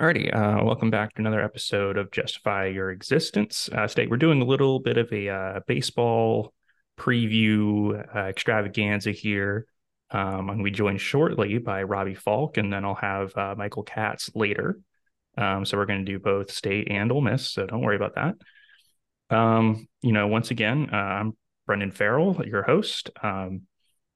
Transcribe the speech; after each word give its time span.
Alrighty, 0.00 0.34
uh, 0.34 0.64
welcome 0.64 0.88
back 0.88 1.12
to 1.12 1.20
another 1.20 1.42
episode 1.42 1.98
of 1.98 2.10
Justify 2.10 2.68
Your 2.68 2.90
Existence. 2.90 3.68
Uh, 3.70 3.86
today 3.86 4.06
we're 4.06 4.16
doing 4.16 4.40
a 4.40 4.46
little 4.46 4.78
bit 4.80 4.96
of 4.96 5.12
a 5.12 5.28
uh, 5.28 5.60
baseball 5.66 6.54
preview 6.98 8.02
uh, 8.16 8.20
extravaganza 8.20 9.10
here. 9.10 9.66
Um, 10.10 10.20
I'm 10.20 10.46
going 10.46 10.58
to 10.60 10.64
be 10.64 10.70
joined 10.70 11.02
shortly 11.02 11.58
by 11.58 11.82
Robbie 11.82 12.14
Faulk, 12.14 12.56
and 12.56 12.72
then 12.72 12.82
I'll 12.82 12.94
have 12.94 13.36
uh, 13.36 13.54
Michael 13.58 13.82
Katz 13.82 14.30
later. 14.34 14.80
Um, 15.36 15.66
so 15.66 15.76
we're 15.76 15.84
going 15.84 16.06
to 16.06 16.10
do 16.10 16.18
both 16.18 16.50
state 16.50 16.90
and 16.90 17.12
Ole 17.12 17.20
Miss, 17.20 17.50
so 17.50 17.66
don't 17.66 17.82
worry 17.82 17.96
about 17.96 18.14
that. 18.14 19.36
Um, 19.36 19.86
you 20.00 20.12
know, 20.12 20.28
once 20.28 20.50
again, 20.50 20.88
uh, 20.90 20.96
I'm 20.96 21.36
Brendan 21.66 21.90
Farrell, 21.90 22.40
your 22.46 22.62
host. 22.62 23.10
Um, 23.22 23.64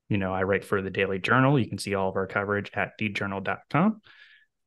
you 0.09 0.17
know, 0.17 0.33
I 0.33 0.45
write 0.45 0.65
for 0.65 0.81
the 0.81 0.89
Daily 0.89 1.19
Journal. 1.19 1.59
You 1.59 1.69
can 1.69 1.77
see 1.77 1.95
all 1.95 2.09
of 2.09 2.17
our 2.17 2.27
coverage 2.27 2.71
at 2.73 2.99
djournal.com. 2.99 4.01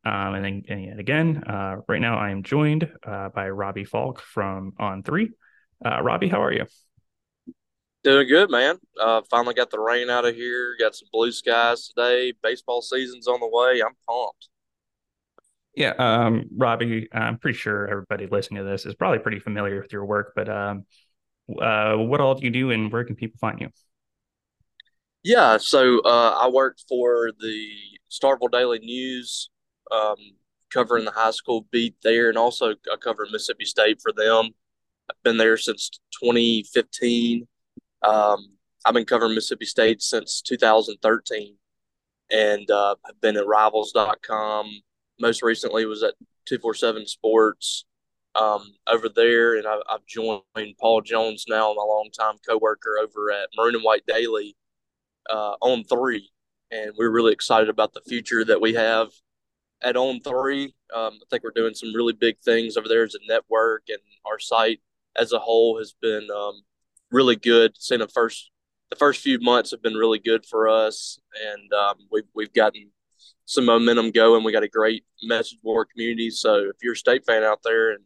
Um, 0.05 0.35
and 0.35 0.45
then 0.45 0.63
and 0.69 0.99
again, 0.99 1.43
uh, 1.45 1.77
right 1.87 1.99
now 1.99 2.17
I 2.17 2.29
am 2.29 2.43
joined 2.43 2.89
uh, 3.05 3.29
by 3.29 3.49
Robbie 3.49 3.83
Faulk 3.83 4.21
from 4.21 4.73
On 4.79 5.03
Three. 5.03 5.31
Uh, 5.85 6.01
Robbie, 6.01 6.29
how 6.29 6.41
are 6.43 6.53
you? 6.53 6.65
Doing 8.03 8.27
good, 8.27 8.49
man. 8.49 8.77
Uh, 8.99 9.21
finally 9.29 9.53
got 9.53 9.69
the 9.69 9.79
rain 9.79 10.09
out 10.09 10.25
of 10.25 10.35
here. 10.35 10.75
Got 10.79 10.95
some 10.95 11.09
blue 11.11 11.31
skies 11.31 11.89
today. 11.89 12.33
Baseball 12.41 12.81
season's 12.81 13.27
on 13.27 13.39
the 13.39 13.49
way. 13.51 13.81
I'm 13.81 13.95
pumped. 14.07 14.49
Yeah, 15.75 15.93
um, 15.99 16.45
Robbie, 16.55 17.07
I'm 17.11 17.37
pretty 17.37 17.57
sure 17.57 17.87
everybody 17.87 18.25
listening 18.25 18.63
to 18.63 18.69
this 18.69 18.85
is 18.85 18.95
probably 18.95 19.19
pretty 19.19 19.39
familiar 19.39 19.79
with 19.79 19.93
your 19.93 20.05
work, 20.05 20.33
but 20.35 20.49
um, 20.49 20.85
uh, 21.61 21.95
what 21.95 22.19
all 22.19 22.33
do 22.33 22.43
you 22.43 22.49
do 22.49 22.71
and 22.71 22.91
where 22.91 23.03
can 23.03 23.15
people 23.15 23.37
find 23.39 23.61
you? 23.61 23.69
Yeah, 25.23 25.57
so 25.57 25.99
uh, 25.99 26.39
I 26.41 26.49
work 26.49 26.77
for 26.89 27.31
the 27.39 27.67
Starkville 28.09 28.51
Daily 28.51 28.79
News 28.79 29.49
um, 29.91 30.17
covering 30.71 31.05
the 31.05 31.11
high 31.11 31.31
school 31.31 31.67
beat 31.71 31.95
there, 32.03 32.29
and 32.29 32.37
also 32.37 32.71
I 32.71 32.95
cover 33.01 33.27
Mississippi 33.31 33.65
State 33.65 34.01
for 34.01 34.11
them. 34.11 34.49
I've 35.09 35.23
been 35.23 35.37
there 35.37 35.57
since 35.57 35.89
2015. 36.21 37.47
Um, 38.03 38.49
I've 38.85 38.93
been 38.93 39.05
covering 39.05 39.35
Mississippi 39.35 39.65
State 39.65 40.01
since 40.01 40.41
2013, 40.41 41.55
and 42.31 42.69
uh, 42.71 42.95
I've 43.05 43.21
been 43.21 43.37
at 43.37 43.47
Rivals.com. 43.47 44.81
Most 45.19 45.41
recently 45.41 45.85
was 45.85 46.03
at 46.03 46.13
247 46.45 47.07
Sports 47.07 47.85
um, 48.35 48.73
over 48.87 49.09
there, 49.09 49.57
and 49.57 49.67
I, 49.67 49.79
have 49.89 50.05
joined 50.05 50.43
Paul 50.79 51.01
Jones 51.01 51.45
now, 51.47 51.73
my 51.73 51.83
longtime 51.83 52.35
coworker 52.47 52.97
over 53.01 53.31
at 53.31 53.49
Maroon 53.57 53.75
and 53.75 53.83
White 53.83 54.05
Daily 54.05 54.55
uh, 55.29 55.55
on 55.61 55.83
three, 55.85 56.29
and 56.71 56.91
we're 56.97 57.11
really 57.11 57.33
excited 57.33 57.69
about 57.69 57.93
the 57.93 58.01
future 58.01 58.45
that 58.45 58.61
we 58.61 58.73
have 58.73 59.09
at 59.83 59.97
On 59.97 60.19
Three. 60.21 60.73
Um, 60.95 61.13
I 61.21 61.25
think 61.29 61.43
we're 61.43 61.51
doing 61.51 61.73
some 61.73 61.93
really 61.93 62.13
big 62.13 62.39
things 62.39 62.77
over 62.77 62.87
there 62.87 63.03
as 63.03 63.15
a 63.15 63.19
network, 63.27 63.83
and 63.89 63.99
our 64.25 64.39
site 64.39 64.81
as 65.17 65.31
a 65.31 65.39
whole 65.39 65.77
has 65.77 65.93
been 66.01 66.27
um, 66.35 66.61
really 67.11 67.35
good. 67.35 67.73
Seeing 67.77 67.99
the 67.99 68.07
first 68.07 68.51
the 68.89 68.95
first 68.95 69.21
few 69.21 69.39
months 69.39 69.71
have 69.71 69.81
been 69.81 69.95
really 69.95 70.19
good 70.19 70.45
for 70.45 70.69
us, 70.69 71.19
and 71.53 71.73
um, 71.73 71.95
we've 72.11 72.27
we've 72.33 72.53
gotten 72.53 72.91
some 73.45 73.65
momentum 73.65 74.11
going. 74.11 74.43
We 74.43 74.51
got 74.51 74.63
a 74.63 74.69
great 74.69 75.05
message 75.23 75.59
board 75.63 75.89
community. 75.89 76.29
So 76.29 76.55
if 76.69 76.75
you're 76.83 76.93
a 76.93 76.97
state 76.97 77.25
fan 77.25 77.43
out 77.43 77.59
there 77.63 77.91
and 77.91 78.03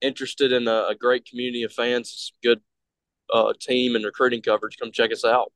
interested 0.00 0.52
in 0.52 0.66
a, 0.66 0.86
a 0.90 0.94
great 0.98 1.26
community 1.26 1.62
of 1.62 1.72
fans, 1.72 2.32
good 2.42 2.60
uh, 3.32 3.52
team 3.60 3.94
and 3.94 4.04
recruiting 4.04 4.42
coverage, 4.42 4.78
come 4.78 4.90
check 4.92 5.12
us 5.12 5.24
out. 5.24 5.52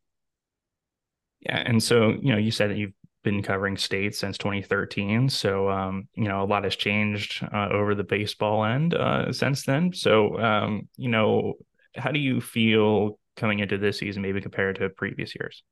Yeah, 1.41 1.63
and 1.65 1.83
so 1.83 2.11
you 2.21 2.33
know, 2.33 2.39
you 2.39 2.51
said 2.51 2.71
that 2.71 2.79
you've 2.79 2.93
been 3.27 3.43
covering 3.43 3.77
state 3.77 4.15
since 4.15 4.39
2013. 4.39 5.29
So, 5.29 5.69
um, 5.69 6.07
you 6.15 6.29
know, 6.29 6.45
a 6.45 6.47
lot 6.47 6.63
has 6.63 6.77
changed 6.77 7.43
uh, 7.43 7.69
over 7.73 7.97
the 7.97 8.05
baseball 8.05 8.65
end 8.65 8.95
uh, 8.95 9.33
since 9.33 9.65
then. 9.65 9.93
So, 9.93 10.39
um, 10.39 10.89
you 10.97 11.09
know, 11.09 11.55
how 11.97 12.13
do 12.13 12.21
you 12.21 12.41
feel 12.41 13.19
coming 13.35 13.59
into 13.59 13.79
this 13.79 13.99
season, 13.99 14.23
maybe 14.23 14.41
compared 14.41 14.77
to 14.77 14.89
previous 14.91 15.35
years? 15.35 15.65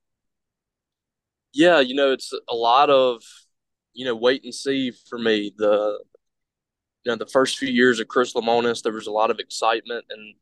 Yeah, 1.53 1.79
you 1.79 1.95
know, 1.95 2.11
it's 2.11 2.33
a 2.49 2.57
lot 2.57 2.91
of, 2.91 3.23
you 3.93 4.05
know, 4.05 4.17
wait 4.17 4.43
and 4.43 4.53
see 4.53 4.91
for 5.09 5.17
me. 5.17 5.55
The, 5.57 6.01
you 7.05 7.13
know, 7.13 7.17
the 7.17 7.27
first 7.27 7.57
few 7.57 7.69
years 7.69 8.01
of 8.01 8.09
Chris 8.09 8.35
Lemonis, 8.35 8.83
there 8.83 8.93
was 8.93 9.07
a 9.07 9.13
lot 9.13 9.31
of 9.31 9.39
excitement, 9.39 10.07
and 10.11 10.35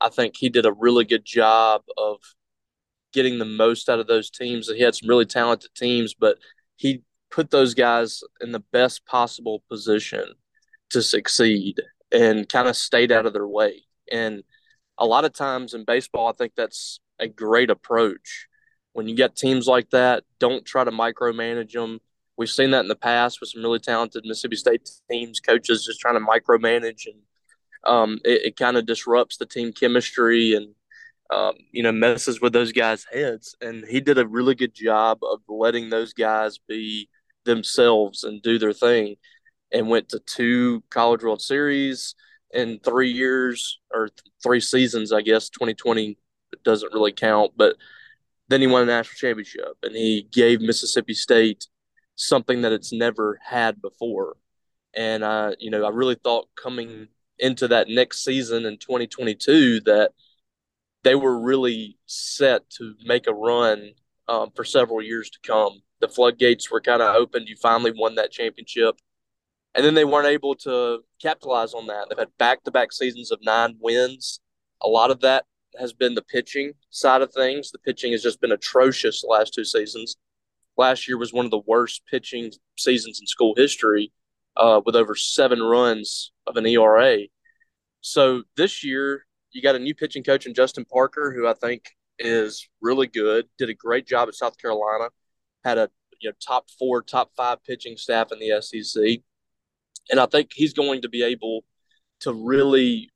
I 0.00 0.08
think 0.08 0.34
he 0.34 0.48
did 0.48 0.64
a 0.64 0.72
really 0.72 1.04
good 1.04 1.26
job 1.26 1.82
of 1.98 2.20
getting 3.12 3.38
the 3.38 3.44
most 3.44 3.88
out 3.88 4.00
of 4.00 4.06
those 4.06 4.28
teams. 4.28 4.68
He 4.68 4.82
had 4.82 4.94
some 4.94 5.08
really 5.08 5.24
talented 5.24 5.70
teams, 5.74 6.14
but 6.14 6.36
he 6.76 7.02
put 7.30 7.50
those 7.50 7.74
guys 7.74 8.22
in 8.40 8.52
the 8.52 8.62
best 8.72 9.04
possible 9.06 9.62
position 9.68 10.24
to 10.90 11.02
succeed 11.02 11.80
and 12.12 12.48
kind 12.48 12.68
of 12.68 12.76
stayed 12.76 13.10
out 13.10 13.26
of 13.26 13.32
their 13.32 13.46
way. 13.46 13.82
And 14.10 14.42
a 14.98 15.06
lot 15.06 15.24
of 15.24 15.32
times 15.32 15.74
in 15.74 15.84
baseball, 15.84 16.28
I 16.28 16.32
think 16.32 16.52
that's 16.56 17.00
a 17.18 17.26
great 17.26 17.70
approach. 17.70 18.46
When 18.92 19.08
you 19.08 19.16
get 19.16 19.34
teams 19.34 19.66
like 19.66 19.90
that, 19.90 20.22
don't 20.38 20.64
try 20.64 20.84
to 20.84 20.92
micromanage 20.92 21.72
them. 21.72 22.00
We've 22.36 22.50
seen 22.50 22.70
that 22.70 22.80
in 22.80 22.88
the 22.88 22.96
past 22.96 23.40
with 23.40 23.50
some 23.50 23.62
really 23.62 23.80
talented 23.80 24.24
Mississippi 24.24 24.56
State 24.56 24.88
teams, 25.10 25.40
coaches 25.40 25.84
just 25.84 26.00
trying 26.00 26.14
to 26.14 26.20
micromanage, 26.20 27.06
and 27.06 27.22
um, 27.84 28.20
it, 28.24 28.46
it 28.46 28.56
kind 28.56 28.76
of 28.76 28.86
disrupts 28.86 29.36
the 29.36 29.46
team 29.46 29.72
chemistry 29.72 30.54
and 30.54 30.74
um, 31.34 31.54
you 31.72 31.82
know, 31.82 31.92
messes 31.92 32.40
with 32.40 32.52
those 32.52 32.72
guys' 32.72 33.06
heads. 33.12 33.56
And 33.60 33.84
he 33.84 34.00
did 34.00 34.18
a 34.18 34.26
really 34.26 34.54
good 34.54 34.74
job 34.74 35.18
of 35.22 35.40
letting 35.48 35.90
those 35.90 36.12
guys 36.12 36.58
be 36.58 37.08
themselves 37.44 38.24
and 38.24 38.40
do 38.40 38.58
their 38.58 38.72
thing 38.72 39.16
and 39.72 39.88
went 39.88 40.08
to 40.10 40.20
two 40.20 40.84
College 40.90 41.24
World 41.24 41.42
Series 41.42 42.14
in 42.52 42.78
three 42.78 43.10
years 43.10 43.80
or 43.92 44.10
three 44.42 44.60
seasons, 44.60 45.12
I 45.12 45.22
guess. 45.22 45.48
2020 45.48 46.16
doesn't 46.62 46.94
really 46.94 47.12
count, 47.12 47.52
but 47.56 47.74
then 48.48 48.60
he 48.60 48.68
won 48.68 48.82
a 48.82 48.86
national 48.86 49.16
championship 49.16 49.76
and 49.82 49.96
he 49.96 50.28
gave 50.30 50.60
Mississippi 50.60 51.14
State 51.14 51.66
something 52.14 52.62
that 52.62 52.72
it's 52.72 52.92
never 52.92 53.40
had 53.42 53.82
before. 53.82 54.36
And, 54.94 55.24
uh, 55.24 55.56
you 55.58 55.70
know, 55.70 55.84
I 55.84 55.88
really 55.88 56.14
thought 56.14 56.48
coming 56.54 57.08
into 57.40 57.66
that 57.68 57.88
next 57.88 58.22
season 58.22 58.66
in 58.66 58.78
2022 58.78 59.80
that– 59.80 60.12
they 61.04 61.14
were 61.14 61.38
really 61.38 61.98
set 62.06 62.68
to 62.70 62.94
make 63.04 63.26
a 63.26 63.34
run 63.34 63.92
um, 64.26 64.50
for 64.56 64.64
several 64.64 65.02
years 65.02 65.30
to 65.30 65.38
come. 65.46 65.80
The 66.00 66.08
floodgates 66.08 66.70
were 66.70 66.80
kind 66.80 67.02
of 67.02 67.14
opened. 67.14 67.48
You 67.48 67.56
finally 67.60 67.92
won 67.94 68.16
that 68.16 68.32
championship. 68.32 68.96
And 69.74 69.84
then 69.84 69.94
they 69.94 70.04
weren't 70.04 70.28
able 70.28 70.54
to 70.56 71.00
capitalize 71.20 71.74
on 71.74 71.86
that. 71.88 72.06
They've 72.08 72.18
had 72.18 72.36
back 72.38 72.64
to 72.64 72.70
back 72.70 72.92
seasons 72.92 73.30
of 73.30 73.40
nine 73.42 73.76
wins. 73.80 74.40
A 74.82 74.88
lot 74.88 75.10
of 75.10 75.20
that 75.20 75.44
has 75.78 75.92
been 75.92 76.14
the 76.14 76.22
pitching 76.22 76.72
side 76.90 77.22
of 77.22 77.32
things. 77.32 77.70
The 77.70 77.78
pitching 77.78 78.12
has 78.12 78.22
just 78.22 78.40
been 78.40 78.52
atrocious 78.52 79.20
the 79.20 79.28
last 79.28 79.52
two 79.52 79.64
seasons. 79.64 80.16
Last 80.76 81.06
year 81.06 81.18
was 81.18 81.32
one 81.32 81.44
of 81.44 81.50
the 81.50 81.62
worst 81.66 82.02
pitching 82.10 82.52
seasons 82.76 83.20
in 83.20 83.26
school 83.26 83.54
history 83.56 84.12
uh, 84.56 84.80
with 84.84 84.96
over 84.96 85.14
seven 85.14 85.62
runs 85.62 86.32
of 86.46 86.56
an 86.56 86.66
ERA. 86.66 87.18
So 88.00 88.42
this 88.56 88.84
year, 88.84 89.26
you 89.54 89.62
got 89.62 89.76
a 89.76 89.78
new 89.78 89.94
pitching 89.94 90.24
coach 90.24 90.46
in 90.46 90.52
Justin 90.52 90.84
Parker, 90.84 91.32
who 91.32 91.46
I 91.46 91.54
think 91.54 91.96
is 92.18 92.68
really 92.82 93.06
good. 93.06 93.46
Did 93.56 93.70
a 93.70 93.74
great 93.74 94.06
job 94.06 94.28
at 94.28 94.34
South 94.34 94.58
Carolina. 94.58 95.08
Had 95.64 95.78
a 95.78 95.88
you 96.20 96.28
know 96.28 96.34
top 96.46 96.66
four, 96.78 97.02
top 97.02 97.30
five 97.36 97.64
pitching 97.64 97.96
staff 97.96 98.32
in 98.32 98.40
the 98.40 98.60
SEC, 98.60 99.22
and 100.10 100.20
I 100.20 100.26
think 100.26 100.50
he's 100.52 100.74
going 100.74 101.02
to 101.02 101.08
be 101.08 101.22
able 101.22 101.64
to 102.20 102.32
really 102.32 103.10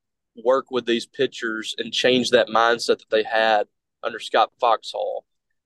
work 0.44 0.70
with 0.70 0.86
these 0.86 1.06
pitchers 1.06 1.74
and 1.78 1.92
change 1.92 2.30
that 2.30 2.46
mindset 2.48 2.98
that 2.98 3.10
they 3.10 3.24
had 3.24 3.66
under 4.04 4.20
Scott 4.20 4.52
Foxhall. 4.60 5.24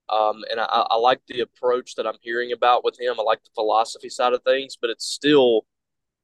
Um, 0.09 0.43
and 0.49 0.59
I, 0.59 0.65
I 0.65 0.95
like 0.97 1.21
the 1.27 1.41
approach 1.41 1.95
that 1.95 2.07
I'm 2.07 2.17
hearing 2.21 2.51
about 2.51 2.83
with 2.83 2.99
him. 2.99 3.19
I 3.19 3.23
like 3.23 3.43
the 3.43 3.51
philosophy 3.53 4.09
side 4.09 4.33
of 4.33 4.43
things, 4.43 4.75
but 4.79 4.89
it's 4.89 5.05
still, 5.05 5.65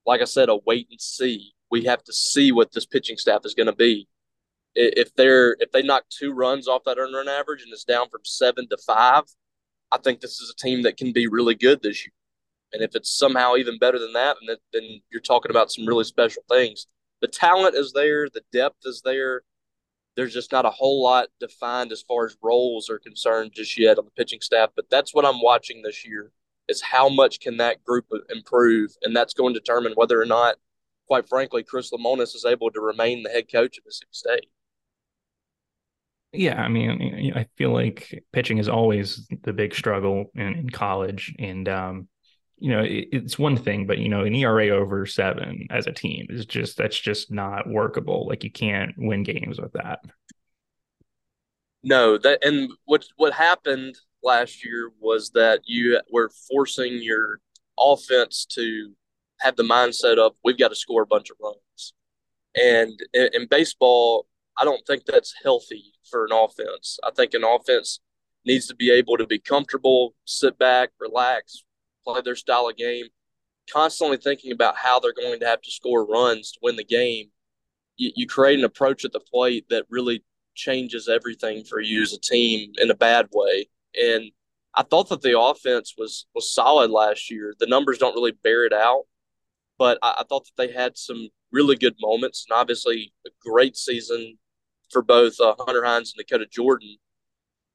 like 0.06 0.22
I 0.22 0.26
said, 0.26 0.50
a 0.50 0.58
wait 0.66 0.88
and 0.90 1.00
see. 1.00 1.54
We 1.72 1.86
have 1.86 2.04
to 2.04 2.14
see 2.14 2.52
what 2.52 2.72
this 2.72 2.86
pitching 2.86 3.18
staff 3.18 3.42
is 3.46 3.54
going 3.54 3.68
to 3.68 3.76
be 3.76 4.08
if 4.76 5.14
they're 5.16 5.56
if 5.60 5.72
they 5.72 5.82
knock 5.82 6.04
two 6.10 6.32
runs 6.32 6.68
off 6.68 6.84
that 6.86 6.98
earned 6.98 7.16
run 7.16 7.28
average 7.28 7.64
and 7.64 7.72
it's 7.74 7.84
down 7.84 8.10
from 8.10 8.22
seven 8.24 8.68
to 8.70 8.78
five, 8.78 9.24
I 9.92 9.98
think 9.98 10.22
this 10.22 10.40
is 10.40 10.52
a 10.52 10.62
team 10.64 10.84
that 10.84 10.98
can 10.98 11.12
be 11.12 11.28
really 11.28 11.56
good 11.56 11.82
this 11.82 12.06
year. 12.06 12.14
And 12.74 12.84
if 12.84 12.96
it's 12.96 13.18
somehow 13.18 13.56
even 13.56 13.80
better 13.80 13.98
than 13.98 14.14
that, 14.14 14.38
then, 14.46 14.58
then 14.74 15.02
you're 15.12 15.22
talking 15.22 15.52
about 15.52 15.72
some 15.72 15.88
really 15.88 16.04
special 16.04 16.44
things. 16.50 16.88
The 17.22 17.28
talent 17.28 17.76
is 17.76 17.94
there, 17.94 18.30
the 18.30 18.44
depth 18.54 18.86
is 18.86 19.02
there. 19.04 19.42
There's 20.16 20.34
just 20.34 20.52
not 20.52 20.66
a 20.66 20.70
whole 20.70 21.02
lot 21.02 21.30
defined 21.40 21.92
as 21.92 22.02
far 22.02 22.26
as 22.26 22.38
roles 22.42 22.90
are 22.90 23.00
concerned 23.00 23.52
just 23.56 23.78
yet 23.78 23.98
on 23.98 24.06
the 24.06 24.12
pitching 24.12 24.42
staff. 24.42 24.70
But 24.76 24.90
that's 24.90 25.14
what 25.14 25.26
I'm 25.26 25.42
watching 25.42 25.82
this 25.82 26.06
year 26.06 26.32
is 26.68 26.82
how 26.82 27.10
much 27.10 27.40
can 27.40 27.58
that 27.58 27.84
group 27.84 28.06
improve, 28.30 28.96
and 29.02 29.16
that's 29.16 29.34
going 29.34 29.54
to 29.54 29.60
determine 29.60 29.94
whether 29.94 30.22
or 30.22 30.26
not, 30.26 30.58
quite 31.08 31.28
frankly, 31.28 31.64
Chris 31.64 31.92
Lemonis 31.92 32.36
is 32.36 32.46
able 32.48 32.70
to 32.72 32.80
remain 32.80 33.24
the 33.24 33.30
head 33.30 33.52
coach 33.52 33.78
of 33.80 33.86
Mississippi 33.86 34.10
State. 34.12 34.50
Yeah, 36.32 36.62
I 36.62 36.68
mean, 36.68 37.34
I 37.36 37.48
feel 37.58 37.72
like 37.72 38.24
pitching 38.32 38.60
is 38.60 38.70
always 38.70 39.28
the 39.44 39.54
big 39.54 39.74
struggle 39.74 40.32
in, 40.36 40.54
in 40.54 40.70
college, 40.70 41.34
and 41.40 41.68
um, 41.68 42.08
you 42.60 42.70
know, 42.70 42.82
it, 42.82 43.08
it's 43.12 43.40
one 43.40 43.58
thing, 43.58 43.88
but 43.88 43.98
you 43.98 44.10
know, 44.10 44.24
an 44.26 44.36
ERA 44.36 44.70
over 44.70 45.06
seven 45.06 45.68
as 45.72 45.88
a 45.88 45.92
team 45.92 46.28
is 46.30 46.46
just 46.46 46.78
that's 46.78 47.00
just 47.00 47.32
not 47.32 47.68
workable. 47.68 48.28
Like 48.28 48.44
you 48.44 48.52
can't 48.52 48.94
win 48.98 49.24
games 49.24 49.60
with 49.60 49.74
that. 49.74 50.00
No, 51.84 52.18
that 52.20 52.46
and 52.46 52.70
what 52.86 53.06
what 53.16 53.34
happened 53.34 53.96
last 54.22 54.64
year 54.64 54.92
was 55.00 55.32
that 55.32 55.62
you 55.66 56.00
were 56.12 56.30
forcing 56.48 57.02
your 57.02 57.40
offense 57.80 58.46
to 58.52 58.92
have 59.40 59.56
the 59.56 59.64
mindset 59.64 60.18
of 60.18 60.34
we've 60.44 60.58
got 60.58 60.68
to 60.68 60.76
score 60.76 61.02
a 61.02 61.08
bunch 61.08 61.30
of 61.30 61.38
runs. 61.42 61.94
And 62.56 63.00
in, 63.14 63.30
in 63.34 63.48
baseball, 63.48 64.28
I 64.60 64.66
don't 64.66 64.86
think 64.86 65.06
that's 65.06 65.34
healthy 65.44 65.94
for 66.10 66.26
an 66.26 66.32
offense. 66.34 67.00
I 67.04 67.12
think 67.12 67.34
an 67.34 67.44
offense 67.44 68.00
needs 68.46 68.68
to 68.68 68.76
be 68.76 68.92
able 68.92 69.18
to 69.18 69.26
be 69.26 69.40
comfortable, 69.40 70.16
sit 70.26 70.58
back, 70.58 70.90
relax, 71.00 71.64
play 72.04 72.22
their 72.22 72.36
style 72.36 72.68
of 72.68 72.78
game, 72.78 73.06
constantly 73.72 74.18
thinking 74.18 74.52
about 74.52 74.76
how 74.76 75.00
they're 75.00 75.14
going 75.14 75.40
to 75.40 75.46
have 75.46 75.62
to 75.62 75.72
score 75.72 76.06
runs 76.06 76.52
to 76.52 76.60
win 76.62 76.76
the 76.76 76.84
game. 76.84 77.28
You, 77.98 78.12
you 78.16 78.28
create 78.28 78.60
an 78.60 78.66
approach 78.66 79.06
at 79.06 79.12
the 79.12 79.20
plate 79.20 79.66
that 79.70 79.86
really 79.90 80.24
changes 80.56 81.08
everything 81.08 81.64
for 81.64 81.80
you 81.80 82.02
as 82.02 82.14
a 82.14 82.20
team 82.20 82.74
in 82.78 82.92
a 82.92 82.96
bad 82.96 83.28
way. 83.32 83.70
And 84.02 84.32
I 84.76 84.84
thought 84.84 85.10
that 85.10 85.22
the 85.22 85.40
offense 85.40 85.96
was 85.98 86.28
was 86.36 86.54
solid 86.54 86.92
last 86.92 87.32
year. 87.32 87.54
The 87.60 87.66
numbers 87.68 87.98
don't 87.98 88.16
really 88.16 88.34
bear 88.44 88.66
it 88.66 88.74
out, 88.74 89.04
but 89.78 89.98
I, 90.02 90.16
I 90.20 90.24
thought 90.28 90.46
that 90.46 90.58
they 90.58 90.74
had 90.74 90.98
some 90.98 91.30
really 91.52 91.76
good 91.76 91.96
moments 92.00 92.46
and 92.48 92.58
obviously 92.58 93.14
a 93.26 93.30
great 93.44 93.76
season 93.76 94.38
for 94.92 95.02
both 95.02 95.40
uh, 95.40 95.56
Hunter 95.60 95.86
Hines 95.86 96.14
and 96.16 96.26
Dakota 96.26 96.46
Jordan 96.50 96.98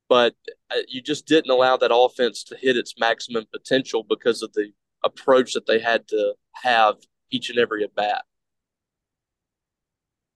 but 0.09 0.35
uh, 0.71 0.81
you 0.89 1.01
just 1.01 1.27
didn't 1.27 1.51
allow 1.51 1.77
that 1.77 1.95
offense 1.95 2.45
to 2.45 2.57
hit 2.57 2.77
its 2.77 2.95
maximum 2.99 3.45
potential 3.53 4.05
because 4.09 4.43
of 4.43 4.53
the 4.53 4.71
approach 5.05 5.53
that 5.55 5.67
they 5.67 5.79
had 5.79 6.07
to 6.09 6.35
have 6.63 6.97
each 7.31 7.51
and 7.51 7.59
every 7.59 7.85
at 7.85 7.95
bat. 7.95 8.23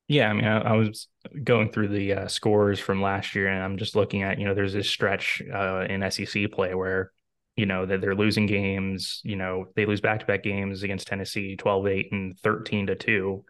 Yeah, 0.09 0.31
I 0.31 0.33
mean, 0.33 0.47
I, 0.47 0.61
I 0.61 0.73
was 0.73 1.09
going 1.45 1.71
through 1.71 1.89
the 1.89 2.15
uh, 2.15 2.29
scores 2.29 2.81
from 2.81 3.03
last 3.03 3.35
year, 3.35 3.49
and 3.49 3.63
I'm 3.63 3.77
just 3.77 3.95
looking 3.95 4.23
at, 4.23 4.39
you 4.39 4.47
know, 4.47 4.55
there's 4.55 4.73
this 4.73 4.89
stretch 4.89 5.43
uh, 5.53 5.85
in 5.89 6.11
SEC 6.11 6.51
play 6.51 6.75
where, 6.75 7.13
you 7.57 7.67
know, 7.67 7.85
that 7.85 8.01
they're 8.01 8.15
losing 8.15 8.47
games. 8.47 9.21
You 9.23 9.37
know, 9.37 9.67
they 9.77 9.85
lose 9.85 10.01
back 10.01 10.21
to 10.21 10.27
back 10.27 10.43
games 10.43 10.83
against 10.83 11.09
Tennessee, 11.09 11.57
12 11.57 11.87
8 11.87 12.13
and 12.13 12.39
13 12.41 12.87
to 12.87 12.95
2. 12.95 13.45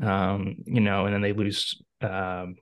Um, 0.00 0.56
you 0.64 0.80
know, 0.80 1.06
and 1.06 1.14
then 1.14 1.22
they 1.22 1.32
lose, 1.32 1.80
um, 2.00 2.56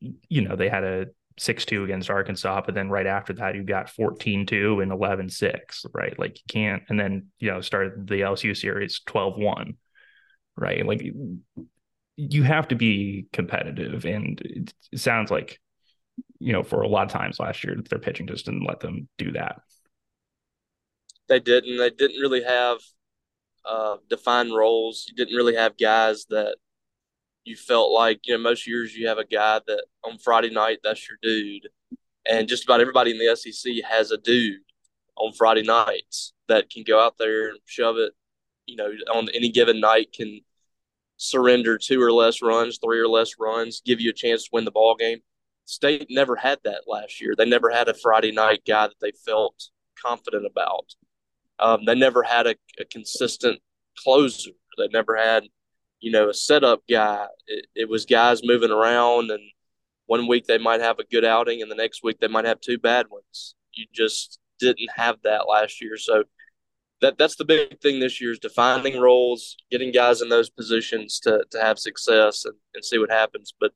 you 0.00 0.42
know, 0.42 0.56
they 0.56 0.68
had 0.68 0.84
a 0.84 1.06
6-2 1.40 1.84
against 1.84 2.10
Arkansas, 2.10 2.62
but 2.64 2.74
then 2.74 2.90
right 2.90 3.06
after 3.06 3.32
that 3.34 3.54
you 3.54 3.64
got 3.64 3.88
14-2 3.88 4.82
and 4.82 4.92
11-6, 4.92 5.86
right? 5.92 6.16
Like 6.18 6.38
you 6.38 6.44
can't 6.48 6.82
and 6.88 6.98
then, 6.98 7.28
you 7.38 7.50
know, 7.50 7.60
started 7.60 8.06
the 8.06 8.20
LSU 8.20 8.56
series 8.56 9.00
12-1, 9.06 9.76
right? 10.56 10.86
Like 10.86 11.02
you 12.16 12.42
have 12.42 12.68
to 12.68 12.76
be 12.76 13.26
competitive 13.32 14.04
and 14.04 14.40
it 14.44 14.74
sounds 14.98 15.30
like 15.30 15.58
you 16.38 16.52
know, 16.52 16.62
for 16.62 16.82
a 16.82 16.88
lot 16.88 17.04
of 17.04 17.12
times 17.12 17.38
last 17.38 17.62
year 17.64 17.76
their 17.88 17.98
pitching 17.98 18.26
just 18.26 18.46
didn't 18.46 18.66
let 18.66 18.80
them 18.80 19.08
do 19.16 19.32
that. 19.32 19.60
They 21.28 21.40
didn't. 21.40 21.78
They 21.78 21.90
didn't 21.90 22.20
really 22.20 22.42
have 22.42 22.78
uh, 23.68 23.96
defined 24.08 24.54
roles. 24.54 25.06
You 25.08 25.14
didn't 25.14 25.36
really 25.36 25.56
have 25.56 25.76
guys 25.78 26.26
that 26.30 26.56
you 27.44 27.56
felt 27.56 27.92
like 27.92 28.20
you 28.24 28.34
know 28.34 28.42
most 28.42 28.66
years 28.66 28.94
you 28.94 29.08
have 29.08 29.18
a 29.18 29.24
guy 29.24 29.60
that 29.66 29.84
on 30.04 30.18
Friday 30.18 30.50
night 30.50 30.78
that's 30.82 31.08
your 31.08 31.18
dude, 31.22 31.68
and 32.26 32.48
just 32.48 32.64
about 32.64 32.80
everybody 32.80 33.10
in 33.10 33.18
the 33.18 33.36
SEC 33.36 33.72
has 33.88 34.10
a 34.10 34.18
dude 34.18 34.60
on 35.16 35.32
Friday 35.32 35.62
nights 35.62 36.32
that 36.48 36.70
can 36.70 36.84
go 36.86 37.00
out 37.00 37.18
there 37.18 37.50
and 37.50 37.58
shove 37.66 37.96
it. 37.96 38.12
You 38.66 38.76
know, 38.76 38.92
on 39.12 39.28
any 39.34 39.50
given 39.50 39.80
night 39.80 40.12
can 40.14 40.40
surrender 41.16 41.78
two 41.78 42.00
or 42.00 42.12
less 42.12 42.42
runs, 42.42 42.78
three 42.82 42.98
or 42.98 43.08
less 43.08 43.32
runs, 43.38 43.82
give 43.84 44.00
you 44.00 44.10
a 44.10 44.14
chance 44.14 44.44
to 44.44 44.50
win 44.52 44.64
the 44.64 44.70
ball 44.70 44.96
game. 44.96 45.18
State 45.64 46.08
never 46.10 46.36
had 46.36 46.58
that 46.64 46.82
last 46.86 47.20
year. 47.20 47.34
They 47.36 47.44
never 47.44 47.70
had 47.70 47.88
a 47.88 47.94
Friday 47.94 48.32
night 48.32 48.62
guy 48.66 48.88
that 48.88 49.00
they 49.00 49.12
felt 49.24 49.70
confident 50.00 50.46
about. 50.46 50.94
Um, 51.58 51.84
they 51.84 51.94
never 51.94 52.22
had 52.22 52.46
a, 52.46 52.54
a 52.80 52.84
consistent 52.84 53.60
closer. 54.02 54.50
They 54.78 54.88
never 54.88 55.16
had 55.16 55.44
you 56.02 56.10
know, 56.10 56.28
a 56.28 56.34
setup 56.34 56.82
guy. 56.90 57.26
It, 57.46 57.66
it 57.74 57.88
was 57.88 58.04
guys 58.04 58.42
moving 58.44 58.72
around, 58.72 59.30
and 59.30 59.40
one 60.06 60.26
week 60.26 60.46
they 60.46 60.58
might 60.58 60.80
have 60.80 60.98
a 60.98 61.04
good 61.04 61.24
outing, 61.24 61.62
and 61.62 61.70
the 61.70 61.76
next 61.76 62.02
week 62.02 62.18
they 62.20 62.28
might 62.28 62.44
have 62.44 62.60
two 62.60 62.76
bad 62.76 63.06
ones. 63.08 63.54
You 63.72 63.86
just 63.94 64.38
didn't 64.58 64.90
have 64.96 65.16
that 65.22 65.48
last 65.48 65.80
year. 65.80 65.96
So 65.96 66.24
that 67.00 67.18
that's 67.18 67.36
the 67.36 67.44
big 67.44 67.80
thing 67.80 68.00
this 68.00 68.20
year 68.20 68.32
is 68.32 68.40
defining 68.40 69.00
roles, 69.00 69.56
getting 69.70 69.92
guys 69.92 70.20
in 70.20 70.28
those 70.28 70.50
positions 70.50 71.20
to 71.20 71.44
to 71.52 71.60
have 71.60 71.78
success 71.78 72.44
and, 72.44 72.56
and 72.74 72.84
see 72.84 72.98
what 72.98 73.10
happens. 73.10 73.54
But 73.58 73.70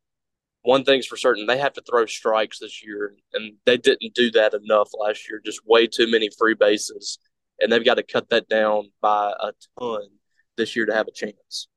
one 0.62 0.84
thing's 0.84 1.06
for 1.06 1.17
certain, 1.17 1.46
they 1.46 1.58
have 1.58 1.75
to 1.75 1.82
throw 1.88 2.06
strikes 2.06 2.58
this 2.58 2.84
year, 2.84 3.14
and 3.34 3.55
they 3.67 3.76
didn't 3.76 4.14
do 4.14 4.32
that 4.32 4.52
enough 4.52 4.90
last 4.99 5.31
year. 5.31 5.40
Just 5.44 5.61
way 5.64 5.87
too 5.87 6.11
many 6.11 6.28
free 6.37 6.55
bases, 6.55 7.20
and 7.61 7.70
they've 7.70 7.85
got 7.85 7.94
to 7.94 8.03
cut 8.03 8.29
that 8.31 8.49
down 8.49 8.91
by 9.00 9.32
a 9.38 9.53
ton 9.79 10.08
this 10.56 10.76
year 10.76 10.87
to 10.87 10.94
have 10.94 11.08
a 11.08 11.12
chance. 11.12 11.69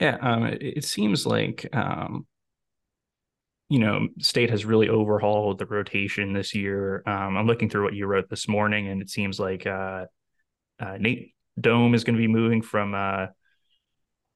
Yeah, 0.00 0.16
um, 0.20 0.44
it, 0.44 0.62
it, 0.62 0.84
seems 0.84 1.26
like 1.26 1.68
um, 1.74 2.26
you 3.70 3.78
know, 3.78 4.08
State 4.18 4.50
has 4.50 4.64
really 4.64 4.88
overhauled 4.88 5.58
the 5.58 5.66
rotation 5.66 6.32
this 6.32 6.54
year. 6.54 7.02
Um, 7.06 7.36
I'm 7.36 7.46
looking 7.46 7.70
through 7.70 7.84
what 7.84 7.94
you 7.94 8.06
wrote 8.06 8.28
this 8.28 8.48
morning, 8.48 8.88
and 8.88 9.00
it 9.00 9.10
seems 9.10 9.38
like 9.38 9.64
uh, 9.64 10.06
uh, 10.80 10.96
Nate 10.98 11.34
Dohm 11.58 11.94
is 11.94 12.02
going 12.02 12.16
to 12.16 12.20
be 12.20 12.28
moving 12.28 12.62
from 12.62 12.94
uh, 12.94 13.26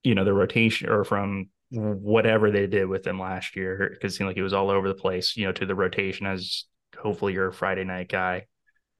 you 0.04 0.14
know 0.14 0.24
the 0.24 0.32
rotation 0.32 0.88
or 0.88 1.02
from 1.02 1.48
whatever 1.70 2.52
they 2.52 2.68
did 2.68 2.86
with 2.86 3.04
him 3.04 3.18
last 3.18 3.56
year 3.56 3.90
because 3.92 4.12
it 4.12 4.16
seemed 4.16 4.28
like 4.28 4.36
he 4.36 4.42
was 4.42 4.52
all 4.52 4.70
over 4.70 4.86
the 4.86 4.94
place. 4.94 5.36
You 5.36 5.46
know, 5.46 5.52
to 5.52 5.66
the 5.66 5.74
rotation 5.74 6.26
as 6.26 6.64
hopefully 6.96 7.32
you're 7.32 7.50
Friday 7.50 7.84
night 7.84 8.08
guy. 8.08 8.46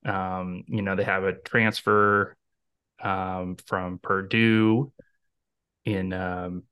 Um, 0.04 0.64
you 0.68 0.82
know, 0.82 0.96
they 0.96 1.04
have 1.04 1.24
a 1.24 1.32
transfer 1.32 2.36
um, 3.02 3.56
from 3.66 3.98
Purdue 3.98 4.92
in 5.84 6.12
um, 6.12 6.62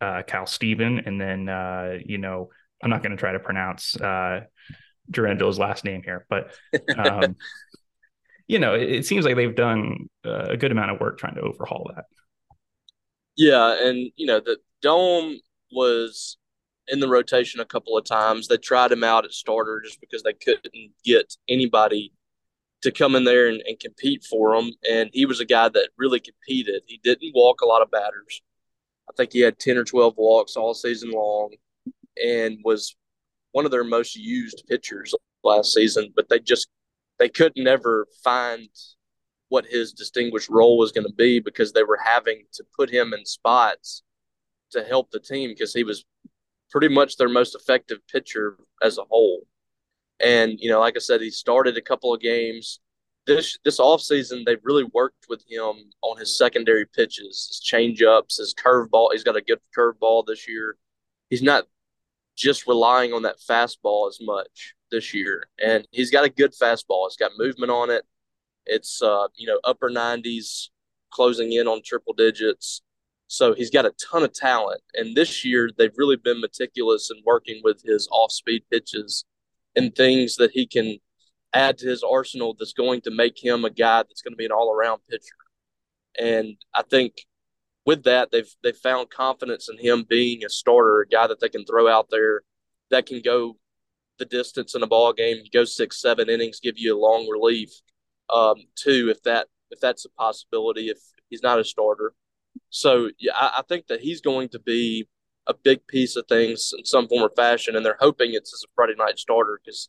uh, 0.00 0.22
Khal 0.26 0.48
Stephen, 0.48 1.00
and 1.00 1.20
then 1.20 1.48
uh, 1.48 1.98
you 2.04 2.18
know 2.18 2.50
I'm 2.82 2.90
not 2.90 3.02
going 3.02 3.12
to 3.12 3.16
try 3.16 3.32
to 3.32 3.40
pronounce 3.40 3.96
uh, 3.96 4.42
Durangel's 5.10 5.58
last 5.58 5.84
name 5.84 6.02
here, 6.02 6.26
but 6.28 6.52
um, 6.96 7.36
you 8.46 8.58
know 8.58 8.74
it, 8.74 8.90
it, 8.90 9.06
seems 9.06 9.24
like 9.24 9.36
they've 9.36 9.54
done 9.54 10.08
a 10.24 10.56
good 10.56 10.72
amount 10.72 10.90
of 10.90 11.00
work 11.00 11.18
trying 11.18 11.34
to 11.34 11.42
overhaul 11.42 11.90
that. 11.94 12.04
Yeah, 13.36 13.86
and 13.86 14.10
you 14.16 14.26
know 14.26 14.40
the 14.40 14.58
Dohm 14.82 15.38
was 15.72 16.36
in 16.88 17.00
the 17.00 17.08
rotation 17.08 17.60
a 17.60 17.64
couple 17.64 17.96
of 17.96 18.04
times. 18.04 18.48
They 18.48 18.56
tried 18.56 18.92
him 18.92 19.04
out 19.04 19.24
at 19.24 19.32
starter 19.32 19.80
just 19.84 20.00
because 20.00 20.22
they 20.22 20.32
couldn't 20.32 20.92
get 21.04 21.36
anybody 21.48 22.12
to 22.82 22.90
come 22.90 23.14
in 23.14 23.24
there 23.24 23.48
and, 23.48 23.62
and 23.66 23.78
compete 23.78 24.24
for 24.24 24.54
them. 24.56 24.70
And 24.90 25.10
he 25.12 25.26
was 25.26 25.40
a 25.40 25.44
guy 25.44 25.68
that 25.68 25.90
really 25.98 26.20
competed. 26.20 26.82
He 26.86 26.98
didn't 27.02 27.34
walk 27.34 27.60
a 27.60 27.66
lot 27.66 27.82
of 27.82 27.90
batters. 27.90 28.42
I 29.08 29.12
think 29.16 29.32
he 29.32 29.40
had 29.40 29.58
10 29.58 29.76
or 29.76 29.84
12 29.84 30.14
walks 30.16 30.56
all 30.56 30.72
season 30.72 31.10
long 31.10 31.54
and 32.22 32.58
was 32.64 32.96
one 33.52 33.64
of 33.64 33.70
their 33.70 33.84
most 33.84 34.16
used 34.16 34.64
pitchers 34.68 35.14
last 35.42 35.72
season, 35.72 36.12
but 36.14 36.28
they 36.28 36.38
just 36.38 36.68
they 37.18 37.28
couldn't 37.28 37.66
ever 37.66 38.06
find 38.24 38.68
what 39.48 39.66
his 39.66 39.92
distinguished 39.92 40.48
role 40.48 40.78
was 40.78 40.92
going 40.92 41.06
to 41.06 41.12
be 41.12 41.40
because 41.40 41.72
they 41.72 41.82
were 41.82 41.98
having 42.02 42.44
to 42.52 42.64
put 42.76 42.88
him 42.88 43.12
in 43.12 43.26
spots 43.26 44.02
to 44.70 44.84
help 44.84 45.10
the 45.10 45.18
team 45.18 45.50
because 45.50 45.74
he 45.74 45.82
was 45.82 46.04
pretty 46.70 46.88
much 46.88 47.16
their 47.16 47.28
most 47.28 47.54
effective 47.54 47.98
pitcher 48.10 48.56
as 48.82 48.96
a 48.96 49.04
whole. 49.10 49.40
And, 50.22 50.58
you 50.60 50.70
know, 50.70 50.80
like 50.80 50.96
I 50.96 51.00
said, 51.00 51.20
he 51.20 51.30
started 51.30 51.76
a 51.76 51.82
couple 51.82 52.12
of 52.12 52.20
games. 52.20 52.80
This 53.26 53.58
this 53.64 53.78
offseason, 53.78 54.44
they've 54.44 54.64
really 54.64 54.84
worked 54.92 55.26
with 55.28 55.44
him 55.48 55.74
on 56.02 56.18
his 56.18 56.36
secondary 56.36 56.86
pitches, 56.86 57.46
his 57.48 57.62
changeups, 57.64 58.38
his 58.38 58.54
curveball. 58.54 59.12
He's 59.12 59.24
got 59.24 59.36
a 59.36 59.42
good 59.42 59.60
curveball 59.76 60.26
this 60.26 60.48
year. 60.48 60.76
He's 61.28 61.42
not 61.42 61.64
just 62.36 62.66
relying 62.66 63.12
on 63.12 63.22
that 63.22 63.36
fastball 63.38 64.08
as 64.08 64.18
much 64.20 64.74
this 64.90 65.14
year. 65.14 65.48
And 65.62 65.86
he's 65.90 66.10
got 66.10 66.24
a 66.24 66.30
good 66.30 66.52
fastball. 66.52 67.06
It's 67.06 67.16
got 67.16 67.32
movement 67.36 67.70
on 67.70 67.90
it. 67.90 68.04
It's 68.66 69.02
uh, 69.02 69.28
you 69.36 69.46
know, 69.46 69.60
upper 69.64 69.90
90s, 69.90 70.68
closing 71.10 71.52
in 71.52 71.68
on 71.68 71.82
triple 71.84 72.14
digits. 72.14 72.82
So 73.26 73.54
he's 73.54 73.70
got 73.70 73.86
a 73.86 73.92
ton 74.10 74.24
of 74.24 74.32
talent. 74.32 74.80
And 74.94 75.14
this 75.16 75.44
year 75.44 75.70
they've 75.76 75.96
really 75.96 76.16
been 76.16 76.40
meticulous 76.40 77.10
in 77.10 77.22
working 77.24 77.60
with 77.62 77.82
his 77.84 78.08
off-speed 78.10 78.64
pitches 78.70 79.24
and 79.76 79.94
things 79.94 80.36
that 80.36 80.50
he 80.52 80.66
can 80.66 80.98
add 81.54 81.78
to 81.78 81.88
his 81.88 82.02
arsenal 82.02 82.54
that's 82.58 82.72
going 82.72 83.00
to 83.02 83.10
make 83.10 83.42
him 83.42 83.64
a 83.64 83.70
guy 83.70 83.98
that's 84.02 84.22
going 84.22 84.32
to 84.32 84.36
be 84.36 84.44
an 84.46 84.52
all 84.52 84.72
around 84.72 85.00
pitcher. 85.10 85.24
And 86.18 86.56
I 86.74 86.82
think 86.82 87.14
with 87.86 88.04
that, 88.04 88.30
they've 88.30 88.52
they've 88.62 88.76
found 88.76 89.10
confidence 89.10 89.68
in 89.70 89.78
him 89.78 90.04
being 90.08 90.44
a 90.44 90.48
starter, 90.48 91.00
a 91.00 91.08
guy 91.08 91.26
that 91.26 91.40
they 91.40 91.48
can 91.48 91.64
throw 91.64 91.88
out 91.88 92.08
there 92.10 92.42
that 92.90 93.06
can 93.06 93.20
go 93.22 93.56
the 94.18 94.24
distance 94.26 94.74
in 94.74 94.82
a 94.82 94.86
ball 94.86 95.12
game, 95.12 95.38
go 95.52 95.64
six, 95.64 96.00
seven 96.00 96.28
innings, 96.28 96.60
give 96.60 96.74
you 96.76 96.96
a 96.96 97.00
long 97.00 97.28
relief. 97.28 97.70
um, 98.30 98.56
too, 98.76 99.08
if 99.10 99.22
that 99.22 99.48
if 99.70 99.80
that's 99.80 100.04
a 100.04 100.10
possibility, 100.10 100.88
if 100.88 100.98
he's 101.28 101.42
not 101.42 101.58
a 101.60 101.64
starter. 101.64 102.12
So 102.70 103.10
yeah, 103.18 103.32
I, 103.34 103.56
I 103.58 103.62
think 103.68 103.86
that 103.88 104.00
he's 104.00 104.20
going 104.20 104.48
to 104.50 104.58
be 104.58 105.08
a 105.50 105.54
big 105.62 105.86
piece 105.86 106.16
of 106.16 106.26
things 106.28 106.72
in 106.76 106.84
some 106.84 107.08
form 107.08 107.22
or 107.22 107.30
fashion, 107.30 107.76
and 107.76 107.84
they're 107.84 107.96
hoping 108.00 108.32
it's 108.32 108.54
as 108.54 108.62
a 108.64 108.72
Friday 108.74 108.94
night 108.96 109.18
starter 109.18 109.60
because 109.62 109.88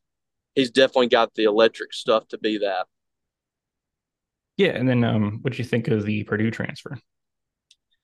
he's 0.56 0.72
definitely 0.72 1.08
got 1.08 1.34
the 1.36 1.44
electric 1.44 1.94
stuff 1.94 2.27
to 2.30 2.38
be 2.38 2.58
that. 2.58 2.88
Yeah, 4.58 4.72
and 4.72 4.88
then 4.88 5.03
um, 5.03 5.39
what 5.41 5.53
do 5.53 5.60
you 5.60 5.63
think 5.63 5.88
of 5.88 6.06
the 6.06 6.24
Purdue 6.24 6.51
transfer? 6.51 6.98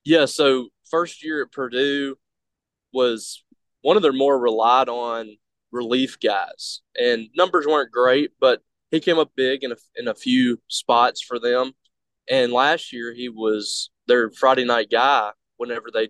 Yeah, 0.06 0.26
so 0.26 0.70
first 0.90 1.24
year 1.24 1.44
at 1.44 1.52
Purdue 1.52 2.18
was 2.94 3.44
one 3.82 3.98
of 3.98 4.04
their 4.04 4.14
more 4.14 4.40
relied 4.40 4.90
on 4.90 5.36
relief 5.72 6.18
guys, 6.20 6.82
and 7.00 7.28
numbers 7.36 7.66
weren't 7.68 7.92
great, 7.92 8.32
but 8.40 8.62
he 8.92 9.00
came 9.00 9.20
up 9.20 9.32
big 9.36 9.64
in 9.64 9.72
a, 9.74 9.76
in 9.96 10.08
a 10.08 10.16
few 10.16 10.60
spots 10.68 11.22
for 11.22 11.40
them. 11.40 11.74
And 12.30 12.52
last 12.52 12.94
year 12.94 13.14
he 13.14 13.30
was 13.30 13.90
their 14.08 14.32
Friday 14.32 14.66
night 14.66 14.90
guy 14.90 15.32
whenever 15.58 15.88
they 15.94 16.10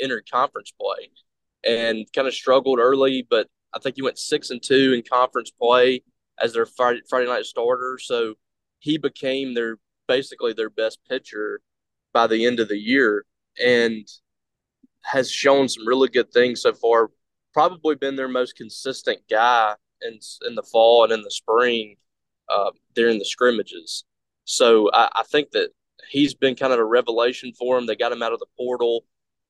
entered 0.00 0.30
conference 0.30 0.72
play, 0.80 1.10
and 1.64 2.06
kind 2.14 2.28
of 2.28 2.34
struggled 2.34 2.78
early, 2.78 3.26
but 3.28 3.48
I 3.74 3.78
think 3.78 3.96
he 3.96 4.02
went 4.02 4.18
six 4.18 4.50
and 4.50 4.62
two 4.62 4.92
in 4.92 5.02
conference 5.02 5.50
play 5.50 6.02
as 6.40 6.52
their 6.52 6.66
Friday, 6.66 7.00
Friday 7.08 7.26
night 7.26 7.44
starter. 7.44 7.98
So 8.00 8.34
he 8.80 8.98
became 8.98 9.54
their 9.54 9.78
basically 10.08 10.52
their 10.52 10.70
best 10.70 10.98
pitcher 11.08 11.60
by 12.12 12.26
the 12.26 12.44
end 12.44 12.60
of 12.60 12.68
the 12.68 12.78
year 12.78 13.24
and 13.62 14.06
has 15.02 15.30
shown 15.30 15.68
some 15.68 15.86
really 15.86 16.08
good 16.08 16.32
things 16.32 16.62
so 16.62 16.72
far. 16.72 17.10
Probably 17.54 17.94
been 17.94 18.16
their 18.16 18.28
most 18.28 18.56
consistent 18.56 19.20
guy 19.30 19.74
in 20.02 20.18
in 20.46 20.54
the 20.54 20.62
fall 20.62 21.04
and 21.04 21.12
in 21.12 21.22
the 21.22 21.30
spring 21.30 21.96
uh, 22.48 22.70
during 22.94 23.18
the 23.18 23.24
scrimmages. 23.24 24.04
So 24.44 24.90
I, 24.92 25.08
I 25.14 25.22
think 25.30 25.52
that 25.52 25.70
he's 26.10 26.34
been 26.34 26.56
kind 26.56 26.72
of 26.72 26.78
a 26.78 26.84
revelation 26.84 27.52
for 27.58 27.76
them. 27.76 27.86
They 27.86 27.96
got 27.96 28.12
him 28.12 28.22
out 28.22 28.32
of 28.32 28.40
the 28.40 28.46
portal 28.56 29.04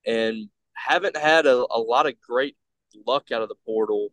and 0.07 0.49
haven't 0.75 1.17
had 1.17 1.47
a, 1.47 1.65
a 1.71 1.79
lot 1.79 2.07
of 2.07 2.15
great 2.21 2.57
luck 3.07 3.31
out 3.33 3.43
of 3.43 3.49
the 3.49 3.55
portal 3.65 4.11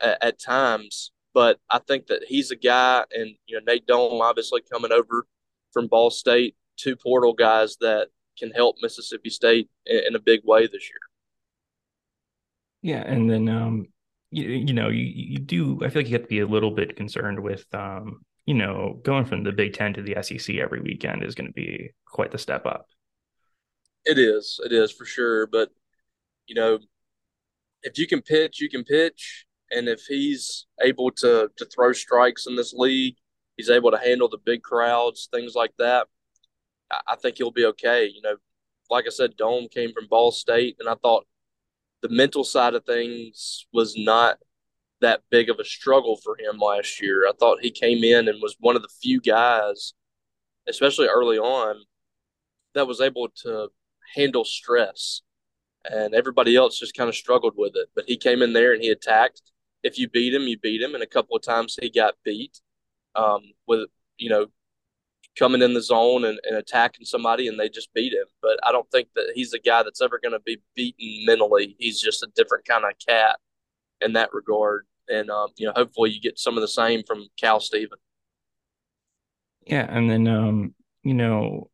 at, 0.00 0.22
at, 0.22 0.40
times. 0.40 1.12
But 1.34 1.58
I 1.70 1.80
think 1.80 2.06
that 2.06 2.24
he's 2.26 2.50
a 2.50 2.56
guy, 2.56 3.04
and 3.12 3.34
you 3.46 3.56
know 3.56 3.62
Nate 3.66 3.86
Dohm 3.86 4.20
obviously 4.20 4.62
coming 4.72 4.92
over 4.92 5.26
from 5.72 5.88
Ball 5.88 6.10
State, 6.10 6.56
two 6.76 6.96
portal 6.96 7.34
guys 7.34 7.76
that 7.80 8.08
can 8.38 8.50
help 8.50 8.76
Mississippi 8.80 9.30
State 9.30 9.68
in, 9.84 10.02
in 10.08 10.14
a 10.14 10.20
big 10.20 10.40
way 10.44 10.66
this 10.66 10.88
year. 10.88 11.00
Yeah, 12.82 13.02
and 13.02 13.28
then 13.30 13.48
um, 13.48 13.86
you, 14.30 14.44
you 14.44 14.72
know 14.72 14.88
you 14.88 15.04
you 15.04 15.38
do 15.38 15.80
I 15.84 15.90
feel 15.90 16.00
like 16.00 16.08
you 16.08 16.14
have 16.14 16.22
to 16.22 16.28
be 16.28 16.40
a 16.40 16.46
little 16.46 16.70
bit 16.70 16.96
concerned 16.96 17.40
with 17.40 17.66
um, 17.74 18.20
you 18.46 18.54
know 18.54 19.00
going 19.02 19.24
from 19.24 19.44
the 19.44 19.52
Big 19.52 19.74
Ten 19.74 19.92
to 19.94 20.02
the 20.02 20.16
SEC 20.22 20.56
every 20.56 20.80
weekend 20.80 21.22
is 21.22 21.34
going 21.34 21.48
to 21.48 21.52
be 21.52 21.90
quite 22.06 22.30
the 22.30 22.38
step 22.38 22.64
up. 22.66 22.86
It 24.06 24.18
is, 24.18 24.58
it 24.64 24.72
is 24.72 24.90
for 24.92 25.04
sure. 25.04 25.46
But 25.46 25.70
you 26.46 26.54
know, 26.54 26.78
if 27.82 27.98
you 27.98 28.06
can 28.06 28.22
pitch, 28.22 28.60
you 28.60 28.70
can 28.70 28.84
pitch 28.84 29.46
and 29.70 29.88
if 29.88 30.02
he's 30.06 30.66
able 30.82 31.10
to 31.10 31.50
to 31.56 31.64
throw 31.66 31.92
strikes 31.92 32.46
in 32.46 32.56
this 32.56 32.72
league, 32.72 33.16
he's 33.56 33.70
able 33.70 33.90
to 33.90 33.98
handle 33.98 34.28
the 34.28 34.38
big 34.38 34.62
crowds, 34.62 35.28
things 35.30 35.54
like 35.54 35.72
that. 35.78 36.06
I 37.06 37.16
think 37.16 37.38
he'll 37.38 37.50
be 37.50 37.66
okay. 37.66 38.06
You 38.06 38.22
know, 38.22 38.36
like 38.90 39.06
I 39.06 39.10
said, 39.10 39.36
Dohm 39.36 39.68
came 39.68 39.92
from 39.92 40.06
Ball 40.08 40.30
State, 40.30 40.76
and 40.78 40.88
I 40.88 40.94
thought 40.94 41.26
the 42.02 42.08
mental 42.08 42.44
side 42.44 42.74
of 42.74 42.84
things 42.84 43.66
was 43.72 43.96
not 43.96 44.38
that 45.00 45.22
big 45.30 45.50
of 45.50 45.58
a 45.58 45.64
struggle 45.64 46.16
for 46.16 46.36
him 46.38 46.58
last 46.58 47.02
year. 47.02 47.26
I 47.28 47.32
thought 47.38 47.58
he 47.60 47.70
came 47.70 48.04
in 48.04 48.28
and 48.28 48.40
was 48.40 48.56
one 48.60 48.76
of 48.76 48.82
the 48.82 48.88
few 49.02 49.20
guys, 49.20 49.94
especially 50.68 51.08
early 51.08 51.38
on, 51.38 51.76
that 52.74 52.86
was 52.86 53.00
able 53.00 53.28
to 53.42 53.68
handle 54.14 54.44
stress. 54.44 55.22
And 55.84 56.14
everybody 56.14 56.56
else 56.56 56.78
just 56.78 56.96
kind 56.96 57.08
of 57.08 57.14
struggled 57.14 57.54
with 57.56 57.72
it. 57.76 57.88
But 57.94 58.06
he 58.08 58.16
came 58.16 58.42
in 58.42 58.52
there 58.52 58.72
and 58.72 58.82
he 58.82 58.90
attacked 58.90 59.40
if 59.82 59.98
you 59.98 60.08
beat 60.08 60.34
him, 60.34 60.42
you 60.42 60.58
beat 60.58 60.82
him. 60.82 60.94
And 60.94 61.02
a 61.02 61.06
couple 61.06 61.36
of 61.36 61.42
times 61.42 61.78
he 61.80 61.90
got 61.90 62.14
beat 62.24 62.60
um, 63.14 63.42
with, 63.66 63.88
you 64.18 64.28
know, 64.28 64.46
coming 65.38 65.62
in 65.62 65.74
the 65.74 65.82
zone 65.82 66.24
and, 66.24 66.40
and 66.44 66.56
attacking 66.56 67.04
somebody 67.04 67.46
and 67.46 67.60
they 67.60 67.68
just 67.68 67.92
beat 67.94 68.12
him. 68.12 68.26
But 68.42 68.58
I 68.64 68.72
don't 68.72 68.90
think 68.90 69.08
that 69.14 69.32
he's 69.34 69.52
a 69.52 69.58
guy 69.58 69.82
that's 69.82 70.00
ever 70.00 70.18
going 70.20 70.32
to 70.32 70.40
be 70.40 70.58
beaten 70.74 71.24
mentally. 71.26 71.76
He's 71.78 72.00
just 72.00 72.22
a 72.22 72.28
different 72.34 72.64
kind 72.64 72.84
of 72.84 72.92
cat 73.06 73.38
in 74.00 74.14
that 74.14 74.32
regard. 74.32 74.86
And, 75.08 75.30
um, 75.30 75.50
you 75.56 75.66
know, 75.66 75.72
hopefully 75.76 76.10
you 76.10 76.20
get 76.20 76.38
some 76.38 76.56
of 76.56 76.62
the 76.62 76.68
same 76.68 77.02
from 77.06 77.28
Khal 77.40 77.62
Stephen. 77.62 77.98
Yeah. 79.66 79.86
And 79.88 80.10
then, 80.10 80.26
um, 80.26 80.74
you 81.02 81.14
know, 81.14 81.70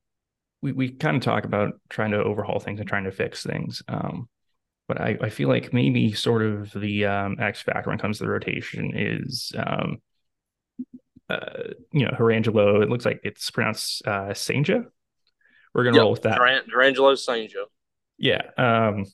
we, 0.62 0.72
we 0.72 0.90
kind 0.90 1.16
of 1.16 1.22
talk 1.22 1.44
about 1.44 1.74
trying 1.90 2.12
to 2.12 2.22
overhaul 2.22 2.60
things 2.60 2.80
and 2.80 2.88
trying 2.88 3.04
to 3.04 3.10
fix 3.10 3.42
things. 3.42 3.82
Um, 3.88 4.28
but 4.88 5.00
I, 5.00 5.18
I 5.20 5.28
feel 5.28 5.48
like 5.48 5.72
maybe 5.72 6.12
sort 6.12 6.42
of 6.42 6.72
the 6.72 7.06
um, 7.06 7.36
X 7.40 7.62
factor 7.62 7.90
when 7.90 7.98
it 7.98 8.02
comes 8.02 8.18
to 8.18 8.24
the 8.24 8.30
rotation 8.30 8.92
is, 8.94 9.52
um, 9.56 9.98
uh, 11.28 11.70
you 11.92 12.04
know, 12.04 12.12
Jurrangelo. 12.12 12.82
It 12.82 12.88
looks 12.88 13.04
like 13.04 13.20
it's 13.24 13.50
pronounced 13.50 14.02
uh, 14.06 14.30
Cijntje. 14.30 14.84
We're 15.74 15.84
gonna 15.84 15.96
yep. 15.96 16.02
roll 16.02 16.12
with 16.12 16.22
that. 16.22 16.38
Jurrangelo 16.38 17.14
Cijntje. 17.14 17.64
Yeah. 18.18 18.42
Um, 18.58 19.06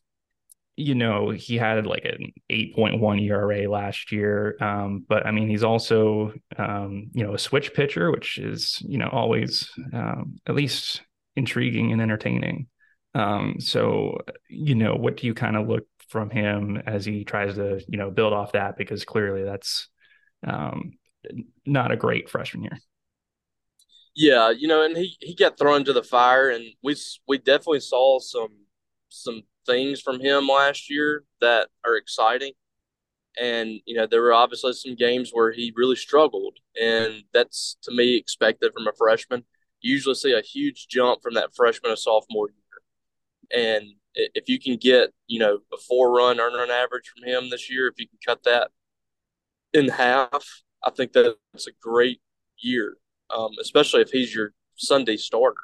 you 0.76 0.94
know, 0.94 1.30
he 1.30 1.56
had 1.56 1.86
like 1.86 2.04
an 2.04 2.32
8.1 2.50 3.22
ERA 3.22 3.68
last 3.68 4.12
year. 4.12 4.56
Um, 4.60 5.04
but 5.08 5.26
I 5.26 5.32
mean, 5.32 5.48
he's 5.48 5.64
also, 5.64 6.32
um, 6.56 7.10
you 7.12 7.24
know, 7.24 7.34
a 7.34 7.38
switch 7.38 7.74
pitcher, 7.74 8.12
which 8.12 8.38
is, 8.38 8.80
you 8.86 8.96
know, 8.96 9.08
always 9.10 9.68
um, 9.92 10.36
at 10.46 10.54
least 10.54 11.02
intriguing 11.36 11.92
and 11.92 12.00
entertaining. 12.00 12.66
Um, 13.14 13.56
so, 13.58 14.18
you 14.48 14.74
know, 14.74 14.94
what 14.94 15.16
do 15.16 15.26
you 15.26 15.34
kind 15.34 15.56
of 15.56 15.68
look 15.68 15.86
from 16.08 16.30
him 16.30 16.80
as 16.86 17.04
he 17.04 17.24
tries 17.24 17.54
to, 17.54 17.80
you 17.88 17.98
know, 17.98 18.10
build 18.10 18.32
off 18.32 18.52
that? 18.52 18.76
Because 18.76 19.04
clearly 19.04 19.44
that's 19.44 19.88
um, 20.46 20.92
not 21.66 21.90
a 21.92 21.96
great 21.96 22.28
freshman 22.28 22.64
year. 22.64 22.78
Yeah, 24.14 24.50
you 24.50 24.66
know, 24.66 24.84
and 24.84 24.96
he, 24.96 25.16
he 25.20 25.34
got 25.34 25.58
thrown 25.58 25.84
to 25.84 25.92
the 25.92 26.02
fire, 26.02 26.50
and 26.50 26.64
we 26.82 26.96
we 27.28 27.38
definitely 27.38 27.80
saw 27.80 28.18
some 28.18 28.48
some 29.08 29.42
things 29.64 30.00
from 30.00 30.18
him 30.20 30.48
last 30.48 30.90
year 30.90 31.24
that 31.40 31.68
are 31.84 31.96
exciting. 31.96 32.52
And 33.40 33.80
you 33.86 33.94
know, 33.94 34.06
there 34.06 34.22
were 34.22 34.32
obviously 34.32 34.72
some 34.72 34.96
games 34.96 35.30
where 35.32 35.52
he 35.52 35.72
really 35.76 35.94
struggled, 35.94 36.56
and 36.80 37.22
that's 37.32 37.76
to 37.82 37.92
me 37.92 38.16
expected 38.16 38.72
from 38.72 38.88
a 38.88 38.92
freshman. 38.98 39.44
Usually 39.80 40.14
see 40.14 40.32
a 40.32 40.40
huge 40.40 40.88
jump 40.88 41.22
from 41.22 41.34
that 41.34 41.54
freshman 41.54 41.90
to 41.90 41.96
sophomore 41.96 42.48
year 42.48 42.58
and 43.54 43.94
if 44.14 44.48
you 44.48 44.58
can 44.58 44.76
get, 44.76 45.12
you 45.26 45.38
know, 45.38 45.58
a 45.72 45.76
four 45.76 46.12
run 46.12 46.40
earn 46.40 46.54
run 46.54 46.70
average 46.70 47.08
from 47.08 47.28
him 47.28 47.50
this 47.50 47.70
year, 47.70 47.88
if 47.88 47.94
you 47.98 48.08
can 48.08 48.18
cut 48.24 48.42
that 48.44 48.70
in 49.72 49.88
half, 49.88 50.62
I 50.82 50.90
think 50.90 51.12
that's 51.12 51.66
a 51.66 51.72
great 51.80 52.20
year, 52.58 52.96
um, 53.34 53.50
especially 53.60 54.02
if 54.02 54.10
he's 54.10 54.34
your 54.34 54.52
Sunday 54.76 55.16
starter. 55.16 55.56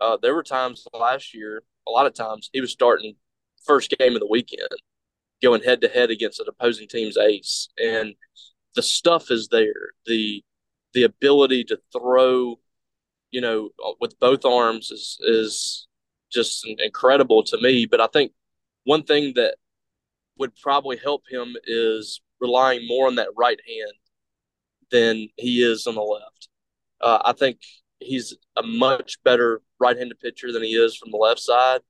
Uh, 0.00 0.16
there 0.20 0.34
were 0.34 0.42
times 0.42 0.86
last 0.92 1.34
year, 1.34 1.62
a 1.86 1.90
lot 1.90 2.06
of 2.06 2.14
times, 2.14 2.50
he 2.52 2.60
was 2.60 2.72
starting 2.72 3.14
first 3.64 3.94
game 3.98 4.14
of 4.14 4.20
the 4.20 4.26
weekend, 4.26 4.68
going 5.42 5.62
head 5.62 5.80
to 5.82 5.88
head 5.88 6.10
against 6.10 6.40
an 6.40 6.46
opposing 6.48 6.88
team's 6.88 7.16
ace. 7.16 7.68
And 7.78 8.14
the 8.74 8.82
stuff 8.82 9.30
is 9.30 9.48
there. 9.48 9.92
The 10.06 10.42
the 10.94 11.04
ability 11.04 11.64
to 11.64 11.78
throw, 11.92 12.58
you 13.32 13.40
know, 13.40 13.70
with 14.00 14.18
both 14.20 14.44
arms 14.44 14.90
is 14.92 15.18
is 15.22 15.88
just 16.30 16.64
incredible 16.78 17.42
to 17.44 17.60
me. 17.60 17.86
But 17.86 18.00
I 18.00 18.06
think 18.06 18.32
one 18.84 19.02
thing 19.02 19.32
that 19.34 19.56
would 20.38 20.54
probably 20.62 20.96
help 20.96 21.24
him 21.28 21.56
is 21.64 22.20
relying 22.40 22.86
more 22.86 23.06
on 23.06 23.16
that 23.16 23.28
right 23.36 23.60
hand 23.66 23.92
than 24.90 25.28
he 25.36 25.62
is 25.62 25.86
on 25.86 25.94
the 25.94 26.02
left. 26.02 26.48
Uh, 27.00 27.18
I 27.24 27.32
think 27.32 27.58
he's 27.98 28.34
a 28.56 28.62
much 28.62 29.22
better 29.24 29.62
right-handed 29.80 30.20
pitcher 30.20 30.52
than 30.52 30.62
he 30.62 30.74
is 30.74 30.96
from 30.96 31.10
the 31.10 31.16
left 31.16 31.40
side, 31.40 31.80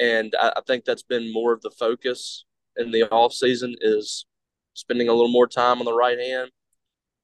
and 0.00 0.34
I, 0.40 0.52
I 0.56 0.60
think 0.66 0.84
that's 0.84 1.02
been 1.02 1.32
more 1.32 1.52
of 1.52 1.62
the 1.62 1.70
focus 1.70 2.44
in 2.76 2.90
the 2.90 3.04
off 3.10 3.32
season 3.32 3.74
is 3.80 4.26
spending 4.74 5.08
a 5.08 5.12
little 5.12 5.32
more 5.32 5.48
time 5.48 5.80
on 5.80 5.84
the 5.84 5.92
right 5.92 6.18
hand. 6.18 6.50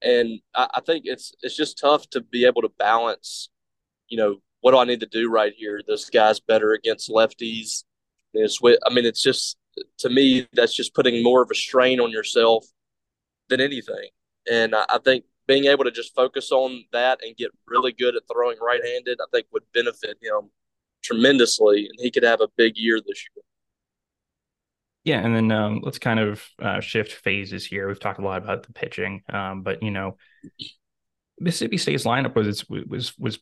And 0.01 0.39
I, 0.55 0.67
I 0.75 0.81
think 0.81 1.03
it's 1.05 1.33
it's 1.41 1.55
just 1.55 1.79
tough 1.79 2.09
to 2.11 2.21
be 2.21 2.45
able 2.45 2.61
to 2.61 2.71
balance, 2.77 3.49
you 4.09 4.17
know, 4.17 4.37
what 4.61 4.71
do 4.71 4.77
I 4.77 4.85
need 4.85 4.99
to 5.01 5.07
do 5.07 5.29
right 5.29 5.53
here? 5.55 5.81
This 5.87 6.09
guy's 6.09 6.39
better 6.39 6.73
against 6.73 7.09
lefties. 7.09 7.83
It's, 8.33 8.59
I 8.63 8.93
mean, 8.93 9.05
it's 9.05 9.21
just 9.21 9.57
to 9.99 10.09
me 10.09 10.47
that's 10.53 10.75
just 10.75 10.93
putting 10.93 11.23
more 11.23 11.41
of 11.41 11.49
a 11.51 11.55
strain 11.55 11.99
on 11.99 12.11
yourself 12.11 12.65
than 13.49 13.61
anything. 13.61 14.09
And 14.51 14.75
I, 14.75 14.85
I 14.89 14.97
think 14.99 15.25
being 15.47 15.65
able 15.65 15.85
to 15.85 15.91
just 15.91 16.13
focus 16.15 16.51
on 16.51 16.83
that 16.91 17.19
and 17.23 17.35
get 17.37 17.51
really 17.67 17.93
good 17.93 18.15
at 18.15 18.23
throwing 18.31 18.57
right-handed, 18.61 19.19
I 19.21 19.25
think 19.31 19.47
would 19.51 19.63
benefit 19.73 20.17
him 20.21 20.49
tremendously, 21.03 21.87
and 21.87 21.97
he 21.99 22.11
could 22.11 22.23
have 22.23 22.41
a 22.41 22.49
big 22.57 22.73
year 22.75 22.99
this 22.99 23.25
year. 23.35 23.43
Yeah, 25.07 25.21
and 25.25 25.33
then 25.33 25.51
um, 25.51 25.79
let's 25.83 25.99
kind 25.99 26.19
of 26.19 26.43
uh, 26.61 26.81
shift 26.81 27.13
phases 27.13 27.65
here. 27.65 27.87
We've 27.87 27.97
talked 27.97 28.19
a 28.19 28.25
lot 28.25 28.43
about 28.43 28.63
the 28.63 28.73
pitching, 28.73 29.21
um, 29.31 29.61
but 29.61 29.81
you 29.81 29.89
know, 29.89 30.17
Mississippi 31.39 31.77
State's 31.77 32.03
lineup 32.03 32.35
was 32.35 32.67
was 32.67 33.17
was 33.17 33.39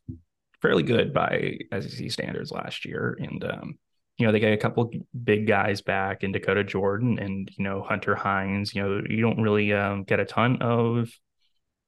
fairly 0.61 0.83
good 0.83 1.11
by 1.11 1.57
SEC 1.71 2.11
standards 2.11 2.51
last 2.51 2.85
year, 2.85 3.17
and 3.19 3.43
um, 3.43 3.79
you 4.19 4.27
know 4.27 4.31
they 4.31 4.39
got 4.39 4.53
a 4.53 4.57
couple 4.57 4.91
big 5.23 5.47
guys 5.47 5.81
back 5.81 6.23
in 6.23 6.31
Dakota 6.31 6.63
Jordan 6.63 7.17
and 7.17 7.49
you 7.57 7.63
know 7.63 7.81
Hunter 7.81 8.13
Hines. 8.13 8.75
You 8.75 8.83
know 8.83 9.01
you 9.09 9.21
don't 9.21 9.41
really 9.41 9.73
um, 9.73 10.03
get 10.03 10.19
a 10.19 10.25
ton 10.25 10.61
of 10.61 11.09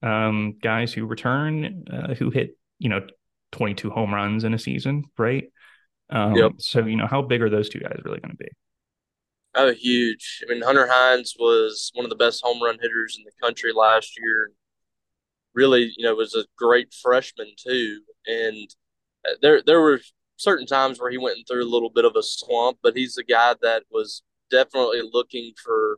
um, 0.01 0.55
guys 0.59 0.91
who 0.91 1.05
return 1.05 1.85
uh, 1.93 2.15
who 2.15 2.31
hit 2.31 2.57
you 2.79 2.89
know 2.89 3.05
22 3.51 3.91
home 3.91 4.11
runs 4.11 4.43
in 4.43 4.55
a 4.55 4.59
season, 4.59 5.03
right? 5.19 5.43
Um, 6.09 6.33
yep. 6.33 6.53
So 6.57 6.83
you 6.83 6.95
know 6.95 7.05
how 7.05 7.21
big 7.21 7.43
are 7.43 7.49
those 7.51 7.69
two 7.69 7.79
guys 7.79 8.01
really 8.03 8.19
going 8.19 8.31
to 8.31 8.43
be? 8.43 8.49
Oh, 9.57 9.73
huge! 9.73 10.43
I 10.47 10.53
mean, 10.53 10.61
Hunter 10.61 10.87
Hines 10.89 11.35
was 11.39 11.91
one 11.95 12.05
of 12.05 12.09
the 12.11 12.15
best 12.15 12.43
home 12.43 12.61
run 12.63 12.77
hitters 12.79 13.17
in 13.17 13.23
the 13.25 13.31
country 13.41 13.73
last 13.73 14.17
year. 14.19 14.51
Really, 15.53 15.91
you 15.97 16.05
know, 16.05 16.15
was 16.15 16.35
a 16.35 16.45
great 16.57 16.93
freshman 16.93 17.53
too, 17.57 18.01
and 18.27 18.69
uh, 19.27 19.33
there 19.41 19.61
there 19.65 19.81
were 19.81 19.99
certain 20.37 20.67
times 20.67 20.99
where 20.99 21.11
he 21.11 21.17
went 21.17 21.39
through 21.47 21.63
a 21.63 21.73
little 21.73 21.89
bit 21.89 22.05
of 22.05 22.15
a 22.15 22.23
slump, 22.23 22.77
but 22.83 22.95
he's 22.95 23.17
a 23.17 23.23
guy 23.23 23.55
that 23.63 23.83
was 23.91 24.23
definitely 24.51 25.01
looking 25.11 25.53
for 25.63 25.97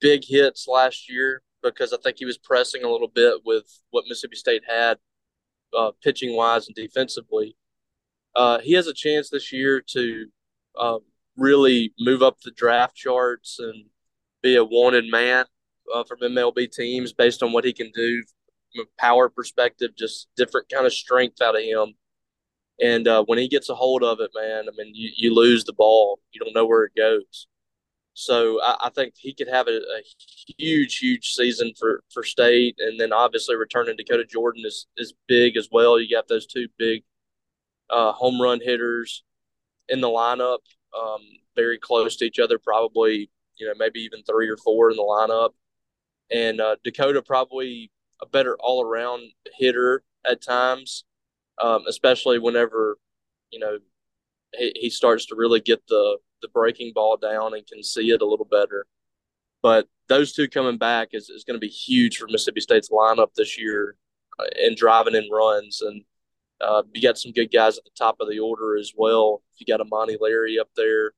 big 0.00 0.24
hits 0.24 0.68
last 0.68 1.10
year 1.10 1.42
because 1.62 1.92
I 1.92 1.98
think 1.98 2.18
he 2.18 2.26
was 2.26 2.38
pressing 2.38 2.84
a 2.84 2.90
little 2.90 3.08
bit 3.08 3.42
with 3.44 3.64
what 3.90 4.04
Mississippi 4.08 4.36
State 4.36 4.62
had 4.68 4.98
uh, 5.76 5.92
pitching 6.02 6.36
wise 6.36 6.68
and 6.68 6.76
defensively. 6.76 7.56
Uh, 8.36 8.60
he 8.60 8.74
has 8.74 8.86
a 8.86 8.94
chance 8.94 9.30
this 9.30 9.52
year 9.52 9.82
to 9.92 10.26
um, 10.78 11.00
really 11.36 11.92
move 11.98 12.22
up 12.22 12.40
the 12.40 12.50
draft 12.50 12.96
charts 12.96 13.58
and 13.58 13.86
be 14.42 14.56
a 14.56 14.64
wanted 14.64 15.10
man 15.10 15.44
uh, 15.94 16.04
from 16.04 16.20
MLB 16.20 16.70
teams 16.70 17.12
based 17.12 17.42
on 17.42 17.52
what 17.52 17.64
he 17.64 17.72
can 17.72 17.90
do 17.94 18.22
from 18.74 18.84
a 18.84 19.00
power 19.00 19.28
perspective, 19.28 19.92
just 19.96 20.28
different 20.36 20.68
kind 20.68 20.86
of 20.86 20.92
strength 20.92 21.40
out 21.40 21.56
of 21.56 21.62
him. 21.62 21.94
And 22.80 23.08
uh, 23.08 23.24
when 23.24 23.38
he 23.38 23.48
gets 23.48 23.70
a 23.70 23.74
hold 23.74 24.02
of 24.02 24.20
it, 24.20 24.30
man, 24.34 24.64
I 24.68 24.76
mean, 24.76 24.92
you, 24.94 25.10
you 25.16 25.34
lose 25.34 25.64
the 25.64 25.72
ball. 25.72 26.20
You 26.32 26.40
don't 26.40 26.54
know 26.54 26.66
where 26.66 26.84
it 26.84 26.92
goes. 26.96 27.46
So 28.12 28.60
I, 28.62 28.86
I 28.86 28.90
think 28.90 29.14
he 29.16 29.34
could 29.34 29.48
have 29.48 29.68
a, 29.68 29.76
a, 29.76 30.02
huge, 30.58 30.96
huge 30.98 31.28
season 31.34 31.72
for, 31.78 32.02
for 32.12 32.22
state. 32.22 32.76
And 32.78 32.98
then 33.00 33.12
obviously 33.12 33.56
returning 33.56 33.96
Dakota 33.96 34.24
Jordan 34.24 34.64
is, 34.66 34.86
is 34.96 35.14
big 35.26 35.56
as 35.56 35.68
well. 35.70 36.00
You 36.00 36.14
got 36.14 36.28
those 36.28 36.46
two 36.46 36.68
big 36.78 37.02
uh, 37.90 38.12
home 38.12 38.40
run 38.40 38.60
hitters 38.62 39.22
in 39.88 40.00
the 40.00 40.08
lineup, 40.08 40.58
um, 40.98 41.20
very 41.54 41.78
close 41.78 42.16
to 42.16 42.24
each 42.24 42.38
other, 42.38 42.58
probably, 42.58 43.30
you 43.56 43.66
know, 43.66 43.74
maybe 43.78 44.00
even 44.00 44.22
three 44.22 44.48
or 44.48 44.56
four 44.56 44.90
in 44.90 44.96
the 44.96 45.02
lineup. 45.02 45.50
And 46.30 46.60
uh, 46.60 46.76
Dakota 46.84 47.22
probably 47.22 47.90
a 48.20 48.26
better 48.26 48.56
all 48.60 48.84
around 48.84 49.22
hitter 49.56 50.02
at 50.28 50.42
times, 50.42 51.04
um, 51.62 51.84
especially 51.88 52.38
whenever, 52.38 52.98
you 53.50 53.58
know, 53.58 53.78
he, 54.54 54.72
he 54.76 54.90
starts 54.90 55.26
to 55.26 55.36
really 55.36 55.60
get 55.60 55.86
the 55.88 56.18
the 56.42 56.48
breaking 56.48 56.92
ball 56.94 57.16
down 57.16 57.54
and 57.54 57.66
can 57.66 57.82
see 57.82 58.10
it 58.10 58.20
a 58.20 58.26
little 58.26 58.46
better. 58.50 58.86
But 59.62 59.88
those 60.08 60.32
two 60.32 60.48
coming 60.48 60.78
back 60.78 61.08
is, 61.12 61.30
is 61.30 61.44
going 61.44 61.58
to 61.58 61.66
be 61.66 61.68
huge 61.68 62.18
for 62.18 62.26
Mississippi 62.26 62.60
State's 62.60 62.90
lineup 62.90 63.34
this 63.34 63.58
year 63.58 63.96
uh, 64.38 64.44
and 64.62 64.76
driving 64.76 65.14
in 65.14 65.28
runs. 65.30 65.80
And 65.80 66.04
uh, 66.60 66.82
you 66.92 67.02
got 67.02 67.18
some 67.18 67.32
good 67.32 67.52
guys 67.52 67.78
at 67.78 67.84
the 67.84 67.90
top 67.96 68.16
of 68.20 68.28
the 68.28 68.38
order 68.38 68.76
as 68.76 68.92
well. 68.96 69.42
You 69.56 69.66
got 69.66 69.80
Amani 69.80 70.16
Larry 70.20 70.58
up 70.58 70.70
there, 70.76 71.12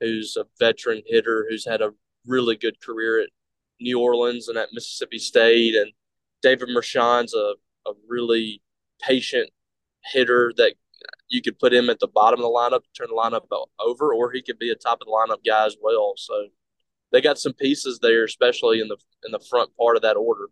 who's 0.00 0.36
a 0.36 0.44
veteran 0.58 1.02
hitter 1.06 1.46
who's 1.48 1.66
had 1.66 1.80
a 1.80 1.92
really 2.26 2.56
good 2.56 2.80
career 2.80 3.20
at 3.20 3.28
New 3.80 4.00
Orleans 4.00 4.48
and 4.48 4.58
at 4.58 4.68
Mississippi 4.72 5.18
State. 5.18 5.74
And 5.74 5.92
David 6.42 6.68
Mershon's 6.68 7.34
a, 7.34 7.54
a 7.86 7.92
really 8.08 8.62
patient 9.00 9.50
hitter 10.04 10.52
that 10.56 10.74
you 11.28 11.40
could 11.40 11.58
put 11.58 11.72
him 11.72 11.88
at 11.88 11.98
the 11.98 12.08
bottom 12.08 12.40
of 12.40 12.44
the 12.44 12.48
lineup, 12.48 12.82
turn 12.96 13.08
the 13.08 13.14
lineup 13.14 13.46
over, 13.80 14.14
or 14.14 14.30
he 14.30 14.42
could 14.42 14.58
be 14.58 14.70
a 14.70 14.74
top 14.74 15.00
of 15.00 15.06
the 15.06 15.12
lineup 15.12 15.44
guy 15.46 15.66
as 15.66 15.76
well. 15.80 16.14
So 16.16 16.48
they 17.10 17.20
got 17.20 17.38
some 17.38 17.54
pieces 17.54 17.98
there, 18.00 18.24
especially 18.24 18.80
in 18.80 18.88
the 18.88 18.96
in 19.24 19.32
the 19.32 19.40
front 19.50 19.70
part 19.76 19.96
of 19.96 20.02
that 20.02 20.16
order. 20.16 20.48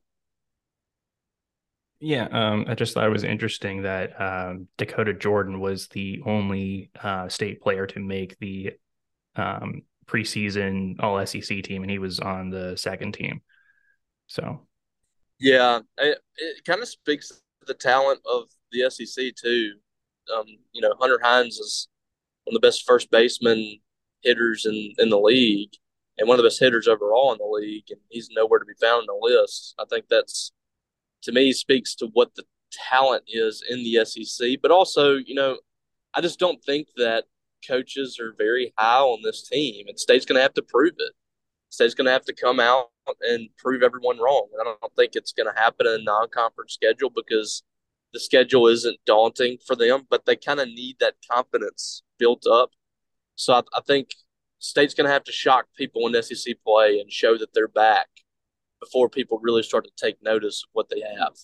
Yeah, 2.01 2.29
um, 2.33 2.65
I 2.67 2.75
just 2.75 2.95
thought 2.95 3.07
it 3.07 3.11
was 3.11 3.25
interesting 3.25 3.83
that 3.83 4.19
um, 4.19 4.69
Dakota 4.79 5.13
Jordan 5.13 5.61
was 5.61 5.89
the 5.89 6.23
only 6.25 6.91
uh, 7.03 7.29
state 7.29 7.61
player 7.61 7.87
to 7.89 8.01
make 8.01 8.39
the 8.39 8.73
um, 9.37 9.83
preseason 10.07 10.97
All 11.01 11.25
SEC 11.27 11.63
team, 11.63 11.83
and 11.83 11.91
he 11.91 11.99
was 11.99 12.19
on 12.19 12.49
the 12.49 12.77
second 12.77 13.13
team. 13.13 13.43
So, 14.29 14.67
yeah, 15.39 15.81
it, 15.99 16.19
it 16.37 16.65
kind 16.65 16.81
of 16.81 16.89
speaks 16.89 17.29
to 17.29 17.37
the 17.67 17.75
talent 17.75 18.21
of 18.25 18.45
the 18.73 18.91
SEC 18.91 19.35
too. 19.37 19.75
Um, 20.35 20.47
you 20.73 20.81
know, 20.81 20.95
Hunter 20.99 21.21
Hines 21.23 21.59
is 21.59 21.89
one 22.45 22.57
of 22.57 22.63
the 22.63 22.67
best 22.67 22.87
first 22.87 23.11
baseman 23.11 23.79
hitters 24.23 24.65
in, 24.65 24.93
in 24.99 25.11
the 25.11 25.19
league 25.19 25.71
and 26.19 26.29
one 26.29 26.39
of 26.39 26.43
the 26.43 26.49
best 26.49 26.61
hitters 26.61 26.87
overall 26.87 27.33
in 27.33 27.39
the 27.39 27.45
league, 27.45 27.85
and 27.91 28.01
he's 28.11 28.29
nowhere 28.31 28.59
to 28.59 28.65
be 28.65 28.75
found 28.81 29.01
in 29.03 29.07
the 29.07 29.19
list. 29.21 29.75
I 29.79 29.85
think 29.89 30.07
that's 30.09 30.53
to 31.23 31.33
me 31.33 31.53
speaks 31.53 31.95
to 31.97 32.09
what 32.13 32.35
the 32.35 32.45
talent 32.73 33.25
is 33.27 33.63
in 33.69 33.83
the 33.85 34.05
SEC, 34.05 34.59
but 34.63 34.71
also, 34.71 35.15
you 35.15 35.35
know, 35.35 35.59
I 36.15 36.21
just 36.21 36.39
don't 36.39 36.63
think 36.65 36.89
that 36.97 37.25
coaches 37.67 38.19
are 38.21 38.35
very 38.37 38.73
high 38.77 39.01
on 39.01 39.21
this 39.23 39.49
team, 39.49 39.87
and 39.89 39.99
State's 39.99 40.25
going 40.25 40.37
to 40.37 40.43
have 40.43 40.55
to 40.55 40.63
prove 40.63 40.95
it. 40.99 41.13
State's 41.69 41.95
going 41.95 42.07
to 42.07 42.13
have 42.13 42.25
to 42.25 42.35
come 42.35 42.59
out 42.59 42.87
and 43.23 43.49
prove 43.57 43.83
everyone 43.83 44.19
wrong. 44.19 44.49
I 44.61 44.65
don't 44.65 44.97
think 44.97 45.13
it's 45.15 45.33
going 45.33 45.53
to 45.53 45.61
happen 45.61 45.87
in 45.87 46.01
a 46.01 46.03
non-conference 46.03 46.73
schedule 46.73 47.11
because 47.15 47.63
the 48.13 48.19
schedule 48.19 48.67
isn't 48.67 48.99
daunting 49.07 49.59
for 49.65 49.77
them, 49.77 50.03
but 50.11 50.27
they 50.27 50.35
kind 50.35 50.59
of 50.59 50.67
need 50.67 50.97
that 50.99 51.15
confidence 51.31 52.03
built 52.19 52.45
up. 52.51 52.71
So 53.37 53.55
I, 53.55 53.63
I 53.77 53.81
think 53.87 54.11
State's 54.59 54.95
going 54.95 55.07
to 55.07 55.13
have 55.13 55.25
to 55.25 55.33
shock 55.33 55.67
people 55.77 56.07
in 56.07 56.23
SEC 56.23 56.57
play 56.67 56.99
and 56.99 57.11
show 57.11 57.39
that 57.39 57.55
they're 57.55 57.69
back 57.69 58.09
before 58.81 59.09
people 59.09 59.39
really 59.43 59.63
start 59.63 59.85
to 59.85 59.91
take 59.97 60.23
notice 60.23 60.65
of 60.65 60.71
what 60.73 60.89
they 60.89 61.01
have. 61.01 61.35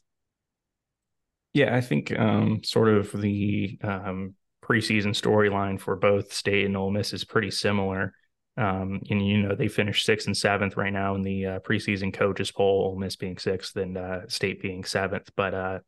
Yeah, 1.53 1.75
I 1.75 1.81
think 1.81 2.17
um, 2.19 2.63
sort 2.65 2.89
of 2.89 3.13
the 3.13 3.79
um, 3.83 4.35
preseason 4.63 5.11
storyline 5.11 5.81
for 5.81 5.97
both 5.97 6.33
State 6.33 6.67
and 6.67 6.77
Ole 6.77 6.91
Miss 6.91 7.13
is 7.13 7.25
pretty 7.25 7.51
similar. 7.51 8.13
Um, 8.59 9.03
and 9.11 9.27
you 9.27 9.43
know 9.43 9.55
they 9.55 9.69
finished 9.69 10.07
sixth 10.07 10.27
and 10.27 10.37
seventh 10.37 10.77
right 10.77 10.93
now 10.93 11.15
in 11.15 11.23
the 11.23 11.47
uh, 11.47 11.59
preseason 11.61 12.13
coaches 12.13 12.51
poll. 12.51 12.91
Ole 12.91 12.99
Miss 12.99 13.17
being 13.17 13.37
sixth 13.39 13.77
and 13.77 13.99
uh, 13.99 14.29
State 14.29 14.63
being 14.63 14.85
seventh, 14.85 15.31
but 15.37 15.55
uh, 15.55 15.79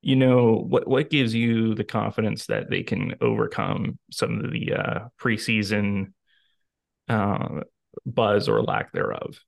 you 0.00 0.16
know 0.16 0.64
what 0.66 0.88
what 0.88 1.10
gives 1.10 1.34
you 1.34 1.74
the 1.74 1.84
confidence 1.84 2.46
that 2.46 2.70
they 2.70 2.82
can 2.82 3.16
overcome 3.20 3.98
some 4.10 4.44
of 4.44 4.50
the 4.50 4.72
uh, 4.72 5.08
preseason 5.20 6.12
uh, 7.08 7.60
buzz 8.06 8.48
or 8.48 8.62
lack 8.62 8.92
thereof? 8.92 9.38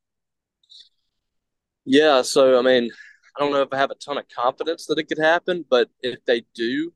Yeah, 1.84 2.22
so 2.22 2.58
I 2.58 2.62
mean, 2.62 2.90
I 3.36 3.40
don't 3.40 3.52
know 3.52 3.62
if 3.62 3.72
I 3.72 3.78
have 3.78 3.90
a 3.90 3.94
ton 3.94 4.18
of 4.18 4.28
confidence 4.28 4.86
that 4.86 4.98
it 4.98 5.08
could 5.08 5.18
happen, 5.18 5.64
but 5.68 5.88
if 6.02 6.24
they 6.24 6.44
do 6.54 6.92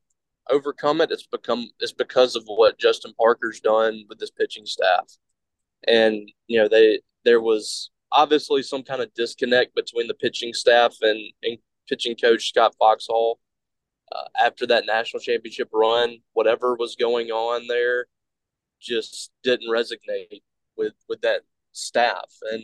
overcome 0.49 1.01
it, 1.01 1.11
it's 1.11 1.27
become 1.27 1.69
it's 1.79 1.93
because 1.93 2.35
of 2.35 2.43
what 2.45 2.79
Justin 2.79 3.13
Parker's 3.17 3.59
done 3.59 4.05
with 4.09 4.19
this 4.19 4.31
pitching 4.31 4.65
staff, 4.65 5.05
and 5.87 6.29
you 6.47 6.59
know 6.59 6.67
they 6.67 7.01
there 7.25 7.41
was 7.41 7.91
obviously 8.11 8.63
some 8.63 8.83
kind 8.83 9.01
of 9.01 9.13
disconnect 9.15 9.75
between 9.75 10.07
the 10.07 10.13
pitching 10.13 10.53
staff 10.53 10.95
and, 11.01 11.19
and 11.43 11.57
pitching 11.89 12.15
coach 12.15 12.49
Scott 12.49 12.75
Foxhall 12.79 13.39
uh, 14.13 14.23
after 14.45 14.67
that 14.67 14.85
national 14.85 15.21
championship 15.21 15.69
run, 15.73 16.19
whatever 16.33 16.75
was 16.75 16.95
going 16.95 17.31
on 17.31 17.67
there 17.67 18.05
just 18.79 19.31
didn't 19.43 19.69
resonate 19.69 20.41
with 20.77 20.93
with 21.09 21.21
that 21.21 21.41
staff, 21.71 22.31
and 22.51 22.63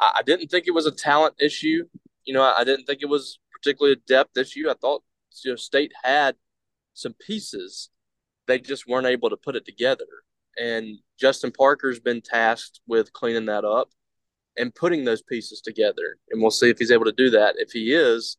I, 0.00 0.22
didn't 0.24 0.48
think 0.48 0.66
it 0.66 0.74
was 0.74 0.86
a 0.86 0.90
talent 0.90 1.34
issue. 1.40 1.84
You 2.24 2.34
know, 2.34 2.42
I, 2.42 2.64
didn't 2.64 2.86
think 2.86 3.02
it 3.02 3.08
was 3.08 3.38
particularly 3.52 3.92
a 3.92 4.08
depth 4.08 4.36
issue. 4.36 4.68
I 4.70 4.74
thought 4.80 5.02
you 5.44 5.52
know 5.52 5.56
State 5.56 5.92
had 6.02 6.36
some 6.94 7.14
pieces, 7.14 7.90
they 8.46 8.58
just 8.58 8.88
weren't 8.88 9.06
able 9.06 9.30
to 9.30 9.36
put 9.36 9.56
it 9.56 9.64
together. 9.64 10.06
And 10.58 10.98
Justin 11.18 11.52
Parker's 11.52 12.00
been 12.00 12.20
tasked 12.20 12.80
with 12.86 13.12
cleaning 13.12 13.46
that 13.46 13.64
up 13.64 13.90
and 14.56 14.74
putting 14.74 15.04
those 15.04 15.22
pieces 15.22 15.60
together. 15.60 16.16
And 16.30 16.40
we'll 16.40 16.50
see 16.50 16.68
if 16.68 16.78
he's 16.78 16.90
able 16.90 17.04
to 17.04 17.12
do 17.12 17.30
that. 17.30 17.54
If 17.58 17.70
he 17.70 17.92
is, 17.92 18.36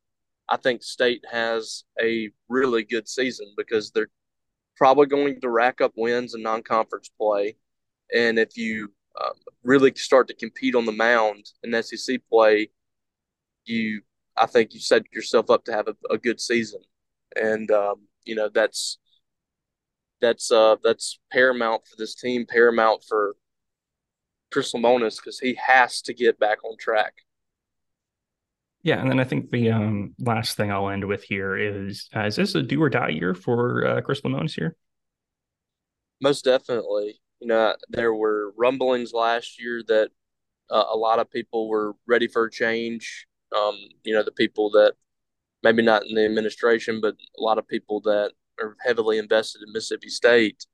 I 0.49 0.57
think 0.57 0.83
State 0.83 1.23
has 1.31 1.83
a 2.01 2.29
really 2.49 2.83
good 2.83 3.07
season 3.07 3.53
because 3.55 3.91
they're 3.91 4.09
probably 4.75 5.05
going 5.05 5.39
to 5.39 5.49
rack 5.49 5.79
up 5.79 5.93
wins 5.95 6.33
in 6.33 6.41
non-conference 6.41 7.09
play, 7.17 7.55
and 8.13 8.39
if 8.39 8.57
you 8.57 8.91
um, 9.19 9.33
really 9.63 9.93
start 9.95 10.27
to 10.27 10.33
compete 10.33 10.75
on 10.75 10.85
the 10.85 10.91
mound 10.91 11.51
in 11.63 11.81
SEC 11.83 12.21
play, 12.29 12.69
you 13.65 14.01
I 14.37 14.45
think 14.45 14.73
you 14.73 14.79
set 14.79 15.03
yourself 15.11 15.49
up 15.49 15.65
to 15.65 15.73
have 15.73 15.87
a, 15.87 15.95
a 16.09 16.17
good 16.17 16.39
season, 16.39 16.81
and 17.35 17.69
um, 17.71 18.07
you 18.23 18.35
know 18.35 18.49
that's 18.53 18.97
that's 20.21 20.51
uh 20.51 20.75
that's 20.83 21.19
paramount 21.31 21.87
for 21.87 21.95
this 21.97 22.15
team, 22.15 22.45
paramount 22.47 23.03
for 23.07 23.35
Chris 24.51 24.73
Lemonis 24.73 25.17
because 25.17 25.39
he 25.39 25.57
has 25.65 26.01
to 26.03 26.13
get 26.13 26.39
back 26.39 26.63
on 26.63 26.77
track. 26.77 27.13
Yeah, 28.83 28.99
and 28.99 29.09
then 29.09 29.19
I 29.19 29.25
think 29.25 29.51
the 29.51 29.71
um, 29.71 30.15
last 30.17 30.57
thing 30.57 30.71
I'll 30.71 30.89
end 30.89 31.05
with 31.05 31.23
here 31.23 31.55
is: 31.55 32.09
uh, 32.15 32.25
is 32.25 32.35
this 32.35 32.55
a 32.55 32.63
do 32.63 32.81
or 32.81 32.89
die 32.89 33.09
year 33.09 33.35
for 33.35 33.85
uh, 33.85 34.01
Chris 34.01 34.21
Lemonis 34.21 34.55
here? 34.55 34.75
Most 36.19 36.45
definitely. 36.45 37.19
You 37.41 37.47
know, 37.47 37.75
there 37.89 38.13
were 38.13 38.53
rumblings 38.55 39.13
last 39.13 39.61
year 39.61 39.83
that 39.87 40.09
uh, 40.69 40.85
a 40.93 40.97
lot 40.97 41.19
of 41.19 41.29
people 41.29 41.67
were 41.67 41.95
ready 42.07 42.27
for 42.27 42.45
a 42.45 42.51
change. 42.51 43.27
Um, 43.55 43.77
you 44.03 44.13
know, 44.13 44.23
the 44.23 44.31
people 44.31 44.71
that 44.71 44.93
maybe 45.63 45.81
not 45.81 46.05
in 46.05 46.15
the 46.15 46.25
administration, 46.25 47.01
but 47.01 47.15
a 47.37 47.41
lot 47.41 47.57
of 47.57 47.67
people 47.67 47.99
that 48.01 48.31
are 48.59 48.77
heavily 48.85 49.17
invested 49.17 49.61
in 49.65 49.73
Mississippi 49.73 50.09
State. 50.09 50.65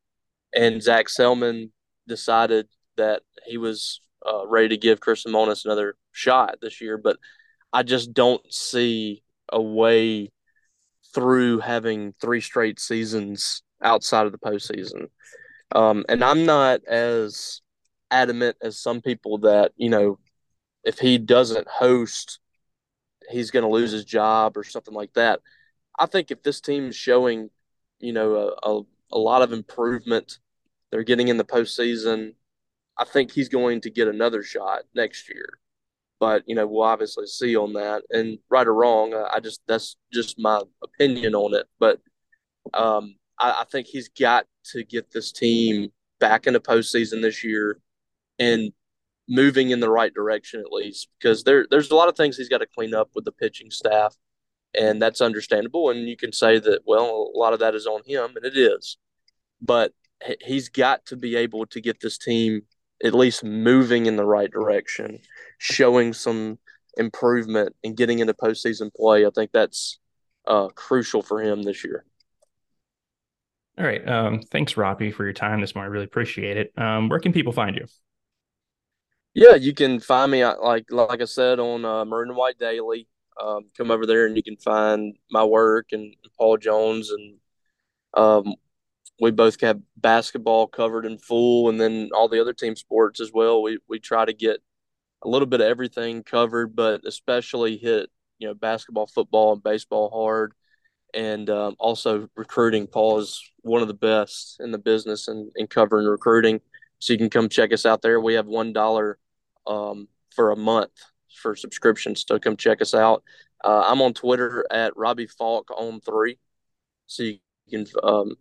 And 0.54 0.82
Zac 0.82 1.08
Selmon 1.08 1.72
decided 2.08 2.68
that 2.98 3.24
he 3.46 3.58
was 3.58 4.02
uh, 4.26 4.48
ready 4.48 4.70
to 4.70 4.78
give 4.78 5.00
Chris 5.00 5.24
Lemonis 5.26 5.66
another 5.66 5.96
shot 6.12 6.58
this 6.62 6.82
year. 6.82 6.98
But 6.98 7.18
I 7.74 7.84
just 7.84 8.14
don't 8.14 8.42
see 8.52 9.24
a 9.52 9.62
way 9.62 10.32
through 11.14 11.60
having 11.60 12.14
three 12.14 12.42
straight 12.42 12.80
seasons 12.80 13.64
outside 13.82 14.26
of 14.26 14.32
the 14.32 14.38
postseason. 14.38 15.08
Um, 15.74 16.06
and 16.08 16.24
I'm 16.24 16.46
not 16.46 16.84
as 16.86 17.62
adamant 18.10 18.58
as 18.62 18.80
some 18.80 19.02
people 19.02 19.40
that, 19.40 19.74
you 19.76 19.90
know, 19.90 20.20
if 20.84 21.00
he 21.00 21.18
doesn't 21.18 21.68
host, 21.68 22.40
he's 23.30 23.52
going 23.52 23.64
to 23.64 23.70
lose 23.70 23.92
his 23.92 24.06
job 24.06 24.58
or 24.58 24.64
something 24.64 24.94
like 24.94 25.14
that. 25.14 25.42
I 26.00 26.06
think 26.06 26.32
if 26.32 26.42
this 26.44 26.62
team 26.62 26.88
is 26.88 26.96
showing, 26.96 27.50
you 28.00 28.14
know, 28.14 28.36
a, 28.36 28.70
a, 28.70 28.82
a 29.14 29.18
lot 29.18 29.42
of 29.42 29.52
improvement, 29.52 30.40
they're 30.92 31.04
getting 31.04 31.28
in 31.28 31.38
the 31.38 31.44
postseason. 31.44 32.36
I 32.98 33.04
think 33.04 33.32
he's 33.32 33.50
going 33.50 33.82
to 33.82 33.90
get 33.90 34.08
another 34.08 34.44
shot 34.44 34.84
next 34.96 35.28
year. 35.28 35.60
But, 36.20 36.44
you 36.48 36.56
know, 36.56 36.66
we'll 36.66 36.84
obviously 36.84 37.28
see 37.28 37.56
on 37.56 37.74
that. 37.74 38.04
And 38.10 38.40
right 38.50 38.66
or 38.66 38.74
wrong, 38.74 39.14
I 39.14 39.40
just, 39.40 39.62
that's 39.68 39.98
just 40.12 40.40
my 40.40 40.62
opinion 40.82 41.36
on 41.36 41.54
it. 41.54 41.68
But 41.80 42.00
um, 42.74 43.16
I, 43.40 43.62
I 43.62 43.64
think 43.72 43.88
he's 43.88 44.10
got 44.10 44.46
to 44.72 44.84
get 44.84 45.12
this 45.12 45.32
team 45.32 45.90
back 46.20 46.48
into 46.48 46.60
postseason 46.60 47.22
this 47.22 47.44
year 47.44 47.80
and 48.40 48.72
moving 49.30 49.72
in 49.72 49.80
the 49.80 49.90
right 49.90 50.14
direction 50.14 50.60
at 50.60 50.72
least 50.72 51.10
because 51.20 51.44
there 51.44 51.68
there's 51.70 51.92
a 51.92 51.96
lot 51.96 52.08
of 52.08 52.16
things 52.16 52.38
he's 52.38 52.50
got 52.50 52.60
to 52.60 52.68
clean 52.68 52.94
up 52.94 53.10
with 53.14 53.26
the 53.26 53.32
pitching 53.32 53.70
staff 53.70 54.16
and 54.74 55.02
that's 55.02 55.20
understandable 55.22 55.90
and 55.90 56.08
you 56.08 56.16
can 56.16 56.32
say 56.32 56.60
that 56.60 56.82
well 56.86 57.32
a 57.34 57.38
lot 57.38 57.54
of 57.54 57.60
that 57.60 57.76
is 57.76 57.86
on 57.86 58.02
him 58.06 58.32
and 58.36 58.46
it 58.46 58.58
is. 58.58 58.98
But 59.62 59.94
he's 60.46 60.70
got 60.70 61.06
to 61.08 61.16
be 61.16 61.36
able 61.36 61.66
to 61.68 61.82
get 61.82 62.00
this 62.00 62.18
team 62.18 62.62
at 63.04 63.14
least 63.14 63.44
moving 63.44 64.06
in 64.06 64.16
the 64.16 64.26
right 64.26 64.52
direction 64.52 65.20
showing 65.60 66.14
some 66.14 66.58
improvement 66.98 67.76
and 67.84 67.96
getting 67.96 68.20
into 68.20 68.34
postseason 68.34 68.92
play. 68.94 69.26
I 69.26 69.30
think 69.34 69.52
that's 69.52 70.00
uh, 70.48 70.68
crucial 70.70 71.22
for 71.22 71.42
him 71.42 71.64
this 71.64 71.84
year 71.84 72.06
all 73.78 73.86
right. 73.86 74.08
Um, 74.08 74.42
thanks, 74.42 74.76
Robbie, 74.76 75.12
for 75.12 75.24
your 75.24 75.34
time 75.34 75.62
this 75.62 75.76
morning. 75.76 75.90
I 75.90 75.94
really 75.94 76.06
appreciate 76.06 76.58
it. 76.58 76.74
Um, 76.78 77.10
where 77.10 77.20
can 77.20 77.32
people 77.32 77.54
find 77.54 77.76
you? 77.76 77.86
Yeah, 79.34 79.54
you 79.54 79.74
can 79.74 80.00
find 80.00 80.32
me 80.32 80.42
uh, 80.42 80.56
like 80.60 80.86
like 80.90 81.22
I 81.22 81.26
said 81.26 81.60
on 81.60 81.86
uh, 81.86 82.06
White 82.34 82.58
Daily. 82.58 83.08
Um, 83.40 83.66
come 83.78 83.92
over 83.92 84.08
there 84.08 84.26
and 84.26 84.36
you 84.36 84.42
can 84.42 84.58
find 84.58 85.16
my 85.30 85.44
work 85.44 85.90
and 85.92 86.16
Paul 86.40 86.58
Jones 86.58 87.12
and 87.12 87.38
um, 88.16 88.56
we 89.20 89.30
both 89.30 89.62
have 89.62 89.80
basketball 89.96 90.66
covered 90.66 91.06
in 91.06 91.20
full 91.20 91.70
and 91.70 91.80
then 91.80 92.10
all 92.16 92.28
the 92.28 92.42
other 92.42 92.54
team 92.54 92.76
sports 92.76 93.20
as 93.20 93.32
well. 93.32 93.62
We 93.62 93.78
we 93.88 94.00
try 94.00 94.26
to 94.26 94.34
get 94.34 94.58
a 95.24 95.30
little 95.30 95.46
bit 95.46 95.62
of 95.62 95.68
everything 95.68 96.24
covered, 96.24 96.76
but 96.76 97.02
especially 97.06 97.78
hit 97.78 98.10
you 98.40 98.48
know 98.48 98.56
basketball, 98.56 99.06
football, 99.06 99.54
and 99.54 99.62
baseball 99.62 100.10
hard 100.10 100.54
and 101.18 101.50
um, 101.50 101.76
also 101.80 102.30
recruiting. 102.36 102.86
Paul 102.86 103.18
is 103.18 103.42
one 103.62 103.82
of 103.82 103.88
the 103.88 103.94
best 103.96 104.58
in 104.60 104.72
the 104.72 104.78
business 104.78 105.28
in, 105.28 105.52
in 105.56 105.66
covering 105.66 106.06
recruiting. 106.06 106.62
So 107.00 107.12
you 107.12 107.20
can 107.20 107.32
come 107.32 107.50
check 107.50 107.74
us 107.74 107.86
out 107.86 108.04
there. 108.04 108.22
We 108.22 108.36
have 108.36 108.46
one 108.46 108.72
dollar 108.72 109.18
um, 109.66 110.08
for 110.36 110.52
a 110.52 110.56
month 110.56 110.92
for 111.42 111.56
subscriptions. 111.56 112.24
So 112.28 112.40
come 112.40 112.56
check 112.56 112.82
us 112.82 112.94
out. 112.94 113.24
Uh, 113.66 113.84
I'm 113.88 114.02
on 114.02 114.14
Twitter 114.14 114.64
at 114.72 114.96
Robbie 114.96 115.26
Faulk 115.28 115.72
on 115.72 116.00
three, 116.02 116.38
so 117.08 117.24
you 117.24 117.40
can 117.70 117.88
um, 118.04 118.36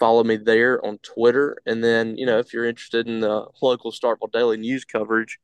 follow 0.00 0.24
me 0.24 0.38
there 0.38 0.84
on 0.84 0.98
Twitter. 0.98 1.58
And 1.66 1.84
then 1.84 2.16
you 2.16 2.24
know 2.24 2.38
if 2.38 2.54
you're 2.54 2.66
interested 2.66 3.08
in 3.08 3.20
the 3.20 3.46
local 3.60 3.92
Starkville 3.92 4.32
Daily 4.32 4.56
news 4.56 4.86
coverage, 4.86 5.38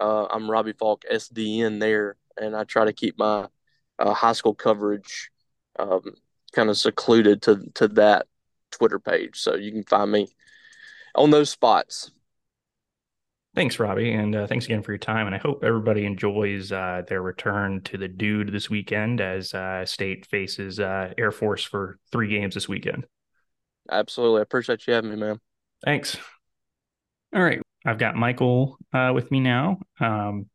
uh, 0.00 0.24
I'm 0.30 0.50
Robbie 0.50 0.72
Faulk 0.72 1.02
SDN 1.12 1.80
there, 1.80 2.16
and 2.38 2.56
I 2.56 2.64
try 2.64 2.86
to 2.86 2.94
keep 2.94 3.18
my 3.18 3.48
uh, 3.98 4.14
high 4.14 4.32
school 4.32 4.54
coverage 4.54 5.30
um, 5.78 6.02
kind 6.52 6.70
of 6.70 6.76
secluded 6.76 7.42
to 7.42 7.70
to 7.74 7.88
that 7.88 8.26
Twitter 8.70 8.98
page. 8.98 9.38
So 9.38 9.54
you 9.54 9.72
can 9.72 9.84
find 9.84 10.10
me 10.10 10.28
on 11.14 11.30
those 11.30 11.50
spots. 11.50 12.10
Thanks, 13.54 13.78
Robbie, 13.78 14.12
and 14.12 14.34
uh, 14.34 14.46
thanks 14.48 14.64
again 14.64 14.82
for 14.82 14.90
your 14.90 14.98
time. 14.98 15.26
And 15.26 15.34
I 15.34 15.38
hope 15.38 15.62
everybody 15.62 16.06
enjoys 16.06 16.72
uh, 16.72 17.02
their 17.06 17.22
return 17.22 17.82
to 17.82 17.96
the 17.96 18.08
Dude 18.08 18.52
this 18.52 18.68
weekend 18.68 19.20
as 19.20 19.54
uh, 19.54 19.86
State 19.86 20.26
faces 20.26 20.80
uh, 20.80 21.14
Air 21.16 21.30
Force 21.30 21.62
for 21.62 22.00
three 22.10 22.26
games 22.26 22.54
this 22.54 22.68
weekend. 22.68 23.06
Absolutely, 23.88 24.40
I 24.40 24.42
appreciate 24.42 24.84
you 24.88 24.94
having 24.94 25.10
me, 25.10 25.16
man. 25.16 25.38
Thanks. 25.84 26.16
All 27.32 27.42
right, 27.42 27.62
I've 27.86 27.98
got 27.98 28.16
Michael 28.16 28.76
uh, 28.92 29.12
with 29.14 29.30
me 29.30 29.38
now. 29.38 29.78
Um, 30.00 30.46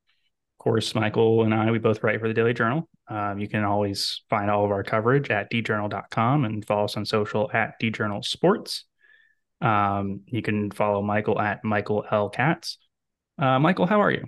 course, 0.59 0.93
Michael 0.93 1.43
and 1.43 1.53
I, 1.53 1.71
we 1.71 1.79
both 1.79 2.03
write 2.03 2.19
for 2.19 2.27
the 2.27 2.33
Daily 2.33 2.53
Journal. 2.53 2.87
Um, 3.07 3.39
you 3.39 3.47
can 3.47 3.63
always 3.63 4.21
find 4.29 4.51
all 4.51 4.65
of 4.65 4.71
our 4.71 4.83
coverage 4.83 5.31
at 5.31 5.51
djournal.com 5.51 6.45
and 6.45 6.65
follow 6.65 6.85
us 6.85 6.95
on 6.95 7.05
social 7.05 7.49
at 7.53 7.79
djournalsports. 7.81 8.83
Um, 9.61 10.21
you 10.27 10.41
can 10.41 10.71
follow 10.71 11.01
Michael 11.01 11.39
at 11.39 11.63
Michael 11.63 12.05
L. 12.11 12.29
Katz. 12.29 12.77
Uh, 13.37 13.59
Michael, 13.59 13.87
how 13.87 14.01
are 14.01 14.11
you? 14.11 14.25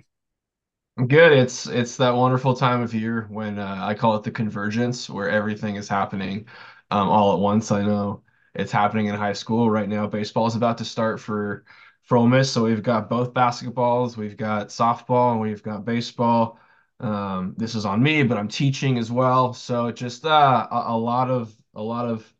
I'm 0.98 1.06
good. 1.06 1.32
It's 1.32 1.66
it's 1.66 1.96
that 1.96 2.14
wonderful 2.14 2.54
time 2.54 2.82
of 2.82 2.92
year 2.92 3.26
when 3.30 3.58
uh, 3.58 3.78
I 3.80 3.94
call 3.94 4.16
it 4.16 4.24
the 4.24 4.30
convergence, 4.30 5.08
where 5.08 5.30
everything 5.30 5.76
is 5.76 5.88
happening 5.88 6.46
um, 6.90 7.08
all 7.08 7.32
at 7.32 7.38
once. 7.38 7.70
I 7.70 7.82
know 7.82 8.22
it's 8.54 8.72
happening 8.72 9.06
in 9.06 9.14
high 9.14 9.32
school 9.32 9.70
right 9.70 9.88
now. 9.88 10.06
Baseball 10.06 10.46
is 10.46 10.56
about 10.56 10.78
to 10.78 10.84
start 10.84 11.18
for 11.18 11.64
for 12.04 12.16
Ole 12.16 12.26
Miss, 12.26 12.50
so 12.52 12.64
we've 12.64 12.82
got 12.82 13.08
both 13.08 13.32
basketballs, 13.32 14.16
we've 14.16 14.36
got 14.36 14.68
softball, 14.68 15.32
and 15.32 15.40
we've 15.40 15.62
got 15.62 15.84
baseball. 15.84 16.58
Um, 17.00 17.54
this 17.56 17.74
is 17.74 17.84
on 17.84 18.02
me, 18.02 18.22
but 18.22 18.38
I'm 18.38 18.48
teaching 18.48 18.98
as 18.98 19.10
well, 19.10 19.52
so 19.52 19.90
just 19.90 20.24
uh, 20.24 20.68
a, 20.70 20.84
a 20.92 20.96
lot 20.96 21.30
of 21.30 21.54
a 21.74 21.82
lot 21.82 22.06
of 22.06 22.32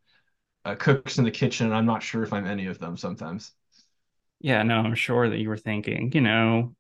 uh, 0.65 0.75
cooks 0.77 1.19
in 1.19 1.25
the 1.25 1.31
kitchen. 1.31 1.73
I'm 1.73 1.87
not 1.87 2.03
sure 2.03 2.23
if 2.23 2.33
I'm 2.33 2.47
any 2.47 2.67
of 2.67 2.79
them 2.79 2.97
sometimes. 2.97 3.53
Yeah, 4.41 4.63
no, 4.63 4.77
I'm 4.77 4.95
sure 4.95 5.29
that 5.29 5.39
you 5.39 5.49
were 5.49 5.57
thinking, 5.57 6.11
you 6.13 6.21
know, 6.21 6.75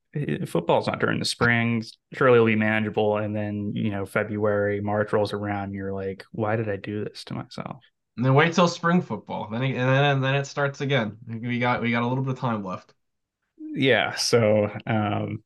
football's 0.46 0.86
not 0.86 1.00
during 1.00 1.18
the 1.18 1.24
spring. 1.24 1.82
Surely 2.12 2.34
it'll 2.34 2.46
be 2.46 2.56
manageable. 2.56 3.16
And 3.18 3.34
then, 3.34 3.72
you 3.74 3.90
know, 3.90 4.04
February, 4.04 4.80
March 4.80 5.12
rolls 5.12 5.32
around, 5.32 5.64
and 5.64 5.74
you're 5.74 5.92
like, 5.92 6.24
why 6.32 6.56
did 6.56 6.68
I 6.68 6.76
do 6.76 7.04
this 7.04 7.24
to 7.24 7.34
myself? 7.34 7.82
And 8.16 8.26
then 8.26 8.34
wait 8.34 8.52
till 8.52 8.68
spring 8.68 9.00
football. 9.00 9.48
Then 9.50 9.62
and 9.62 9.76
then 9.76 10.04
and 10.04 10.24
then 10.24 10.34
it 10.34 10.46
starts 10.46 10.80
again. 10.80 11.16
We 11.26 11.58
got 11.58 11.80
we 11.80 11.90
got 11.90 12.02
a 12.02 12.06
little 12.06 12.24
bit 12.24 12.34
of 12.34 12.38
time 12.38 12.64
left. 12.64 12.92
Yeah. 13.58 14.14
So 14.16 14.70
um 14.86 15.42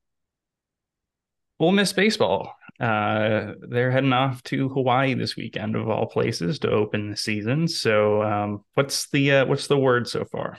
Ole 1.59 1.73
Miss 1.73 1.93
baseball. 1.93 2.55
Uh, 2.79 3.55
they're 3.61 3.91
heading 3.91 4.13
off 4.13 4.43
to 4.45 4.69
Hawaii 4.69 5.15
this 5.15 5.37
weekend, 5.37 5.77
of 5.77 5.89
all 5.89 6.07
places, 6.07 6.59
to 6.59 6.71
open 6.71 7.11
the 7.11 7.17
season. 7.17 7.67
So, 7.69 8.23
um, 8.23 8.65
what's 8.75 9.09
the 9.11 9.33
uh, 9.33 9.47
what's 9.47 9.67
the 9.67 9.79
word 9.79 10.07
so 10.07 10.27
far? 10.27 10.59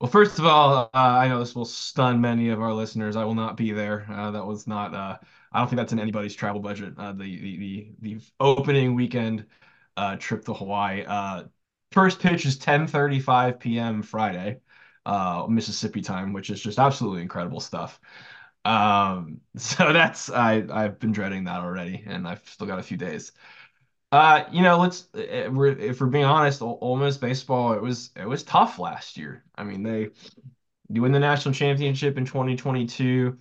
Well, 0.00 0.10
first 0.10 0.38
of 0.38 0.46
all, 0.46 0.72
uh, 0.72 0.88
I 0.92 1.28
know 1.28 1.38
this 1.38 1.54
will 1.54 1.64
stun 1.66 2.20
many 2.20 2.48
of 2.48 2.60
our 2.60 2.72
listeners. 2.72 3.14
I 3.14 3.24
will 3.24 3.34
not 3.34 3.56
be 3.56 3.70
there. 3.70 4.06
Uh, 4.10 4.32
that 4.32 4.44
was 4.44 4.66
not. 4.66 4.94
Uh, 4.94 5.18
I 5.52 5.58
don't 5.58 5.68
think 5.68 5.76
that's 5.76 5.92
in 5.92 6.00
anybody's 6.00 6.34
travel 6.34 6.60
budget. 6.60 6.94
Uh, 6.98 7.12
the, 7.12 7.38
the 7.40 7.56
the 7.58 7.90
the 8.00 8.20
opening 8.40 8.94
weekend 8.94 9.46
uh, 10.00 10.16
trip 10.16 10.44
to 10.46 10.54
Hawaii. 10.54 11.04
Uh, 11.06 11.44
first 11.92 12.20
pitch 12.20 12.46
is 12.46 12.58
10:35 12.58 13.60
p.m. 13.60 14.02
Friday, 14.02 14.60
Mississippi 15.48 16.00
time, 16.00 16.32
which 16.32 16.50
is 16.50 16.62
just 16.62 16.78
absolutely 16.78 17.22
incredible 17.22 17.60
stuff. 17.60 18.00
Um, 18.64 19.40
so 19.56 19.92
that's 19.92 20.30
I 20.30 20.64
I've 20.70 20.98
been 20.98 21.12
dreading 21.12 21.44
that 21.44 21.60
already, 21.60 22.04
and 22.06 22.26
I've 22.26 22.46
still 22.48 22.66
got 22.66 22.78
a 22.78 22.82
few 22.82 22.96
days. 22.96 23.32
Uh, 24.12 24.44
you 24.52 24.62
know, 24.62 24.78
let's 24.78 25.08
if 25.14 25.52
we're, 25.52 25.68
if 25.78 26.00
we're 26.00 26.08
being 26.08 26.24
honest, 26.24 26.62
Ole 26.62 26.96
Miss 26.96 27.16
baseball 27.16 27.74
it 27.74 27.82
was 27.82 28.10
it 28.16 28.26
was 28.26 28.42
tough 28.44 28.78
last 28.78 29.16
year. 29.16 29.44
I 29.56 29.64
mean, 29.64 29.82
they 29.82 30.10
you 30.88 31.02
win 31.02 31.12
the 31.12 31.20
national 31.20 31.54
championship 31.54 32.18
in 32.18 32.24
2022. 32.26 33.38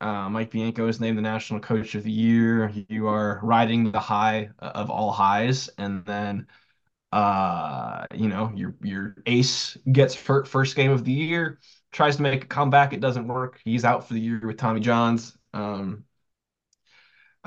Uh, 0.00 0.30
Mike 0.30 0.50
Bianco 0.50 0.88
is 0.88 1.00
named 1.00 1.18
the 1.18 1.22
national 1.22 1.60
coach 1.60 1.94
of 1.94 2.04
the 2.04 2.10
year. 2.10 2.70
You 2.88 3.08
are 3.08 3.40
riding 3.42 3.92
the 3.92 4.00
high 4.00 4.50
of 4.58 4.90
all 4.90 5.12
highs, 5.12 5.68
and 5.78 6.04
then 6.06 6.46
uh, 7.12 8.06
you 8.14 8.28
know 8.28 8.52
your 8.56 8.74
your 8.82 9.16
ace 9.26 9.76
gets 9.92 10.14
hurt 10.14 10.48
first 10.48 10.76
game 10.76 10.90
of 10.92 11.04
the 11.04 11.12
year, 11.12 11.60
tries 11.92 12.16
to 12.16 12.22
make 12.22 12.44
a 12.44 12.48
comeback, 12.48 12.92
it 12.94 13.00
doesn't 13.00 13.28
work. 13.28 13.60
He's 13.64 13.84
out 13.84 14.06
for 14.08 14.14
the 14.14 14.20
year 14.20 14.40
with 14.44 14.58
Tommy 14.58 14.80
Johns. 14.80 15.36
Um, 15.54 16.04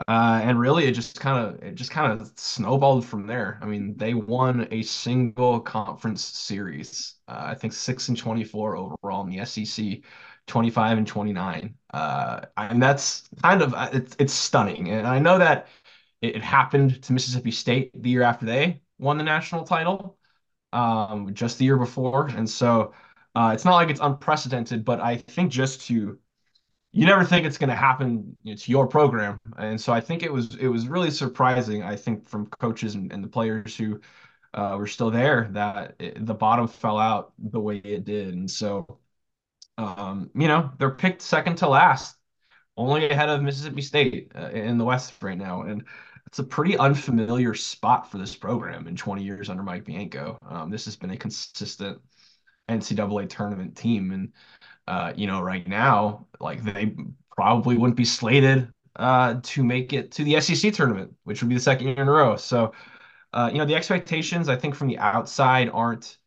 Uh, 0.07 0.39
and 0.43 0.59
really, 0.59 0.85
it 0.85 0.93
just 0.93 1.19
kind 1.19 1.45
of 1.55 1.63
it 1.63 1.75
just 1.75 1.91
kind 1.91 2.11
of 2.19 2.31
snowballed 2.35 3.05
from 3.05 3.27
there. 3.27 3.59
I 3.61 3.65
mean, 3.67 3.95
they 3.95 4.13
won 4.15 4.67
a 4.71 4.81
single 4.81 5.59
conference 5.61 6.23
series. 6.25 7.15
Uh, 7.27 7.43
I 7.47 7.53
think 7.55 7.73
six 7.73 8.07
and 8.09 8.17
24 8.17 8.75
overall 8.75 9.23
in 9.23 9.29
the 9.29 9.39
SEC, 9.39 10.03
25 10.47 10.97
and 10.97 11.07
29. 11.07 11.75
Uh, 11.93 12.41
and 12.57 12.81
that's 12.81 13.29
kind 13.41 13.61
of 13.61 13.73
uh, 13.73 13.89
it's 13.93 14.15
it's 14.19 14.33
stunning. 14.33 14.89
And 14.89 15.07
I 15.07 15.19
know 15.19 15.37
that 15.37 15.67
it, 16.21 16.43
happened 16.43 17.01
to 17.03 17.13
Mississippi 17.13 17.51
State 17.51 17.91
the 17.93 18.09
year 18.09 18.23
after 18.23 18.45
they 18.45 18.81
won 18.97 19.17
the 19.17 19.23
national 19.23 19.63
title, 19.65 20.17
um, 20.71 21.33
just 21.33 21.57
the 21.57 21.65
year 21.65 21.77
before. 21.77 22.27
And 22.27 22.49
so 22.49 22.93
uh, 23.35 23.51
it's 23.53 23.65
not 23.65 23.75
like 23.75 23.89
it's 23.89 23.99
unprecedented, 24.01 24.85
but 24.85 25.01
I 25.01 25.17
think 25.17 25.51
just 25.51 25.81
to 25.87 26.17
you 26.93 27.07
never 27.07 27.25
think 27.25 27.45
it's 27.45 27.57
going 27.57 27.69
to 27.71 27.75
happen 27.75 28.37
you 28.43 28.53
know, 28.53 28.57
to 28.57 28.71
your 28.71 28.87
program, 28.87 29.39
and 29.57 29.81
so 29.81 29.91
I 29.91 29.99
think 29.99 30.21
it 30.23 30.31
was 30.31 30.55
it 30.55 30.67
was 30.67 30.87
really 30.87 31.09
surprising. 31.11 31.83
I 31.83 31.95
think 31.95 32.27
from 32.27 32.45
coaches 32.47 32.95
and, 32.95 33.11
and 33.11 33.23
the 33.23 33.27
players 33.27 33.75
who 33.75 33.99
uh, 34.53 34.75
were 34.77 34.87
still 34.87 35.09
there 35.09 35.49
that 35.53 35.95
it, 35.99 36.23
the 36.25 36.35
bottom 36.35 36.67
fell 36.67 36.99
out 36.99 37.33
the 37.39 37.59
way 37.59 37.77
it 37.77 38.05
did, 38.05 38.35
and 38.35 38.49
so 38.49 38.99
um, 39.77 40.29
you 40.35 40.47
know 40.47 40.71
they're 40.77 40.91
picked 40.91 41.21
second 41.21 41.57
to 41.57 41.67
last, 41.67 42.15
only 42.77 43.09
ahead 43.09 43.29
of 43.29 43.41
Mississippi 43.41 43.81
State 43.81 44.31
uh, 44.35 44.49
in 44.49 44.77
the 44.77 44.85
West 44.85 45.13
right 45.21 45.37
now, 45.37 45.63
and 45.63 45.83
it's 46.27 46.39
a 46.39 46.43
pretty 46.43 46.77
unfamiliar 46.77 47.53
spot 47.53 48.09
for 48.09 48.17
this 48.17 48.35
program 48.35 48.87
in 48.87 48.95
20 48.95 49.23
years 49.23 49.49
under 49.49 49.63
Mike 49.63 49.85
Bianco. 49.85 50.37
Um, 50.49 50.71
this 50.71 50.85
has 50.85 50.95
been 50.95 51.11
a 51.11 51.17
consistent 51.17 51.99
NCAA 52.69 53.29
tournament 53.29 53.75
team, 53.75 54.11
and 54.11 54.31
uh, 54.87 55.13
you 55.15 55.27
know, 55.27 55.41
right 55.41 55.67
now, 55.67 56.27
like 56.39 56.63
they 56.63 56.95
probably 57.35 57.77
wouldn't 57.77 57.97
be 57.97 58.05
slated 58.05 58.71
uh, 58.95 59.39
to 59.43 59.63
make 59.63 59.93
it 59.93 60.11
to 60.11 60.23
the 60.23 60.39
SEC 60.39 60.73
tournament, 60.73 61.13
which 61.23 61.41
would 61.41 61.49
be 61.49 61.55
the 61.55 61.61
second 61.61 61.87
year 61.87 61.99
in 61.99 62.07
a 62.07 62.11
row. 62.11 62.35
So, 62.35 62.73
uh, 63.33 63.49
you 63.51 63.57
know, 63.57 63.65
the 63.65 63.75
expectations 63.75 64.49
I 64.49 64.55
think 64.55 64.75
from 64.75 64.87
the 64.87 64.97
outside 64.99 65.69
aren't 65.69 66.17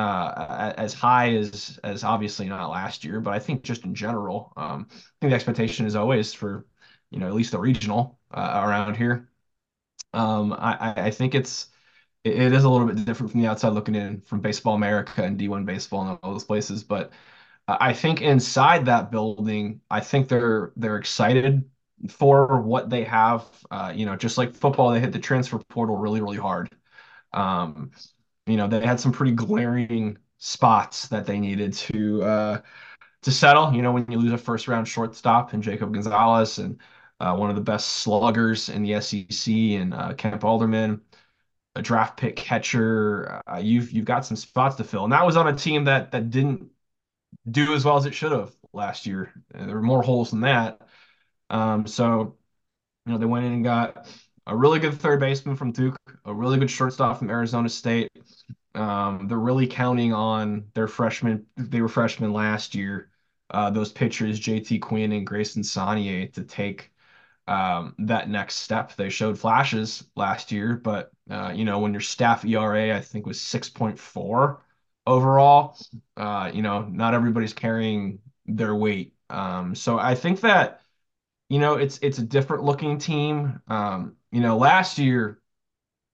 uh, 0.00 0.74
as 0.76 0.94
high 0.94 1.34
as 1.36 1.78
as 1.84 2.04
obviously 2.04 2.48
not 2.48 2.70
last 2.70 3.04
year, 3.04 3.20
but 3.20 3.34
I 3.34 3.38
think 3.38 3.62
just 3.64 3.84
in 3.84 3.94
general, 3.94 4.52
um, 4.56 4.86
I 4.90 4.94
think 5.20 5.30
the 5.30 5.34
expectation 5.34 5.86
is 5.86 5.96
always 5.96 6.32
for 6.34 6.66
you 7.10 7.18
know 7.18 7.26
at 7.28 7.34
least 7.34 7.52
the 7.52 7.58
regional 7.60 8.18
uh, 8.32 8.62
around 8.64 8.96
here. 8.96 9.28
Um, 10.12 10.52
I, 10.54 10.94
I 10.96 11.10
think 11.10 11.34
it's 11.34 11.68
it 12.24 12.52
is 12.52 12.64
a 12.64 12.70
little 12.70 12.86
bit 12.88 13.04
different 13.04 13.32
from 13.32 13.42
the 13.42 13.48
outside 13.48 13.70
looking 13.70 13.94
in 13.96 14.20
from 14.22 14.40
Baseball 14.40 14.74
America 14.76 15.24
and 15.24 15.38
D1 15.38 15.64
Baseball 15.66 16.02
and 16.08 16.18
all 16.22 16.32
those 16.32 16.44
places, 16.44 16.84
but 16.84 17.12
I 17.68 17.92
think 17.94 18.22
inside 18.22 18.86
that 18.86 19.10
building, 19.12 19.80
I 19.90 20.00
think 20.00 20.28
they're 20.28 20.72
they're 20.76 20.96
excited 20.98 21.68
for 22.10 22.60
what 22.62 22.90
they 22.90 23.04
have. 23.04 23.46
Uh, 23.70 23.92
you 23.94 24.06
know, 24.06 24.16
just 24.16 24.38
like 24.38 24.54
football, 24.54 24.90
they 24.92 25.00
hit 25.00 25.12
the 25.12 25.18
transfer 25.20 25.58
portal 25.70 25.96
really, 25.96 26.20
really 26.20 26.38
hard. 26.38 26.70
Um, 27.32 27.92
you 28.50 28.56
know, 28.56 28.68
they 28.68 28.84
had 28.84 29.00
some 29.00 29.12
pretty 29.12 29.32
glaring 29.32 30.18
spots 30.38 31.08
that 31.08 31.26
they 31.26 31.38
needed 31.38 31.72
to 31.74 32.22
uh, 32.22 32.62
to 33.22 33.30
settle. 33.32 33.72
You 33.74 33.82
know, 33.82 33.92
when 33.92 34.06
you 34.10 34.18
lose 34.18 34.32
a 34.32 34.38
first 34.38 34.68
round 34.68 34.88
shortstop 34.88 35.52
and 35.52 35.62
Jacob 35.62 35.92
Gonzalez 35.94 36.58
and 36.58 36.80
uh, 37.20 37.36
one 37.36 37.50
of 37.50 37.56
the 37.56 37.62
best 37.62 37.88
sluggers 37.88 38.68
in 38.68 38.82
the 38.82 38.94
SEC 38.94 39.76
and 39.76 39.94
uh, 39.94 40.14
Kemp 40.14 40.44
Alderman, 40.44 41.02
a 41.76 41.82
draft 41.82 42.18
pick 42.18 42.36
catcher, 42.36 43.42
uh, 43.46 43.58
you've 43.58 43.92
you've 43.92 44.04
got 44.06 44.26
some 44.26 44.36
spots 44.36 44.76
to 44.76 44.84
fill, 44.84 45.04
and 45.04 45.12
that 45.12 45.26
was 45.26 45.36
on 45.36 45.48
a 45.48 45.56
team 45.56 45.84
that 45.84 46.12
that 46.12 46.30
didn't 46.30 46.70
do 47.50 47.74
as 47.74 47.84
well 47.84 47.96
as 47.96 48.06
it 48.06 48.14
should 48.14 48.32
have 48.32 48.54
last 48.72 49.06
year. 49.06 49.32
There 49.54 49.74
were 49.74 49.82
more 49.82 50.02
holes 50.02 50.30
than 50.30 50.40
that. 50.42 50.80
Um, 51.50 51.86
so, 51.86 52.36
you 53.06 53.12
know, 53.12 53.18
they 53.18 53.26
went 53.26 53.46
in 53.46 53.52
and 53.52 53.64
got 53.64 54.06
a 54.46 54.56
really 54.56 54.78
good 54.78 54.94
third 54.94 55.20
baseman 55.20 55.56
from 55.56 55.72
Duke, 55.72 55.96
a 56.24 56.34
really 56.34 56.58
good 56.58 56.70
shortstop 56.70 57.18
from 57.18 57.30
Arizona 57.30 57.68
State. 57.68 58.10
Um, 58.74 59.26
they're 59.28 59.38
really 59.38 59.66
counting 59.66 60.12
on 60.12 60.66
their 60.74 60.88
freshmen. 60.88 61.46
They 61.56 61.80
were 61.80 61.88
freshmen 61.88 62.32
last 62.32 62.74
year. 62.74 63.10
Uh, 63.50 63.70
those 63.70 63.92
pitchers, 63.92 64.38
JT 64.40 64.78
Quinn 64.78 65.12
and 65.12 65.26
Grayson 65.26 65.62
Saunier, 65.62 66.32
to 66.34 66.44
take 66.44 66.92
um, 67.46 67.94
that 67.98 68.28
next 68.28 68.56
step. 68.56 68.94
They 68.96 69.08
showed 69.10 69.38
flashes 69.38 70.04
last 70.16 70.52
year, 70.52 70.76
but 70.76 71.10
uh, 71.30 71.52
you 71.54 71.64
know 71.64 71.80
when 71.80 71.92
your 71.92 72.00
staff 72.00 72.44
ERA 72.44 72.96
I 72.96 73.00
think 73.00 73.26
was 73.26 73.40
6.4 73.40 74.62
overall. 75.06 75.76
Uh, 76.16 76.50
you 76.54 76.62
know, 76.62 76.82
not 76.82 77.14
everybody's 77.14 77.52
carrying 77.54 78.20
their 78.46 78.74
weight. 78.74 79.14
Um, 79.30 79.74
so 79.74 79.98
I 79.98 80.14
think 80.14 80.40
that, 80.40 80.82
you 81.48 81.58
know, 81.58 81.74
it's 81.76 81.98
it's 82.02 82.18
a 82.18 82.24
different 82.24 82.64
looking 82.64 82.98
team. 82.98 83.60
Um, 83.68 84.16
you 84.32 84.40
know, 84.40 84.56
last 84.56 84.98
year, 84.98 85.40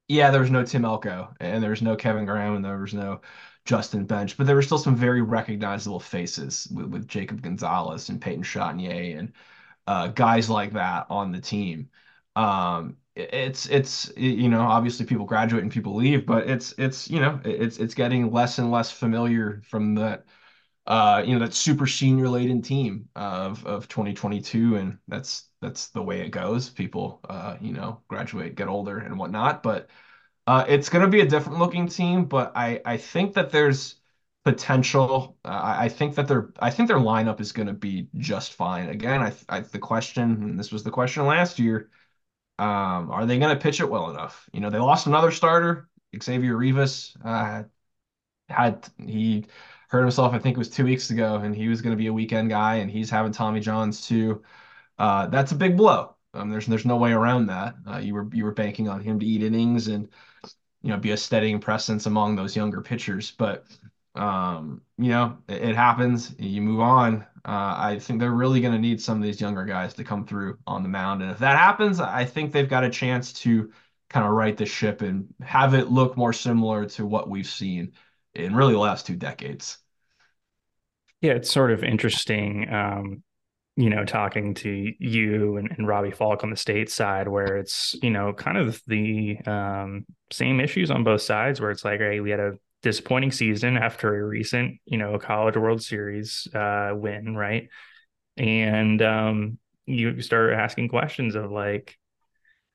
yeah, 0.08 0.30
there 0.30 0.40
was 0.40 0.50
no 0.50 0.64
Tim 0.64 0.84
Elko 0.84 1.34
and 1.40 1.62
there 1.62 1.70
was 1.70 1.82
no 1.82 1.96
Kevin 1.96 2.26
Graham 2.26 2.56
and 2.56 2.64
there 2.64 2.78
was 2.78 2.94
no 2.94 3.20
Justin 3.64 4.06
Bench, 4.06 4.36
but 4.36 4.46
there 4.46 4.56
were 4.56 4.62
still 4.62 4.78
some 4.78 4.96
very 4.96 5.22
recognizable 5.22 6.00
faces 6.00 6.68
with, 6.72 6.86
with 6.86 7.08
Jacob 7.08 7.42
Gonzalez 7.42 8.08
and 8.08 8.20
Peyton 8.20 8.44
Chatagnier 8.44 9.18
and 9.18 9.32
uh, 9.86 10.08
guys 10.08 10.50
like 10.50 10.72
that 10.74 11.06
on 11.10 11.32
the 11.32 11.40
team. 11.40 11.90
Um, 12.36 12.96
it's 13.14 13.66
it's 13.66 14.12
you 14.16 14.48
know 14.50 14.60
obviously 14.60 15.06
people 15.06 15.24
graduate 15.24 15.62
and 15.62 15.72
people 15.72 15.94
leave 15.94 16.26
but 16.26 16.46
it's 16.50 16.74
it's 16.76 17.08
you 17.08 17.18
know 17.18 17.40
it's 17.46 17.78
it's 17.78 17.94
getting 17.94 18.30
less 18.30 18.58
and 18.58 18.70
less 18.70 18.90
familiar 18.90 19.62
from 19.66 19.94
that 19.94 20.26
uh 20.86 21.22
you 21.24 21.34
know 21.34 21.44
that 21.44 21.54
super 21.54 21.86
senior 21.86 22.28
laden 22.28 22.62
team 22.62 23.08
of 23.16 23.64
of 23.66 23.88
2022 23.88 24.76
and 24.76 24.98
that's 25.08 25.48
that's 25.66 25.88
the 25.88 26.02
way 26.02 26.20
it 26.22 26.30
goes 26.30 26.70
people 26.70 27.20
uh 27.28 27.56
you 27.60 27.72
know 27.72 28.00
graduate 28.08 28.54
get 28.56 28.68
older 28.68 28.98
and 28.98 29.18
whatnot 29.18 29.62
but 29.62 29.88
uh 30.46 30.64
it's 30.68 30.88
going 30.88 31.04
to 31.04 31.10
be 31.10 31.20
a 31.20 31.26
different 31.26 31.58
looking 31.58 31.88
team 31.88 32.24
but 32.26 32.52
i 32.56 32.80
i 32.86 32.96
think 32.96 33.34
that 33.34 33.50
there's 33.50 33.96
potential 34.44 35.36
uh, 35.44 35.74
i 35.78 35.88
think 35.88 36.14
that 36.16 36.28
their 36.28 36.52
i 36.60 36.70
think 36.70 36.88
their 36.88 36.98
lineup 36.98 37.40
is 37.40 37.52
going 37.52 37.68
to 37.68 37.74
be 37.74 38.08
just 38.18 38.54
fine 38.54 38.88
again 38.90 39.22
I, 39.22 39.34
I 39.48 39.60
the 39.60 39.78
question 39.80 40.56
this 40.56 40.72
was 40.72 40.84
the 40.84 40.90
question 40.92 41.26
last 41.26 41.58
year 41.58 41.90
um, 42.58 43.10
are 43.10 43.26
they 43.26 43.38
going 43.38 43.54
to 43.54 43.60
pitch 43.62 43.80
it 43.80 43.90
well 43.90 44.10
enough? 44.10 44.48
You 44.52 44.60
know, 44.60 44.70
they 44.70 44.78
lost 44.78 45.06
another 45.06 45.30
starter, 45.30 45.88
Xavier 46.22 46.56
Rivas. 46.56 47.16
Uh, 47.24 47.64
had 48.48 48.88
he 48.98 49.46
hurt 49.88 50.02
himself, 50.02 50.32
I 50.34 50.38
think 50.38 50.56
it 50.56 50.58
was 50.58 50.70
two 50.70 50.84
weeks 50.84 51.10
ago, 51.10 51.36
and 51.36 51.54
he 51.54 51.68
was 51.68 51.82
going 51.82 51.92
to 51.92 51.98
be 51.98 52.08
a 52.08 52.12
weekend 52.12 52.50
guy, 52.50 52.76
and 52.76 52.90
he's 52.90 53.10
having 53.10 53.32
Tommy 53.32 53.60
Johns 53.60 54.06
too. 54.06 54.42
Uh, 54.98 55.26
that's 55.26 55.52
a 55.52 55.56
big 55.56 55.76
blow. 55.76 56.14
Um, 56.34 56.50
there's 56.50 56.66
there's 56.66 56.84
no 56.84 56.96
way 56.96 57.12
around 57.12 57.46
that. 57.46 57.76
Uh, 57.86 57.98
you 57.98 58.14
were 58.14 58.28
you 58.32 58.44
were 58.44 58.52
banking 58.52 58.88
on 58.88 59.00
him 59.00 59.18
to 59.20 59.26
eat 59.26 59.42
innings 59.42 59.88
and 59.88 60.08
you 60.82 60.90
know 60.90 60.98
be 60.98 61.12
a 61.12 61.16
steadying 61.16 61.60
presence 61.60 62.06
among 62.06 62.36
those 62.36 62.56
younger 62.56 62.80
pitchers, 62.80 63.30
but 63.30 63.66
um, 64.16 64.80
you 64.98 65.10
know, 65.10 65.38
it, 65.48 65.62
it, 65.70 65.76
happens. 65.76 66.34
You 66.38 66.62
move 66.62 66.80
on. 66.80 67.22
Uh, 67.44 67.74
I 67.76 67.98
think 68.00 68.18
they're 68.18 68.30
really 68.30 68.60
going 68.60 68.72
to 68.72 68.78
need 68.78 69.00
some 69.00 69.18
of 69.18 69.22
these 69.22 69.40
younger 69.40 69.64
guys 69.64 69.94
to 69.94 70.04
come 70.04 70.26
through 70.26 70.58
on 70.66 70.82
the 70.82 70.88
mound. 70.88 71.22
And 71.22 71.30
if 71.30 71.38
that 71.38 71.58
happens, 71.58 72.00
I 72.00 72.24
think 72.24 72.50
they've 72.50 72.68
got 72.68 72.84
a 72.84 72.90
chance 72.90 73.32
to 73.34 73.70
kind 74.08 74.24
of 74.26 74.32
right 74.32 74.56
the 74.56 74.66
ship 74.66 75.02
and 75.02 75.26
have 75.42 75.74
it 75.74 75.90
look 75.90 76.16
more 76.16 76.32
similar 76.32 76.86
to 76.86 77.04
what 77.04 77.28
we've 77.28 77.46
seen 77.46 77.92
in 78.34 78.54
really 78.54 78.72
the 78.72 78.78
last 78.78 79.06
two 79.06 79.16
decades. 79.16 79.78
Yeah, 81.20 81.32
it's 81.32 81.50
sort 81.50 81.70
of 81.70 81.82
interesting, 81.82 82.72
um, 82.72 83.22
you 83.76 83.90
know, 83.90 84.04
talking 84.04 84.54
to 84.54 84.92
you 84.98 85.58
and, 85.58 85.70
and, 85.76 85.86
Robbie 85.86 86.10
Faulk 86.10 86.42
on 86.42 86.50
the 86.50 86.56
state 86.56 86.90
side, 86.90 87.28
where 87.28 87.58
it's, 87.58 87.94
you 88.02 88.10
know, 88.10 88.32
kind 88.32 88.56
of 88.56 88.80
the 88.86 89.38
um, 89.46 90.06
same 90.32 90.60
issues 90.60 90.90
on 90.90 91.04
both 91.04 91.20
sides, 91.20 91.60
where 91.60 91.70
it's 91.70 91.84
like, 91.84 92.00
hey, 92.00 92.20
we 92.20 92.30
had 92.30 92.40
a 92.40 92.54
disappointing 92.82 93.32
season 93.32 93.76
after 93.76 94.14
a 94.14 94.26
recent, 94.26 94.80
you 94.86 94.96
know, 94.96 95.18
College 95.18 95.56
World 95.56 95.82
Series 95.82 96.48
uh, 96.54 96.92
win, 96.94 97.36
right? 97.36 97.68
And 98.38 99.02
um, 99.02 99.58
you 99.84 100.22
start 100.22 100.54
asking 100.54 100.88
questions 100.88 101.34
of 101.34 101.50
like, 101.50 101.98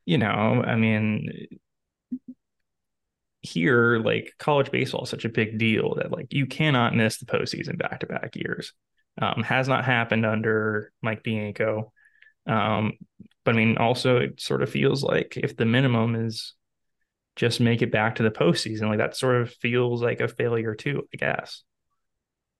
you 0.05 0.19
know, 0.19 0.27
I 0.27 0.75
mean, 0.75 1.47
here, 3.41 3.97
like 3.97 4.33
college 4.37 4.71
baseball 4.71 5.03
is 5.03 5.09
such 5.09 5.25
a 5.25 5.29
big 5.29 5.57
deal 5.57 5.95
that 5.95 6.11
like 6.11 6.31
you 6.31 6.45
cannot 6.45 6.95
miss 6.95 7.17
the 7.17 7.25
postseason 7.25 7.77
back 7.77 8.01
to 8.01 8.05
back 8.05 8.35
years. 8.35 8.73
Um, 9.19 9.43
has 9.43 9.67
not 9.67 9.85
happened 9.85 10.25
under 10.25 10.91
Mike 11.01 11.23
Bianco. 11.23 11.91
Um, 12.47 12.93
but 13.43 13.55
I 13.55 13.57
mean, 13.57 13.77
also 13.77 14.17
it 14.17 14.41
sort 14.41 14.63
of 14.63 14.69
feels 14.69 15.03
like 15.03 15.37
if 15.37 15.57
the 15.57 15.65
minimum 15.65 16.15
is 16.15 16.53
just 17.35 17.59
make 17.59 17.81
it 17.81 17.91
back 17.91 18.15
to 18.15 18.23
the 18.23 18.31
postseason. 18.31 18.83
Like 18.89 18.99
that 18.99 19.15
sort 19.17 19.41
of 19.41 19.53
feels 19.53 20.01
like 20.01 20.21
a 20.21 20.27
failure 20.27 20.75
too, 20.75 21.07
I 21.13 21.17
guess. 21.17 21.63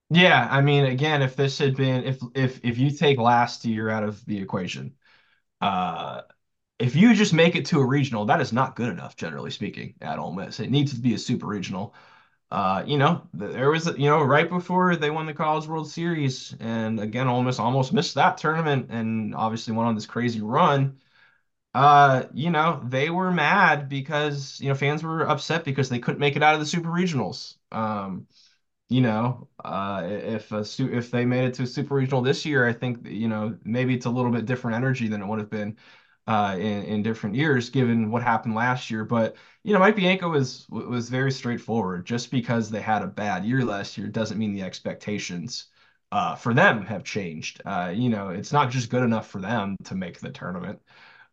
Yeah, 0.10 0.48
I 0.52 0.62
mean, 0.62 0.86
again, 0.86 1.22
if 1.22 1.36
this 1.36 1.58
had 1.58 1.76
been 1.78 2.04
if 2.04 2.20
if 2.36 2.60
if 2.64 2.78
you 2.78 2.92
take 2.92 3.18
last 3.18 3.64
year 3.66 3.90
out 3.90 4.04
of 4.04 4.24
the 4.26 4.40
equation, 4.42 4.96
uh 5.62 6.24
if 6.80 6.96
you 6.96 7.14
just 7.16 7.34
make 7.34 7.56
it 7.56 7.66
to 7.68 7.80
a 7.80 7.86
regional, 7.88 8.26
that 8.26 8.42
is 8.42 8.54
not 8.54 8.76
good 8.76 8.90
enough, 8.90 9.16
generally 9.18 9.52
speaking, 9.52 9.96
at 10.02 10.20
Ole 10.20 10.34
Miss. 10.34 10.60
It 10.60 10.72
needs 10.72 10.94
to 10.96 11.02
be 11.02 11.14
a 11.16 11.20
super 11.20 11.48
regional. 11.48 11.96
Uh, 12.52 12.84
you 12.86 12.98
know, 12.98 13.26
there 13.34 13.70
was, 13.72 13.86
you 13.98 14.10
know, 14.10 14.22
right 14.24 14.50
before 14.50 14.98
they 14.98 15.10
won 15.10 15.26
the 15.26 15.34
College 15.34 15.68
World 15.68 15.90
Series, 15.90 16.54
and 16.60 17.00
again, 17.00 17.28
Ole 17.30 17.44
Miss 17.44 17.60
almost 17.60 17.94
missed 17.94 18.16
that 18.16 18.38
tournament, 18.38 18.88
and 18.90 19.34
obviously 19.36 19.74
went 19.74 19.88
on 19.88 19.96
this 19.96 20.06
crazy 20.06 20.42
run. 20.42 21.00
Uh, 21.74 22.26
you 22.34 22.50
know, 22.52 22.82
they 22.88 23.10
were 23.10 23.32
mad 23.32 23.90
because, 23.90 24.60
you 24.62 24.70
know, 24.70 24.76
fans 24.76 25.04
were 25.04 25.24
upset 25.30 25.64
because 25.66 25.90
they 25.90 26.00
couldn't 26.00 26.20
make 26.20 26.36
it 26.36 26.44
out 26.44 26.54
of 26.56 26.60
the 26.62 26.66
Super 26.66 26.90
Regionals. 26.90 27.56
Um, 27.72 28.28
you 28.90 29.02
know, 29.02 29.48
uh, 29.64 30.04
if 30.06 30.52
a 30.52 30.66
if 30.80 31.12
they 31.12 31.26
made 31.26 31.46
it 31.46 31.54
to 31.56 31.64
a 31.64 31.68
Super 31.68 31.96
Regional 31.96 32.22
this 32.22 32.46
year, 32.46 32.68
I 32.68 32.74
think, 32.74 33.08
you 33.08 33.28
know, 33.30 33.58
maybe 33.64 33.94
it's 33.96 34.06
a 34.06 34.10
little 34.10 34.32
bit 34.32 34.46
different 34.46 34.76
energy 34.78 35.08
than 35.08 35.22
it 35.22 35.28
would 35.28 35.40
have 35.40 35.50
been 35.50 35.78
uh, 36.28 36.56
in 36.58 36.84
in 36.84 37.04
different 37.04 37.36
years, 37.36 37.70
given 37.70 38.12
what 38.12 38.24
happened 38.24 38.56
last 38.56 38.90
year. 38.92 39.06
But 39.06 39.36
you 39.64 39.74
know, 39.74 39.80
Mike 39.80 39.96
Bianco 39.96 40.30
was 40.30 40.68
was 40.70 41.10
very 41.10 41.32
straightforward. 41.32 42.06
Just 42.06 42.32
because 42.32 42.70
they 42.70 42.82
had 42.82 43.02
a 43.04 43.08
bad 43.08 43.46
year 43.46 43.64
last 43.66 43.98
year 43.98 44.08
doesn't 44.08 44.38
mean 44.38 44.54
the 44.54 44.64
expectations 44.64 45.68
uh, 46.12 46.36
for 46.36 46.54
them 46.54 46.86
have 46.86 47.04
changed. 47.04 47.62
Uh, 47.66 47.92
you 47.96 48.10
know, 48.10 48.30
it's 48.30 48.52
not 48.54 48.70
just 48.72 48.90
good 48.90 49.04
enough 49.04 49.28
for 49.30 49.40
them 49.42 49.76
to 49.86 49.96
make 49.96 50.20
the 50.20 50.32
tournament 50.32 50.80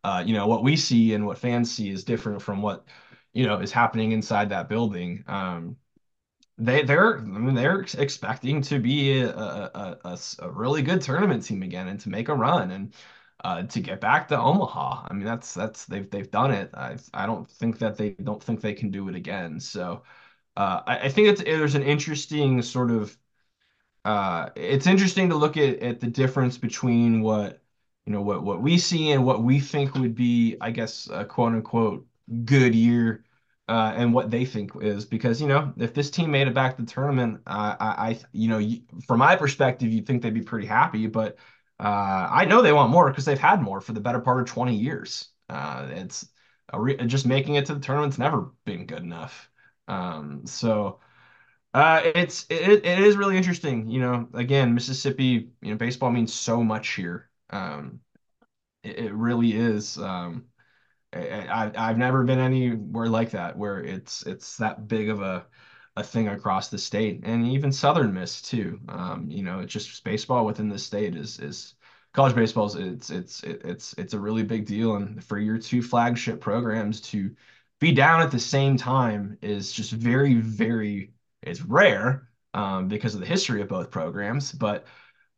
uh, 0.03 0.23
you 0.25 0.33
know, 0.33 0.47
what 0.47 0.63
we 0.63 0.75
see 0.75 1.13
and 1.13 1.25
what 1.25 1.37
fans 1.37 1.71
see 1.71 1.89
is 1.89 2.03
different 2.03 2.41
from 2.41 2.61
what, 2.61 2.85
you 3.33 3.45
know, 3.45 3.59
is 3.59 3.71
happening 3.71 4.11
inside 4.11 4.49
that 4.49 4.69
building. 4.69 5.23
Um, 5.27 5.77
they 6.57 6.83
they're 6.83 7.19
I 7.19 7.21
mean 7.21 7.55
they're 7.55 7.81
expecting 7.81 8.61
to 8.63 8.79
be 8.79 9.21
a, 9.21 9.29
a, 9.35 9.97
a, 10.05 10.19
a 10.39 10.51
really 10.51 10.81
good 10.81 11.01
tournament 11.01 11.43
team 11.45 11.63
again 11.63 11.87
and 11.87 11.99
to 12.01 12.09
make 12.09 12.29
a 12.29 12.35
run 12.35 12.71
and 12.71 12.93
uh, 13.43 13.63
to 13.63 13.79
get 13.81 14.01
back 14.01 14.27
to 14.29 14.39
Omaha. 14.39 15.07
I 15.09 15.13
mean 15.13 15.25
that's 15.25 15.53
that's 15.53 15.85
they've 15.85 16.09
they've 16.09 16.29
done 16.31 16.51
it. 16.51 16.71
I 16.73 16.97
I 17.13 17.25
don't 17.25 17.49
think 17.49 17.79
that 17.79 17.97
they 17.97 18.11
don't 18.11 18.43
think 18.43 18.61
they 18.61 18.73
can 18.73 18.91
do 18.91 19.07
it 19.09 19.15
again. 19.15 19.59
So 19.59 20.03
uh, 20.57 20.81
I, 20.87 20.99
I 21.01 21.09
think 21.09 21.29
it's 21.29 21.43
there's 21.43 21.75
an 21.75 21.83
interesting 21.83 22.61
sort 22.61 22.91
of 22.91 23.17
uh, 24.05 24.49
it's 24.55 24.87
interesting 24.87 25.29
to 25.29 25.35
look 25.35 25.57
at, 25.57 25.79
at 25.79 25.99
the 25.99 26.07
difference 26.07 26.57
between 26.57 27.21
what 27.21 27.61
you 28.05 28.13
know 28.13 28.21
what 28.21 28.43
what 28.43 28.61
we 28.61 28.77
see 28.77 29.11
and 29.11 29.25
what 29.25 29.43
we 29.43 29.59
think 29.59 29.93
would 29.95 30.15
be, 30.15 30.57
I 30.61 30.71
guess, 30.71 31.09
a 31.11 31.25
quote 31.25 31.53
unquote 31.53 32.07
good 32.45 32.73
year, 32.75 33.25
uh, 33.67 33.93
and 33.95 34.13
what 34.13 34.31
they 34.31 34.45
think 34.45 34.71
is 34.81 35.05
because 35.05 35.41
you 35.41 35.47
know 35.47 35.73
if 35.77 35.93
this 35.93 36.09
team 36.09 36.31
made 36.31 36.47
it 36.47 36.53
back 36.53 36.77
to 36.77 36.83
the 36.83 36.91
tournament, 36.91 37.41
I, 37.45 37.75
I 37.79 38.19
you 38.31 38.47
know 38.49 38.61
from 39.05 39.19
my 39.19 39.35
perspective, 39.35 39.91
you'd 39.91 40.07
think 40.07 40.21
they'd 40.21 40.33
be 40.33 40.41
pretty 40.41 40.67
happy, 40.67 41.07
but 41.07 41.37
uh, 41.79 42.27
I 42.31 42.45
know 42.45 42.61
they 42.61 42.73
want 42.73 42.91
more 42.91 43.09
because 43.09 43.25
they've 43.25 43.37
had 43.39 43.61
more 43.61 43.81
for 43.81 43.93
the 43.93 44.01
better 44.01 44.19
part 44.19 44.41
of 44.41 44.47
20 44.47 44.75
years. 44.75 45.29
Uh, 45.49 45.87
it's 45.91 46.27
just 47.07 47.25
making 47.25 47.55
it 47.55 47.65
to 47.67 47.73
the 47.73 47.79
tournament's 47.79 48.17
never 48.17 48.51
been 48.65 48.85
good 48.85 49.03
enough. 49.03 49.49
Um, 49.87 50.45
so. 50.45 50.99
Uh, 51.73 52.01
it's 52.15 52.45
it, 52.49 52.85
it 52.85 52.99
is 52.99 53.17
really 53.17 53.37
interesting. 53.37 53.89
You 53.89 54.01
know, 54.01 54.29
again, 54.33 54.73
Mississippi, 54.73 55.51
you 55.61 55.71
know, 55.71 55.77
baseball 55.77 56.11
means 56.11 56.33
so 56.33 56.63
much 56.63 56.89
here. 56.95 57.29
Um, 57.51 57.99
it, 58.83 58.99
it 58.99 59.13
really 59.13 59.53
is. 59.53 59.97
Um, 59.97 60.45
I, 61.13 61.71
I've 61.75 61.97
never 61.97 62.23
been 62.23 62.39
anywhere 62.39 63.07
like 63.07 63.31
that 63.31 63.57
where 63.57 63.81
it's 63.83 64.23
it's 64.27 64.57
that 64.57 64.87
big 64.87 65.09
of 65.09 65.21
a 65.21 65.47
a 65.95 66.03
thing 66.03 66.27
across 66.27 66.69
the 66.69 66.77
state 66.77 67.21
and 67.23 67.47
even 67.47 67.71
Southern 67.71 68.13
Miss 68.13 68.41
too. 68.41 68.79
Um, 68.89 69.29
you 69.29 69.43
know, 69.43 69.59
it's 69.59 69.73
just 69.73 70.03
baseball 70.03 70.45
within 70.45 70.69
the 70.69 70.79
state 70.79 71.15
is 71.15 71.39
is 71.39 71.75
college 72.13 72.35
baseball 72.35 72.67
is 72.67 72.75
it's 72.75 73.09
it's 73.09 73.43
it's 73.43 73.93
it's 73.93 74.13
a 74.13 74.19
really 74.19 74.43
big 74.43 74.65
deal 74.65 74.95
and 74.95 75.23
for 75.23 75.37
your 75.37 75.57
two 75.57 75.81
flagship 75.81 76.41
programs 76.41 77.01
to 77.01 77.35
be 77.79 77.91
down 77.91 78.21
at 78.21 78.31
the 78.31 78.39
same 78.39 78.77
time 78.77 79.37
is 79.41 79.71
just 79.71 79.91
very 79.91 80.35
very 80.35 81.13
it's 81.41 81.61
rare 81.61 82.27
um, 82.53 82.87
because 82.87 83.13
of 83.13 83.21
the 83.21 83.27
history 83.27 83.61
of 83.61 83.67
both 83.67 83.91
programs, 83.91 84.51
but 84.51 84.85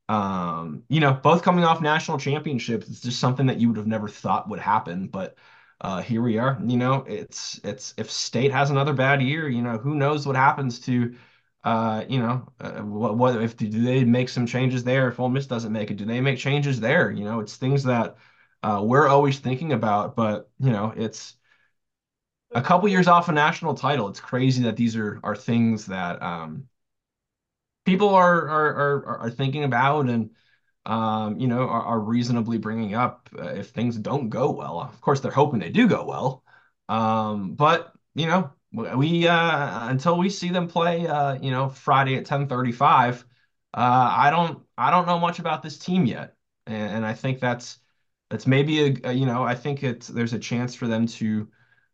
um, 0.09 0.83
you 0.89 0.99
know, 0.99 1.13
both 1.13 1.41
coming 1.43 1.63
off 1.63 1.81
national 1.81 2.17
championships, 2.17 2.89
it's 2.89 3.01
just 3.01 3.19
something 3.19 3.45
that 3.47 3.59
you 3.59 3.69
would 3.69 3.77
have 3.77 3.87
never 3.87 4.09
thought 4.09 4.49
would 4.49 4.59
happen. 4.59 5.07
But 5.07 5.37
uh, 5.81 6.01
here 6.01 6.21
we 6.21 6.37
are. 6.37 6.59
You 6.63 6.77
know, 6.77 7.03
it's 7.07 7.59
it's 7.63 7.93
if 7.97 8.09
State 8.11 8.51
has 8.51 8.69
another 8.69 8.93
bad 8.93 9.21
year, 9.21 9.49
you 9.49 9.61
know, 9.61 9.77
who 9.77 9.95
knows 9.95 10.27
what 10.27 10.35
happens 10.35 10.79
to, 10.81 11.15
uh, 11.63 12.05
you 12.07 12.19
know, 12.19 12.47
uh, 12.59 12.81
what 12.81 13.17
what 13.17 13.41
if 13.41 13.57
do 13.57 13.69
they 13.69 14.03
make 14.03 14.29
some 14.29 14.45
changes 14.45 14.83
there? 14.83 15.09
If 15.09 15.19
Ole 15.19 15.29
Miss 15.29 15.47
doesn't 15.47 15.71
make 15.73 15.89
it, 15.91 15.97
do 15.97 16.05
they 16.05 16.21
make 16.21 16.37
changes 16.37 16.79
there? 16.79 17.11
You 17.11 17.25
know, 17.25 17.39
it's 17.39 17.57
things 17.57 17.83
that 17.83 18.17
uh, 18.63 18.81
we're 18.83 19.07
always 19.07 19.39
thinking 19.39 19.73
about. 19.73 20.15
But 20.15 20.49
you 20.59 20.71
know, 20.71 20.93
it's 20.95 21.35
a 22.53 22.61
couple 22.61 22.87
years 22.89 23.07
off 23.07 23.29
a 23.29 23.31
national 23.31 23.75
title. 23.75 24.07
It's 24.09 24.19
crazy 24.19 24.63
that 24.63 24.75
these 24.77 24.95
are 24.95 25.19
are 25.23 25.35
things 25.35 25.85
that 25.87 26.21
um, 26.21 26.67
people 27.85 28.09
are 28.09 28.47
are 28.49 28.75
are, 28.75 29.17
are 29.21 29.29
thinking 29.29 29.63
about 29.63 30.09
and 30.09 30.31
um, 30.85 31.39
you 31.39 31.47
know 31.47 31.61
are, 31.67 31.83
are 31.83 31.99
reasonably 31.99 32.57
bringing 32.57 32.95
up 32.95 33.29
uh, 33.37 33.49
if 33.49 33.69
things 33.69 33.97
don't 33.97 34.29
go 34.29 34.51
well. 34.51 34.79
Of 34.81 35.01
course, 35.01 35.19
they're 35.19 35.31
hoping 35.31 35.59
they 35.59 35.69
do 35.69 35.87
go 35.87 36.05
well, 36.05 36.43
um, 36.89 37.53
but 37.55 37.93
you 38.15 38.27
know 38.27 38.51
we 38.73 39.27
uh, 39.27 39.89
until 39.89 40.17
we 40.17 40.29
see 40.29 40.49
them 40.49 40.67
play, 40.67 41.07
uh, 41.07 41.35
you 41.41 41.51
know, 41.51 41.69
Friday 41.69 42.15
at 42.17 42.25
ten 42.25 42.47
thirty 42.47 42.71
five. 42.71 43.25
Uh, 43.73 44.13
I 44.17 44.29
don't 44.31 44.63
I 44.77 44.91
don't 44.91 45.07
know 45.07 45.19
much 45.19 45.39
about 45.39 45.63
this 45.63 45.77
team 45.79 46.05
yet, 46.05 46.35
and, 46.67 46.97
and 46.97 47.05
I 47.05 47.13
think 47.13 47.39
that's 47.39 47.79
that's 48.29 48.47
maybe 48.47 48.81
a, 49.03 49.09
a 49.09 49.13
you 49.13 49.25
know 49.25 49.43
I 49.43 49.55
think 49.55 49.83
it's 49.83 50.07
there's 50.07 50.33
a 50.33 50.39
chance 50.39 50.75
for 50.75 50.87
them 50.87 51.07
to 51.07 51.49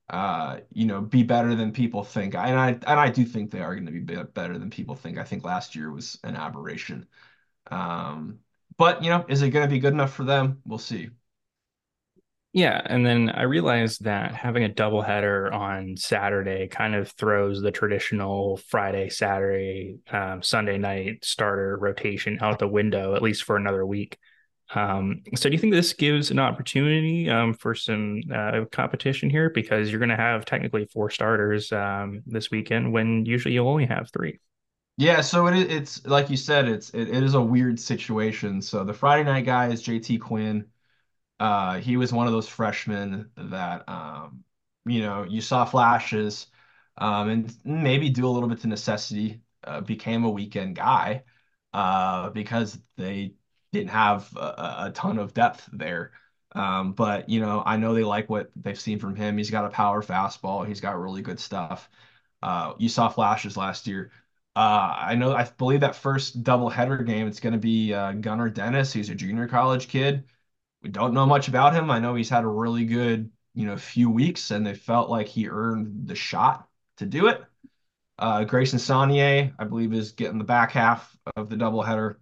uh, 0.09 0.59
you 0.71 0.85
know, 0.85 1.01
be 1.01 1.23
better 1.23 1.55
than 1.55 1.71
people 1.73 2.03
think. 2.03 2.35
And 2.35 2.57
I 2.59 2.69
and 2.71 2.85
I 2.99 3.09
do 3.09 3.25
think 3.25 3.51
they 3.51 3.61
are 3.61 3.75
going 3.75 3.85
to 3.87 3.91
be 3.91 4.23
better 4.23 4.57
than 4.57 4.69
people 4.69 4.95
think. 4.95 5.17
I 5.17 5.23
think 5.23 5.43
last 5.43 5.75
year 5.75 5.91
was 5.91 6.17
an 6.23 6.35
aberration. 6.35 7.07
Um, 7.71 8.39
but 8.77 9.03
you 9.03 9.09
know, 9.09 9.25
is 9.27 9.41
it 9.41 9.49
going 9.51 9.67
to 9.67 9.73
be 9.73 9.79
good 9.79 9.93
enough 9.93 10.13
for 10.13 10.23
them? 10.23 10.61
We'll 10.65 10.79
see. 10.79 11.09
Yeah, 12.53 12.81
and 12.85 13.05
then 13.05 13.29
I 13.29 13.43
realized 13.43 14.05
that 14.05 14.33
having 14.33 14.63
a 14.63 14.69
doubleheader 14.69 15.53
on 15.53 15.95
Saturday 15.95 16.67
kind 16.67 16.95
of 16.95 17.09
throws 17.11 17.61
the 17.61 17.71
traditional 17.71 18.57
Friday, 18.57 19.09
Saturday, 19.09 19.99
um, 20.09 20.41
Sunday 20.41 20.77
night 20.79 21.23
starter 21.23 21.77
rotation 21.77 22.39
out 22.41 22.57
the 22.57 22.67
window, 22.67 23.13
at 23.13 23.21
least 23.21 23.43
for 23.43 23.57
another 23.57 23.85
week. 23.85 24.17
Um, 24.73 25.21
so 25.35 25.49
do 25.49 25.53
you 25.53 25.59
think 25.59 25.73
this 25.73 25.93
gives 25.93 26.31
an 26.31 26.39
opportunity 26.39 27.29
um, 27.29 27.53
for 27.53 27.75
some 27.75 28.21
uh, 28.33 28.65
competition 28.71 29.29
here 29.29 29.49
because 29.49 29.91
you're 29.91 29.99
going 29.99 30.09
to 30.09 30.15
have 30.15 30.43
technically 30.43 30.85
four 30.85 31.09
starters 31.09 31.71
um, 31.71 32.23
this 32.25 32.49
weekend 32.49 32.91
when 32.91 33.25
usually 33.25 33.53
you'll 33.53 33.69
only 33.69 33.85
have 33.85 34.09
three? 34.11 34.39
Yeah, 34.99 35.21
so 35.21 35.45
it 35.47 35.55
it's 35.71 36.05
like 36.05 36.29
you 36.29 36.37
said, 36.37 36.67
it's 36.67 36.89
it, 36.91 37.09
it 37.09 37.23
is 37.23 37.35
a 37.35 37.41
weird 37.41 37.79
situation. 37.79 38.61
So 38.61 38.83
the 38.83 38.93
Friday 38.93 39.23
night 39.23 39.45
guy 39.45 39.67
is 39.69 39.81
JT 39.81 40.17
Quinn. 40.17 40.65
Uh, 41.39 41.79
he 41.79 41.97
was 41.97 42.13
one 42.13 42.27
of 42.27 42.33
those 42.33 42.49
freshmen 42.49 43.31
that 43.37 43.87
um, 43.89 44.43
you 44.85 45.01
know 45.01 45.23
you 45.23 45.41
saw 45.41 45.65
flashes, 45.65 46.47
um, 46.97 47.29
and 47.29 47.55
maybe 47.65 48.09
do 48.09 48.27
a 48.27 48.29
little 48.31 48.49
bit 48.49 48.61
to 48.61 48.67
necessity, 48.67 49.41
uh, 49.65 49.81
became 49.81 50.25
a 50.25 50.31
weekend 50.31 50.75
guy 50.77 51.23
uh, 51.73 52.29
because 52.31 52.79
they 52.97 53.35
didn't 53.73 53.91
have 53.91 54.35
a, 54.37 54.85
a 54.87 54.91
ton 54.95 55.19
of 55.19 55.33
depth 55.33 55.69
there. 55.73 56.13
Um, 56.53 56.93
but 56.93 57.29
you 57.29 57.41
know, 57.41 57.63
I 57.65 57.77
know 57.77 57.93
they 57.95 58.03
like 58.05 58.29
what 58.29 58.51
they've 58.55 58.79
seen 58.79 58.99
from 58.99 59.15
him. 59.15 59.37
He's 59.37 59.51
got 59.51 59.65
a 59.65 59.69
power 59.69 60.03
fastball. 60.03 60.67
He's 60.67 60.81
got 60.81 60.99
really 60.99 61.21
good 61.23 61.39
stuff. 61.39 61.89
Uh, 62.41 62.73
you 62.79 62.89
saw 62.89 63.09
flashes 63.09 63.57
last 63.57 63.87
year. 63.87 64.11
Uh, 64.57 64.95
I 64.97 65.13
know. 65.13 65.35
I 65.35 65.43
believe 65.43 65.81
that 65.81 65.95
first 65.95 66.41
doubleheader 66.41 67.05
game, 67.05 67.27
it's 67.27 67.39
going 67.39 67.53
to 67.53 67.59
be 67.59 67.93
uh, 67.93 68.13
Gunnar 68.13 68.49
Dennis. 68.49 68.91
He's 68.91 69.11
a 69.11 69.13
junior 69.13 69.47
college 69.47 69.87
kid. 69.87 70.23
We 70.81 70.89
don't 70.89 71.13
know 71.13 71.27
much 71.27 71.47
about 71.47 71.75
him. 71.75 71.91
I 71.91 71.99
know 71.99 72.15
he's 72.15 72.29
had 72.29 72.43
a 72.43 72.47
really 72.47 72.83
good, 72.85 73.29
you 73.53 73.67
know, 73.67 73.77
few 73.77 74.09
weeks, 74.09 74.49
and 74.49 74.65
they 74.65 74.73
felt 74.73 75.11
like 75.11 75.27
he 75.27 75.47
earned 75.47 76.07
the 76.07 76.15
shot 76.15 76.67
to 76.97 77.05
do 77.05 77.27
it. 77.27 77.43
Uh, 78.17 78.45
Grayson 78.45 78.79
Saunier, 78.79 79.53
I 79.59 79.65
believe, 79.65 79.93
is 79.93 80.13
getting 80.13 80.39
the 80.39 80.43
back 80.43 80.71
half 80.71 81.15
of 81.35 81.49
the 81.49 81.55
doubleheader. 81.55 82.15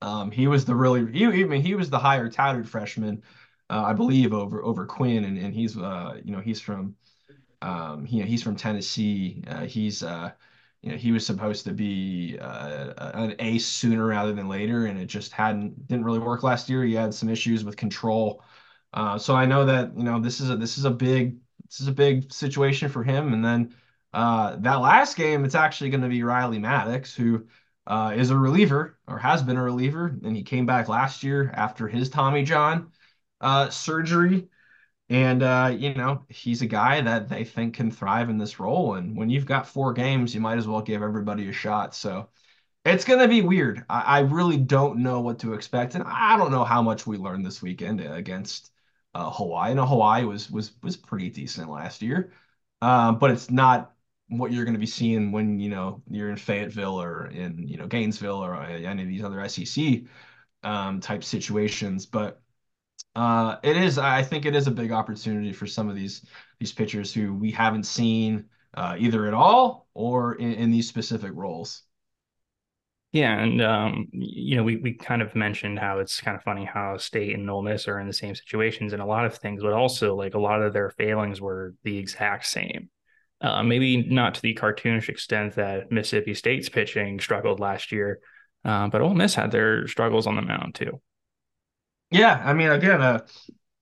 Um, 0.00 0.30
he 0.30 0.48
was 0.48 0.64
the 0.64 0.74
really 0.74 1.12
he 1.12 1.26
I 1.26 1.44
mean 1.44 1.62
he 1.62 1.74
was 1.74 1.90
the 1.90 1.98
higher 1.98 2.30
touted 2.30 2.68
freshman, 2.68 3.22
uh, 3.70 3.84
I 3.84 3.92
believe 3.92 4.32
over 4.32 4.64
over 4.64 4.86
Quinn, 4.86 5.24
and 5.24 5.38
and 5.38 5.54
he's 5.54 5.76
uh 5.78 6.20
you 6.24 6.32
know 6.32 6.40
he's 6.40 6.60
from 6.60 6.96
um 7.62 8.04
he 8.04 8.22
he's 8.22 8.42
from 8.42 8.56
Tennessee. 8.56 9.44
Uh, 9.46 9.66
he's 9.66 10.02
uh 10.02 10.32
you 10.82 10.90
know 10.92 10.96
he 10.98 11.12
was 11.12 11.24
supposed 11.26 11.64
to 11.66 11.72
be 11.72 12.38
uh, 12.40 12.92
an 13.14 13.34
ace 13.38 13.66
sooner 13.66 14.06
rather 14.06 14.32
than 14.32 14.48
later, 14.48 14.86
and 14.86 14.98
it 15.00 15.06
just 15.06 15.32
hadn't 15.32 15.86
didn't 15.88 16.04
really 16.04 16.18
work 16.18 16.42
last 16.42 16.68
year. 16.68 16.84
He 16.84 16.94
had 16.94 17.14
some 17.14 17.28
issues 17.28 17.64
with 17.64 17.76
control. 17.76 18.42
Uh, 18.94 19.18
so 19.18 19.34
I 19.34 19.46
know 19.46 19.64
that 19.66 19.96
you 19.96 20.04
know 20.04 20.20
this 20.20 20.40
is 20.40 20.50
a 20.50 20.56
this 20.56 20.78
is 20.78 20.84
a 20.84 20.90
big 20.90 21.38
this 21.72 21.80
is 21.80 21.88
a 21.88 21.92
big 21.92 22.32
situation 22.32 22.88
for 22.90 23.02
him. 23.02 23.32
And 23.32 23.44
then 23.44 23.74
uh, 24.12 24.56
that 24.56 24.76
last 24.76 25.16
game, 25.16 25.44
it's 25.44 25.54
actually 25.54 25.90
going 25.90 26.02
to 26.02 26.08
be 26.08 26.22
Riley 26.22 26.58
Maddox, 26.58 27.14
who 27.14 27.46
uh, 27.86 28.12
is 28.14 28.30
a 28.30 28.36
reliever 28.36 28.98
or 29.08 29.18
has 29.18 29.42
been 29.42 29.56
a 29.56 29.62
reliever, 29.62 30.18
and 30.22 30.36
he 30.36 30.42
came 30.42 30.66
back 30.66 30.88
last 30.88 31.22
year 31.22 31.50
after 31.54 31.88
his 31.88 32.10
Tommy 32.10 32.42
John 32.44 32.92
uh, 33.40 33.70
surgery. 33.70 34.48
And 35.12 35.42
uh, 35.42 35.74
you 35.78 35.94
know, 35.94 36.24
he's 36.30 36.62
a 36.62 36.66
guy 36.66 37.02
that 37.02 37.28
they 37.28 37.44
think 37.44 37.74
can 37.74 37.90
thrive 37.90 38.30
in 38.30 38.38
this 38.38 38.58
role. 38.58 38.94
And 38.94 39.16
when 39.16 39.28
you've 39.30 39.46
got 39.46 39.68
four 39.68 39.92
games, 39.92 40.34
you 40.34 40.40
might 40.40 40.58
as 40.58 40.66
well 40.66 40.80
give 40.80 41.02
everybody 41.02 41.48
a 41.48 41.52
shot. 41.52 41.94
So 41.94 42.30
it's 42.84 43.04
gonna 43.04 43.28
be 43.28 43.42
weird. 43.42 43.84
I, 43.90 44.02
I 44.02 44.20
really 44.20 44.58
don't 44.58 45.00
know 45.00 45.20
what 45.22 45.40
to 45.40 45.54
expect, 45.54 45.94
and 45.96 46.04
I 46.06 46.36
don't 46.38 46.52
know 46.52 46.64
how 46.64 46.82
much 46.82 47.06
we 47.06 47.18
learned 47.18 47.46
this 47.46 47.62
weekend 47.62 48.00
against 48.00 48.72
uh, 49.14 49.30
Hawaii. 49.30 49.72
And 49.72 49.80
Hawaii 49.80 50.24
was 50.24 50.50
was 50.50 50.72
was 50.82 50.96
pretty 50.96 51.30
decent 51.30 51.70
last 51.70 52.02
year, 52.02 52.32
um, 52.82 53.18
but 53.18 53.30
it's 53.30 53.50
not 53.50 53.94
what 54.28 54.52
you're 54.52 54.64
going 54.64 54.74
to 54.74 54.80
be 54.80 54.86
seeing 54.86 55.32
when 55.32 55.58
you 55.60 55.70
know 55.70 56.02
you're 56.10 56.30
in 56.30 56.36
Fayetteville 56.36 57.00
or 57.00 57.26
in 57.28 57.66
you 57.68 57.76
know 57.78 57.86
Gainesville 57.86 58.44
or 58.44 58.56
any 58.64 59.02
of 59.02 59.08
these 59.08 59.24
other 59.24 59.40
SEC 59.48 60.06
um, 60.64 61.00
type 61.00 61.24
situations. 61.24 62.06
But 62.06 62.41
uh, 63.14 63.56
it 63.62 63.76
is, 63.76 63.98
I 63.98 64.22
think, 64.22 64.46
it 64.46 64.56
is 64.56 64.66
a 64.66 64.70
big 64.70 64.92
opportunity 64.92 65.52
for 65.52 65.66
some 65.66 65.88
of 65.88 65.96
these 65.96 66.24
these 66.58 66.72
pitchers 66.72 67.12
who 67.12 67.34
we 67.34 67.50
haven't 67.50 67.84
seen 67.84 68.46
uh, 68.74 68.96
either 68.98 69.26
at 69.26 69.34
all 69.34 69.88
or 69.94 70.34
in, 70.36 70.54
in 70.54 70.70
these 70.70 70.88
specific 70.88 71.32
roles. 71.34 71.82
Yeah, 73.12 73.38
and 73.38 73.60
um, 73.60 74.08
you 74.12 74.56
know, 74.56 74.62
we 74.62 74.76
we 74.76 74.94
kind 74.94 75.20
of 75.20 75.34
mentioned 75.34 75.78
how 75.78 75.98
it's 75.98 76.22
kind 76.22 76.34
of 76.34 76.42
funny 76.42 76.64
how 76.64 76.96
State 76.96 77.34
and 77.34 77.50
Ole 77.50 77.60
Miss 77.60 77.86
are 77.86 78.00
in 78.00 78.06
the 78.06 78.12
same 78.14 78.34
situations 78.34 78.94
in 78.94 79.00
a 79.00 79.06
lot 79.06 79.26
of 79.26 79.36
things, 79.36 79.62
but 79.62 79.74
also 79.74 80.16
like 80.16 80.32
a 80.32 80.40
lot 80.40 80.62
of 80.62 80.72
their 80.72 80.88
failings 80.90 81.38
were 81.38 81.74
the 81.82 81.98
exact 81.98 82.46
same. 82.46 82.88
Uh, 83.42 83.62
maybe 83.62 84.02
not 84.02 84.34
to 84.36 84.42
the 84.42 84.54
cartoonish 84.54 85.10
extent 85.10 85.56
that 85.56 85.90
Mississippi 85.92 86.32
State's 86.32 86.70
pitching 86.70 87.20
struggled 87.20 87.60
last 87.60 87.92
year, 87.92 88.20
uh, 88.64 88.88
but 88.88 89.02
Ole 89.02 89.14
Miss 89.14 89.34
had 89.34 89.50
their 89.50 89.86
struggles 89.88 90.26
on 90.26 90.36
the 90.36 90.42
mound 90.42 90.74
too. 90.74 91.02
Yeah, 92.12 92.42
I 92.44 92.52
mean, 92.52 92.70
again, 92.70 93.00
uh, 93.00 93.26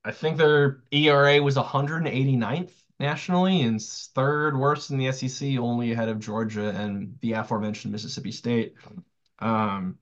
I 0.05 0.11
think 0.11 0.37
their 0.37 0.83
ERA 0.91 1.41
was 1.41 1.57
189th 1.57 2.73
nationally 2.99 3.61
and 3.61 3.81
third 3.81 4.57
worst 4.57 4.91
in 4.91 4.97
the 4.97 5.07
SEC, 5.07 5.57
only 5.57 5.91
ahead 5.91 6.09
of 6.09 6.19
Georgia 6.19 6.69
and 6.69 7.17
the 7.21 7.33
aforementioned 7.33 7.91
Mississippi 7.91 8.31
State. 8.31 8.75
Um, 9.39 9.99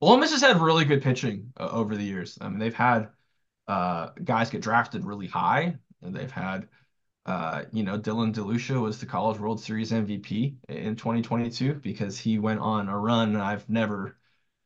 Ole 0.00 0.18
Miss 0.18 0.32
has 0.32 0.42
had 0.42 0.58
really 0.60 0.84
good 0.84 1.02
pitching 1.02 1.52
uh, 1.58 1.68
over 1.72 1.96
the 1.96 2.04
years. 2.04 2.38
I 2.40 2.48
mean, 2.50 2.58
they've 2.58 2.74
had 2.74 3.10
uh, 3.68 4.10
guys 4.24 4.50
get 4.50 4.62
drafted 4.62 5.04
really 5.04 5.28
high, 5.28 5.78
and 6.02 6.14
they've 6.16 6.30
had, 6.32 6.68
uh, 7.26 7.64
you 7.72 7.84
know, 7.84 7.98
Dylan 7.98 8.34
DeLucia 8.34 8.80
was 8.80 9.00
the 9.00 9.06
College 9.06 9.40
World 9.40 9.60
Series 9.60 9.92
MVP 9.92 10.56
in 10.68 10.96
2022 10.96 11.74
because 11.76 12.18
he 12.18 12.38
went 12.40 12.60
on 12.60 12.88
a 12.88 12.98
run 12.98 13.36
I've 13.36 13.68
never 13.70 14.16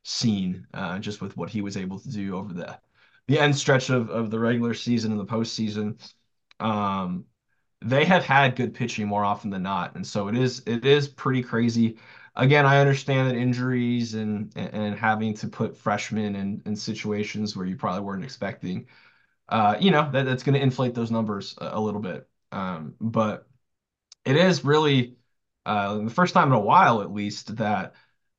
seen 0.09 0.67
uh, 0.75 0.99
just 0.99 1.21
with 1.21 1.37
what 1.37 1.51
he 1.51 1.61
was 1.61 1.77
able 1.77 1.99
to 1.99 2.11
do 2.11 2.37
over 2.37 2.53
the 2.53 2.79
the 3.29 3.39
end 3.41 3.57
stretch 3.57 3.91
of, 3.91 4.09
of 4.09 4.31
the 4.31 4.39
regular 4.39 4.73
season 4.73 5.11
and 5.11 5.21
the 5.21 5.27
postseason. 5.27 5.99
Um, 6.61 7.25
they 7.85 8.05
have 8.05 8.25
had 8.25 8.57
good 8.57 8.73
pitching 8.73 9.07
more 9.07 9.25
often 9.25 9.51
than 9.51 9.63
not, 9.63 9.97
and 9.97 10.07
so 10.07 10.29
it 10.29 10.37
is 10.37 10.63
it 10.67 10.85
is 10.87 11.09
pretty 11.09 11.43
crazy 11.43 11.99
again, 12.37 12.67
I 12.67 12.79
understand 12.79 13.31
that 13.31 13.37
injuries 13.37 14.15
and 14.15 14.53
and 14.57 14.95
having 14.95 15.35
to 15.35 15.49
put 15.49 15.77
freshmen 15.77 16.37
in, 16.37 16.63
in 16.67 16.77
situations 16.77 17.57
where 17.57 17.67
you 17.67 17.77
probably 17.77 18.03
weren't 18.03 18.25
expecting, 18.25 18.87
uh, 19.49 19.77
you 19.81 19.91
know, 19.91 20.11
that, 20.13 20.25
that's 20.25 20.43
going 20.43 20.55
to 20.55 20.63
inflate 20.63 20.95
those 20.95 21.11
numbers 21.11 21.57
a, 21.61 21.71
a 21.75 21.81
little 21.81 22.01
bit. 22.01 22.29
Um, 22.53 22.95
but 23.01 23.49
it 24.25 24.37
is 24.37 24.65
really 24.65 25.17
uh, 25.67 25.99
the 25.99 26.11
first 26.11 26.35
time 26.35 26.49
in 26.49 26.55
a 26.55 26.61
while, 26.61 27.03
at 27.03 27.13
least, 27.13 27.57
that 27.57 27.95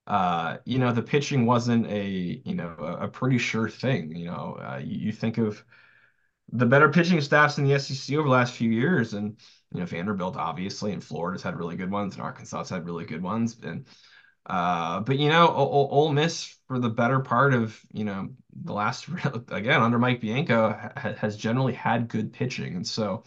uh, 0.08 0.58
you 0.66 0.80
know 0.80 0.92
the 0.94 1.04
pitching 1.04 1.46
wasn't 1.46 1.88
a 1.88 2.42
you 2.46 2.56
know 2.56 2.74
a, 3.02 3.08
pretty 3.08 3.38
sure 3.38 3.70
thing. 3.70 4.16
You 4.16 4.26
know, 4.28 4.58
uh, 4.62 4.80
you, 4.84 5.08
you 5.08 5.12
think 5.12 5.38
of 5.38 5.64
the 6.52 6.66
better 6.66 6.90
pitching 6.90 7.22
staffs 7.22 7.58
in 7.58 7.66
the 7.66 7.74
SEC 7.74 8.18
over 8.18 8.28
the 8.28 8.34
last 8.34 8.54
few 8.54 8.70
years, 8.72 9.14
and 9.14 9.38
you 9.74 9.80
know, 9.82 9.86
Vanderbilt 9.86 10.38
obviously, 10.38 10.94
and 10.94 11.04
Florida's 11.04 11.44
had 11.44 11.58
really 11.58 11.76
good 11.76 11.92
ones, 11.92 12.14
and 12.16 12.24
Arkansas's 12.24 12.70
had 12.70 12.86
really 12.86 13.06
good 13.06 13.22
ones. 13.22 13.58
And 13.64 13.86
uh, 14.46 15.02
but 15.02 15.18
you 15.18 15.30
know, 15.30 15.48
o- 15.50 15.90
Ole 15.90 16.14
Miss 16.14 16.58
for 16.68 16.80
the 16.80 16.90
better 16.90 17.20
part 17.20 17.54
of 17.54 17.80
you 17.92 18.06
know 18.06 18.30
the 18.64 18.74
last 18.74 19.08
again 19.50 19.82
under 19.82 20.00
Mike 20.00 20.22
Bianco 20.22 20.70
ha- 20.72 21.14
has 21.18 21.36
generally 21.38 21.74
had 21.74 22.08
good 22.08 22.34
pitching, 22.34 22.76
and 22.76 22.88
so 22.88 23.24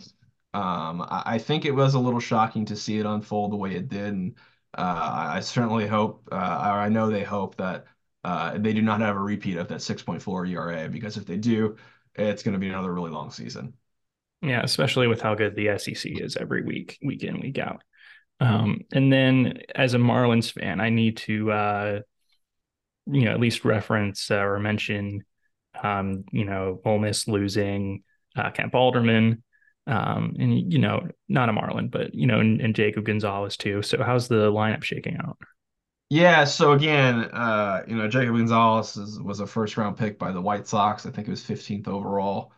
um, 0.54 1.02
I-, 1.02 1.22
I 1.26 1.38
think 1.38 1.64
it 1.64 1.72
was 1.72 1.94
a 1.94 1.98
little 2.00 2.20
shocking 2.20 2.64
to 2.66 2.76
see 2.76 2.98
it 2.98 3.06
unfold 3.06 3.52
the 3.52 3.56
way 3.56 3.74
it 3.76 3.88
did, 3.88 4.14
and 4.14 4.34
I 4.74 5.40
certainly 5.40 5.86
hope, 5.86 6.28
uh, 6.30 6.34
or 6.36 6.78
I 6.78 6.88
know 6.88 7.10
they 7.10 7.24
hope 7.24 7.56
that 7.56 7.86
uh, 8.22 8.58
they 8.58 8.72
do 8.72 8.82
not 8.82 9.00
have 9.00 9.16
a 9.16 9.20
repeat 9.20 9.56
of 9.56 9.68
that 9.68 9.78
6.4 9.78 10.48
ERA 10.48 10.88
because 10.88 11.16
if 11.16 11.26
they 11.26 11.36
do, 11.36 11.76
it's 12.14 12.42
going 12.42 12.52
to 12.52 12.58
be 12.58 12.68
another 12.68 12.92
really 12.92 13.10
long 13.10 13.30
season. 13.30 13.74
Yeah, 14.42 14.62
especially 14.62 15.06
with 15.06 15.20
how 15.20 15.34
good 15.34 15.54
the 15.54 15.78
SEC 15.78 16.12
is 16.20 16.36
every 16.36 16.62
week, 16.62 16.98
week 17.02 17.22
in, 17.24 17.40
week 17.40 17.58
out. 17.58 17.82
Um, 18.40 18.80
and 18.92 19.12
then 19.12 19.58
as 19.74 19.92
a 19.92 19.98
Marlins 19.98 20.50
fan, 20.50 20.80
I 20.80 20.88
need 20.88 21.18
to, 21.18 21.52
uh, 21.52 22.00
you 23.06 23.24
know, 23.24 23.32
at 23.32 23.40
least 23.40 23.66
reference 23.66 24.30
uh, 24.30 24.36
or 24.36 24.58
mention, 24.58 25.24
um, 25.82 26.24
you 26.32 26.46
know, 26.46 26.80
Ole 26.84 26.98
Miss 26.98 27.28
losing 27.28 28.02
uh, 28.36 28.50
Kemp 28.50 28.74
Alderman, 28.74 29.42
um, 29.86 30.36
and 30.38 30.72
you 30.72 30.78
know, 30.78 31.08
not 31.28 31.48
a 31.48 31.52
Marlin, 31.52 31.88
but 31.88 32.14
you 32.14 32.26
know, 32.26 32.40
and, 32.40 32.60
and, 32.60 32.74
Jacob 32.74 33.04
Gonzalez 33.04 33.56
too. 33.56 33.82
So 33.82 34.02
how's 34.02 34.28
the 34.28 34.50
lineup 34.50 34.84
shaking 34.84 35.16
out? 35.16 35.38
Yeah, 36.10 36.44
so 36.44 36.72
again, 36.72 37.24
uh, 37.32 37.82
you 37.86 37.96
know, 37.96 38.08
Jacob 38.08 38.36
Gonzalez 38.36 38.96
is, 38.96 39.20
was 39.20 39.40
a 39.40 39.46
first 39.46 39.76
round 39.76 39.96
pick 39.96 40.18
by 40.18 40.32
the 40.32 40.40
White 40.40 40.66
Sox. 40.66 41.06
I 41.06 41.10
think 41.10 41.28
it 41.28 41.30
was 41.30 41.42
15th 41.42 41.88
overall 41.88 42.52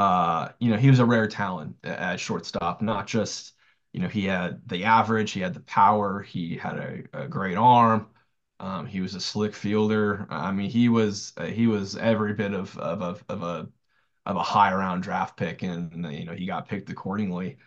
uh, 0.00 0.48
you 0.58 0.70
know, 0.70 0.78
he 0.78 0.88
was 0.88 0.98
a 0.98 1.04
rare 1.04 1.28
talent 1.28 1.76
at 1.84 2.18
shortstop, 2.18 2.80
not 2.80 3.06
just, 3.06 3.52
you 3.92 4.00
know, 4.00 4.08
he 4.08 4.24
had 4.24 4.62
the 4.66 4.84
average, 4.84 5.32
he 5.32 5.40
had 5.40 5.52
the 5.52 5.60
power, 5.60 6.22
he 6.22 6.56
had 6.56 6.78
a, 6.78 7.24
a 7.24 7.28
great 7.28 7.56
arm. 7.56 8.08
Um, 8.60 8.86
he 8.86 9.02
was 9.02 9.14
a 9.14 9.20
slick 9.20 9.54
fielder. 9.54 10.26
I 10.30 10.52
mean, 10.52 10.70
he 10.70 10.88
was 10.88 11.34
uh, 11.36 11.46
he 11.46 11.66
was 11.66 11.96
every 11.96 12.32
bit 12.32 12.54
of 12.54 12.76
of 12.78 13.02
of, 13.02 13.24
of 13.28 13.42
a 13.42 13.68
of 14.30 14.36
a 14.36 14.42
high 14.42 14.72
round 14.74 15.02
draft 15.02 15.36
pick, 15.36 15.62
and 15.62 15.92
you 16.12 16.24
know 16.24 16.34
he 16.34 16.46
got 16.46 16.68
picked 16.68 16.90
accordingly. 16.90 17.58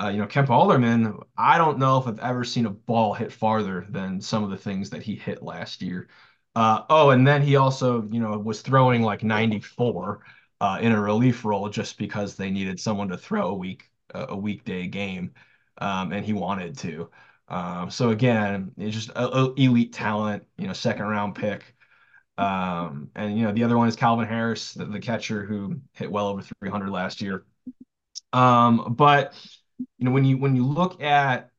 Uh, 0.00 0.08
you 0.08 0.18
know, 0.18 0.26
Kemp 0.26 0.50
Alderman, 0.50 1.18
I 1.36 1.56
don't 1.58 1.78
know 1.78 1.98
if 1.98 2.08
I've 2.08 2.18
ever 2.18 2.44
seen 2.44 2.66
a 2.66 2.70
ball 2.70 3.14
hit 3.14 3.32
farther 3.32 3.86
than 3.90 4.20
some 4.20 4.42
of 4.42 4.50
the 4.50 4.56
things 4.56 4.90
that 4.90 5.02
he 5.02 5.14
hit 5.14 5.42
last 5.42 5.82
year. 5.82 6.08
Uh, 6.56 6.82
oh, 6.90 7.10
and 7.10 7.26
then 7.26 7.42
he 7.42 7.56
also, 7.56 8.02
you 8.08 8.20
know, 8.20 8.36
was 8.38 8.60
throwing 8.62 9.02
like 9.02 9.22
94 9.24 10.24
uh, 10.60 10.78
in 10.80 10.92
a 10.92 11.00
relief 11.00 11.44
role 11.44 11.68
just 11.68 11.98
because 11.98 12.36
they 12.36 12.50
needed 12.50 12.80
someone 12.80 13.08
to 13.08 13.16
throw 13.18 13.48
a 13.48 13.54
week 13.54 13.90
a 14.14 14.36
weekday 14.36 14.86
game, 14.86 15.32
um, 15.78 16.12
and 16.12 16.24
he 16.24 16.32
wanted 16.32 16.76
to. 16.78 17.10
Um, 17.48 17.90
so 17.90 18.10
again, 18.10 18.72
it's 18.78 18.94
just 18.94 19.10
a, 19.10 19.26
a 19.28 19.54
elite 19.54 19.92
talent, 19.92 20.44
you 20.56 20.66
know, 20.66 20.72
second 20.72 21.06
round 21.06 21.34
pick. 21.34 21.74
Um, 22.36 23.10
and 23.14 23.38
you 23.38 23.44
know, 23.44 23.52
the 23.52 23.64
other 23.64 23.78
one 23.78 23.88
is 23.88 23.96
Calvin 23.96 24.26
Harris, 24.26 24.74
the, 24.74 24.86
the 24.86 25.00
catcher 25.00 25.44
who 25.44 25.80
hit 25.92 26.10
well 26.10 26.28
over 26.28 26.42
300 26.42 26.90
last 26.90 27.20
year. 27.20 27.44
Um, 28.32 28.94
but 28.96 29.34
you 29.98 30.06
know, 30.06 30.10
when 30.10 30.24
you 30.24 30.38
when 30.38 30.56
you 30.56 30.64
look 30.66 31.02
at 31.02 31.50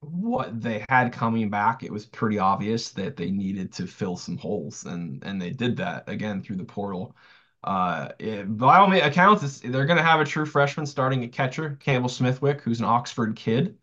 what 0.00 0.60
they 0.60 0.84
had 0.88 1.12
coming 1.12 1.50
back, 1.50 1.82
it 1.82 1.92
was 1.92 2.06
pretty 2.06 2.38
obvious 2.38 2.90
that 2.92 3.16
they 3.16 3.30
needed 3.30 3.72
to 3.74 3.86
fill 3.86 4.16
some 4.16 4.38
holes, 4.38 4.84
and 4.84 5.22
and 5.24 5.40
they 5.40 5.50
did 5.50 5.76
that 5.78 6.08
again 6.08 6.42
through 6.42 6.56
the 6.56 6.64
portal. 6.64 7.16
Uh, 7.62 8.08
it, 8.18 8.44
by 8.56 8.78
all 8.78 8.90
accounts, 8.92 9.60
they're 9.60 9.86
going 9.86 9.98
to 9.98 10.02
have 10.02 10.20
a 10.20 10.24
true 10.24 10.46
freshman 10.46 10.86
starting 10.86 11.22
at 11.24 11.32
catcher, 11.32 11.76
Campbell 11.80 12.08
Smithwick, 12.08 12.62
who's 12.62 12.80
an 12.80 12.86
Oxford 12.86 13.36
kid. 13.36 13.76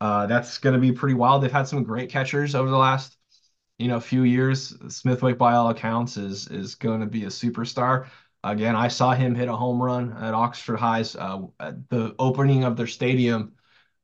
Uh, 0.00 0.26
that's 0.26 0.58
going 0.58 0.74
to 0.74 0.80
be 0.80 0.92
pretty 0.92 1.14
wild. 1.14 1.42
They've 1.42 1.50
had 1.50 1.66
some 1.68 1.82
great 1.82 2.10
catchers 2.10 2.54
over 2.54 2.70
the 2.70 2.76
last, 2.76 3.16
you 3.78 3.88
know, 3.88 3.96
a 3.96 4.00
few 4.00 4.22
years. 4.22 4.74
Smithwick, 4.88 5.38
by 5.38 5.54
all 5.54 5.70
accounts, 5.70 6.16
is 6.16 6.48
is 6.48 6.74
going 6.74 7.00
to 7.00 7.06
be 7.06 7.24
a 7.24 7.28
superstar. 7.28 8.08
Again, 8.42 8.76
I 8.76 8.88
saw 8.88 9.12
him 9.14 9.34
hit 9.34 9.48
a 9.48 9.56
home 9.56 9.82
run 9.82 10.12
at 10.12 10.34
Oxford 10.34 10.76
Highs 10.76 11.16
uh, 11.16 11.42
at 11.60 11.88
the 11.88 12.14
opening 12.18 12.64
of 12.64 12.76
their 12.76 12.86
stadium 12.86 13.54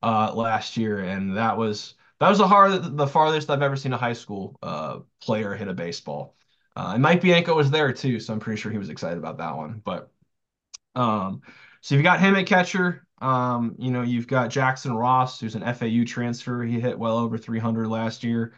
uh, 0.02 0.32
last 0.34 0.76
year, 0.76 1.00
and 1.00 1.36
that 1.36 1.56
was 1.56 1.94
that 2.20 2.28
was 2.28 2.38
the 2.38 2.48
hard 2.48 2.96
the 2.96 3.06
farthest 3.06 3.50
I've 3.50 3.62
ever 3.62 3.76
seen 3.76 3.92
a 3.92 3.98
high 3.98 4.12
school 4.14 4.58
uh, 4.62 5.00
player 5.20 5.54
hit 5.54 5.68
a 5.68 5.74
baseball. 5.74 6.36
Uh, 6.76 6.92
and 6.94 7.02
Mike 7.02 7.20
Bianco 7.20 7.54
was 7.56 7.70
there 7.70 7.92
too, 7.92 8.20
so 8.20 8.32
I'm 8.32 8.40
pretty 8.40 8.60
sure 8.60 8.72
he 8.72 8.78
was 8.78 8.90
excited 8.90 9.18
about 9.18 9.38
that 9.38 9.56
one. 9.56 9.82
But 9.84 10.10
um, 10.94 11.42
so 11.80 11.94
you've 11.94 12.04
got 12.04 12.20
him 12.20 12.36
at 12.36 12.46
catcher. 12.46 13.06
Um, 13.20 13.76
you 13.78 13.90
know, 13.90 14.02
you've 14.02 14.26
got 14.26 14.50
Jackson 14.50 14.92
Ross, 14.92 15.40
who's 15.40 15.54
an 15.54 15.62
FAU 15.74 16.04
transfer. 16.06 16.62
He 16.62 16.80
hit 16.80 16.98
well 16.98 17.18
over 17.18 17.36
300 17.38 17.88
last 17.88 18.24
year. 18.24 18.54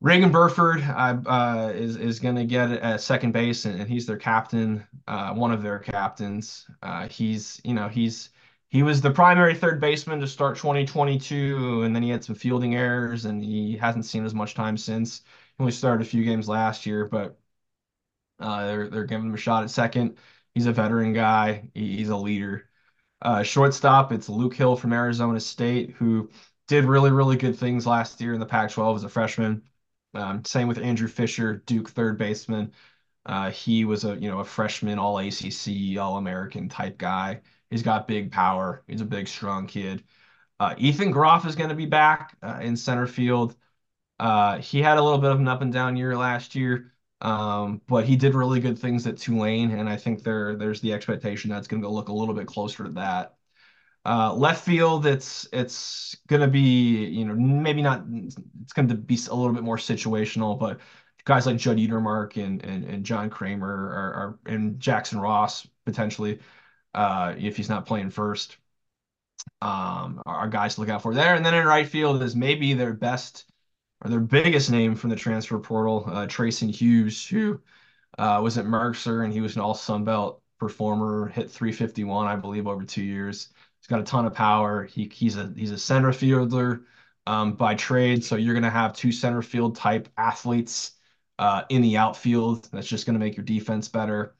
Reagan 0.00 0.30
Burford 0.30 0.82
uh, 0.82 1.72
is 1.74 1.96
is 1.96 2.20
going 2.20 2.36
to 2.36 2.44
get 2.44 2.70
at 2.70 3.00
second 3.00 3.32
base, 3.32 3.64
and, 3.64 3.80
and, 3.80 3.88
he's 3.88 4.06
their 4.06 4.18
captain, 4.18 4.86
uh, 5.08 5.32
one 5.34 5.52
of 5.52 5.62
their 5.62 5.78
captains. 5.78 6.66
Uh, 6.82 7.08
he's 7.08 7.60
you 7.64 7.72
know 7.74 7.88
he's 7.88 8.30
he 8.68 8.82
was 8.82 9.00
the 9.00 9.10
primary 9.10 9.54
third 9.54 9.80
baseman 9.80 10.20
to 10.20 10.26
start 10.26 10.56
2022, 10.56 11.82
and 11.82 11.94
then 11.96 12.02
he 12.02 12.10
had 12.10 12.22
some 12.24 12.34
fielding 12.34 12.74
errors, 12.74 13.24
and 13.24 13.42
he 13.42 13.76
hasn't 13.76 14.04
seen 14.04 14.24
as 14.24 14.34
much 14.34 14.54
time 14.54 14.76
since 14.76 15.20
He 15.20 15.24
only 15.60 15.72
started 15.72 16.06
a 16.06 16.08
few 16.10 16.24
games 16.24 16.48
last 16.48 16.84
year, 16.86 17.06
but 17.06 17.38
uh, 18.38 18.66
they're 18.66 18.88
they're 18.88 19.04
giving 19.04 19.26
him 19.26 19.34
a 19.34 19.38
shot 19.38 19.62
at 19.64 19.70
second. 19.70 20.18
He's 20.54 20.66
a 20.66 20.72
veteran 20.72 21.12
guy. 21.14 21.70
He, 21.74 21.96
he's 21.98 22.08
a 22.10 22.16
leader. 22.16 22.68
Uh, 23.22 23.42
shortstop, 23.42 24.12
it's 24.12 24.28
Luke 24.28 24.54
Hill 24.54 24.76
from 24.76 24.92
Arizona 24.92 25.40
State, 25.40 25.92
who 25.92 26.30
did 26.68 26.84
really 26.84 27.10
really 27.10 27.36
good 27.36 27.58
things 27.58 27.86
last 27.86 28.20
year 28.20 28.34
in 28.34 28.40
the 28.40 28.46
Pac-12 28.46 28.96
as 28.96 29.04
a 29.04 29.08
freshman. 29.08 29.62
Um, 30.16 30.44
same 30.44 30.68
with 30.68 30.78
Andrew 30.78 31.08
Fischer, 31.08 31.58
Duke 31.66 31.90
third 31.90 32.18
baseman. 32.18 32.72
Uh, 33.26 33.50
he 33.50 33.84
was 33.84 34.04
a 34.04 34.16
you 34.16 34.30
know 34.30 34.40
a 34.40 34.44
freshman 34.44 34.98
All 34.98 35.18
ACC, 35.18 35.98
All 35.98 36.16
American 36.18 36.68
type 36.68 36.98
guy. 36.98 37.42
He's 37.70 37.82
got 37.82 38.08
big 38.08 38.30
power. 38.32 38.84
He's 38.86 39.00
a 39.00 39.04
big, 39.04 39.28
strong 39.28 39.66
kid. 39.66 40.04
Uh, 40.60 40.74
Ethan 40.78 41.10
Groff 41.12 41.46
is 41.46 41.56
going 41.56 41.70
to 41.70 41.76
be 41.76 41.86
back 41.86 42.36
uh, 42.42 42.60
in 42.62 42.76
center 42.76 43.06
field. 43.06 43.56
Uh, 44.18 44.58
he 44.60 44.82
had 44.82 44.98
a 44.98 45.02
little 45.02 45.18
bit 45.18 45.30
of 45.32 45.40
an 45.40 45.48
up 45.48 45.62
and 45.62 45.72
down 45.72 45.96
year 45.96 46.16
last 46.16 46.54
year, 46.54 46.92
um, 47.20 47.82
but 47.88 48.06
he 48.06 48.16
did 48.16 48.34
really 48.34 48.60
good 48.60 48.78
things 48.78 49.06
at 49.06 49.18
Tulane, 49.18 49.72
and 49.72 49.88
I 49.88 49.96
think 49.96 50.22
there 50.22 50.56
there's 50.56 50.80
the 50.80 50.92
expectation 50.94 51.50
that's 51.50 51.68
going 51.68 51.82
to 51.82 51.88
look 51.88 52.08
a 52.08 52.12
little 52.14 52.34
bit 52.34 52.46
closer 52.46 52.84
to 52.84 52.90
that. 52.92 53.35
Uh, 54.06 54.32
left 54.34 54.64
field, 54.64 55.06
it's 55.06 55.48
it's 55.52 56.16
going 56.28 56.42
to 56.42 56.48
be 56.48 57.06
you 57.06 57.24
know 57.24 57.34
maybe 57.34 57.82
not 57.82 58.04
it's 58.62 58.72
going 58.72 58.88
to 58.88 58.94
be 58.94 59.18
a 59.30 59.34
little 59.34 59.52
bit 59.54 59.64
more 59.64 59.76
situational, 59.78 60.58
but 60.58 60.80
guys 61.24 61.46
like 61.46 61.56
Judd 61.56 61.78
Utermark 61.78 62.36
and 62.42 62.64
and, 62.64 62.84
and 62.84 63.04
John 63.04 63.30
Kramer 63.30 63.68
are, 63.68 64.14
are 64.14 64.38
and 64.46 64.78
Jackson 64.80 65.18
Ross 65.20 65.66
potentially 65.84 66.40
uh, 66.94 67.34
if 67.38 67.56
he's 67.56 67.68
not 67.68 67.86
playing 67.86 68.10
first 68.10 68.58
um, 69.62 70.22
are 70.26 70.48
guys 70.48 70.74
to 70.74 70.80
look 70.80 70.90
out 70.90 71.02
for 71.02 71.14
there. 71.14 71.34
And 71.34 71.44
then 71.44 71.54
in 71.54 71.66
right 71.66 71.86
field 71.88 72.22
is 72.22 72.36
maybe 72.36 72.74
their 72.74 72.92
best 72.92 73.46
or 74.02 74.10
their 74.10 74.20
biggest 74.20 74.70
name 74.70 74.94
from 74.94 75.10
the 75.10 75.16
transfer 75.16 75.58
portal, 75.58 76.04
uh, 76.06 76.26
Treyson 76.26 76.70
Hughes, 76.70 77.26
who 77.26 77.60
uh, 78.18 78.40
was 78.42 78.58
at 78.58 78.66
Mercer 78.66 79.22
and 79.22 79.32
he 79.32 79.40
was 79.40 79.56
an 79.56 79.62
all 79.62 79.74
Sun 79.74 80.04
Belt 80.04 80.42
performer, 80.58 81.28
hit 81.28 81.50
351, 81.50 82.26
I 82.26 82.36
believe, 82.36 82.66
over 82.66 82.84
two 82.84 83.04
years. 83.04 83.50
He's 83.86 83.90
got 83.90 84.00
a 84.00 84.02
ton 84.02 84.26
of 84.26 84.34
power. 84.34 84.82
He, 84.82 85.08
he's 85.14 85.36
a 85.36 85.52
he's 85.56 85.70
a 85.70 85.78
center 85.78 86.12
fielder 86.12 86.82
um, 87.24 87.52
by 87.52 87.76
trade, 87.76 88.24
so 88.24 88.34
you're 88.34 88.54
going 88.54 88.64
to 88.64 88.70
have 88.70 88.92
two 88.92 89.12
center 89.12 89.42
field 89.42 89.76
type 89.76 90.08
athletes 90.18 90.94
uh, 91.38 91.62
in 91.68 91.82
the 91.82 91.96
outfield. 91.96 92.68
That's 92.72 92.88
just 92.88 93.06
going 93.06 93.14
to 93.14 93.24
make 93.24 93.36
your 93.36 93.44
defense 93.44 93.86
better. 93.86 94.34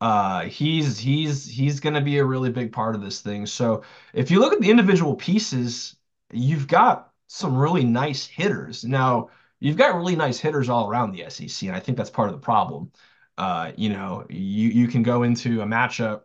Uh, 0.00 0.46
he's 0.46 0.98
he's 0.98 1.46
he's 1.46 1.78
going 1.78 1.94
to 1.94 2.00
be 2.00 2.18
a 2.18 2.24
really 2.24 2.50
big 2.50 2.72
part 2.72 2.96
of 2.96 3.00
this 3.00 3.20
thing. 3.20 3.46
So 3.46 3.84
if 4.14 4.32
you 4.32 4.40
look 4.40 4.52
at 4.52 4.60
the 4.60 4.70
individual 4.70 5.14
pieces, 5.14 5.94
you've 6.32 6.66
got 6.66 7.12
some 7.28 7.56
really 7.56 7.84
nice 7.84 8.26
hitters. 8.26 8.82
Now 8.84 9.30
you've 9.60 9.76
got 9.76 9.94
really 9.94 10.16
nice 10.16 10.40
hitters 10.40 10.68
all 10.68 10.90
around 10.90 11.12
the 11.12 11.30
SEC, 11.30 11.68
and 11.68 11.76
I 11.76 11.78
think 11.78 11.96
that's 11.96 12.10
part 12.10 12.30
of 12.30 12.34
the 12.34 12.40
problem. 12.40 12.90
Uh, 13.36 13.70
you 13.76 13.90
know, 13.90 14.26
you 14.28 14.70
you 14.70 14.88
can 14.88 15.04
go 15.04 15.22
into 15.22 15.62
a 15.62 15.66
matchup 15.66 16.22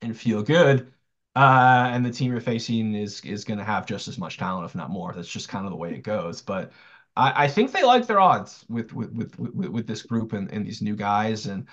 and 0.00 0.16
feel 0.18 0.42
good, 0.42 0.92
uh, 1.36 1.90
and 1.92 2.04
the 2.04 2.10
team 2.10 2.32
you're 2.32 2.40
facing 2.40 2.94
is 2.94 3.20
is 3.20 3.44
going 3.44 3.58
to 3.58 3.64
have 3.64 3.86
just 3.86 4.08
as 4.08 4.18
much 4.18 4.38
talent, 4.38 4.66
if 4.66 4.74
not 4.74 4.90
more. 4.90 5.12
That's 5.12 5.28
just 5.28 5.48
kind 5.48 5.64
of 5.66 5.70
the 5.70 5.76
way 5.76 5.94
it 5.94 6.02
goes. 6.02 6.40
But 6.42 6.72
I, 7.16 7.44
I 7.44 7.48
think 7.48 7.72
they 7.72 7.84
like 7.84 8.06
their 8.06 8.20
odds 8.20 8.64
with 8.68 8.92
with 8.92 9.12
with 9.12 9.38
with, 9.38 9.68
with 9.68 9.86
this 9.86 10.02
group 10.02 10.32
and, 10.32 10.50
and 10.52 10.66
these 10.66 10.82
new 10.82 10.96
guys 10.96 11.46
and 11.46 11.66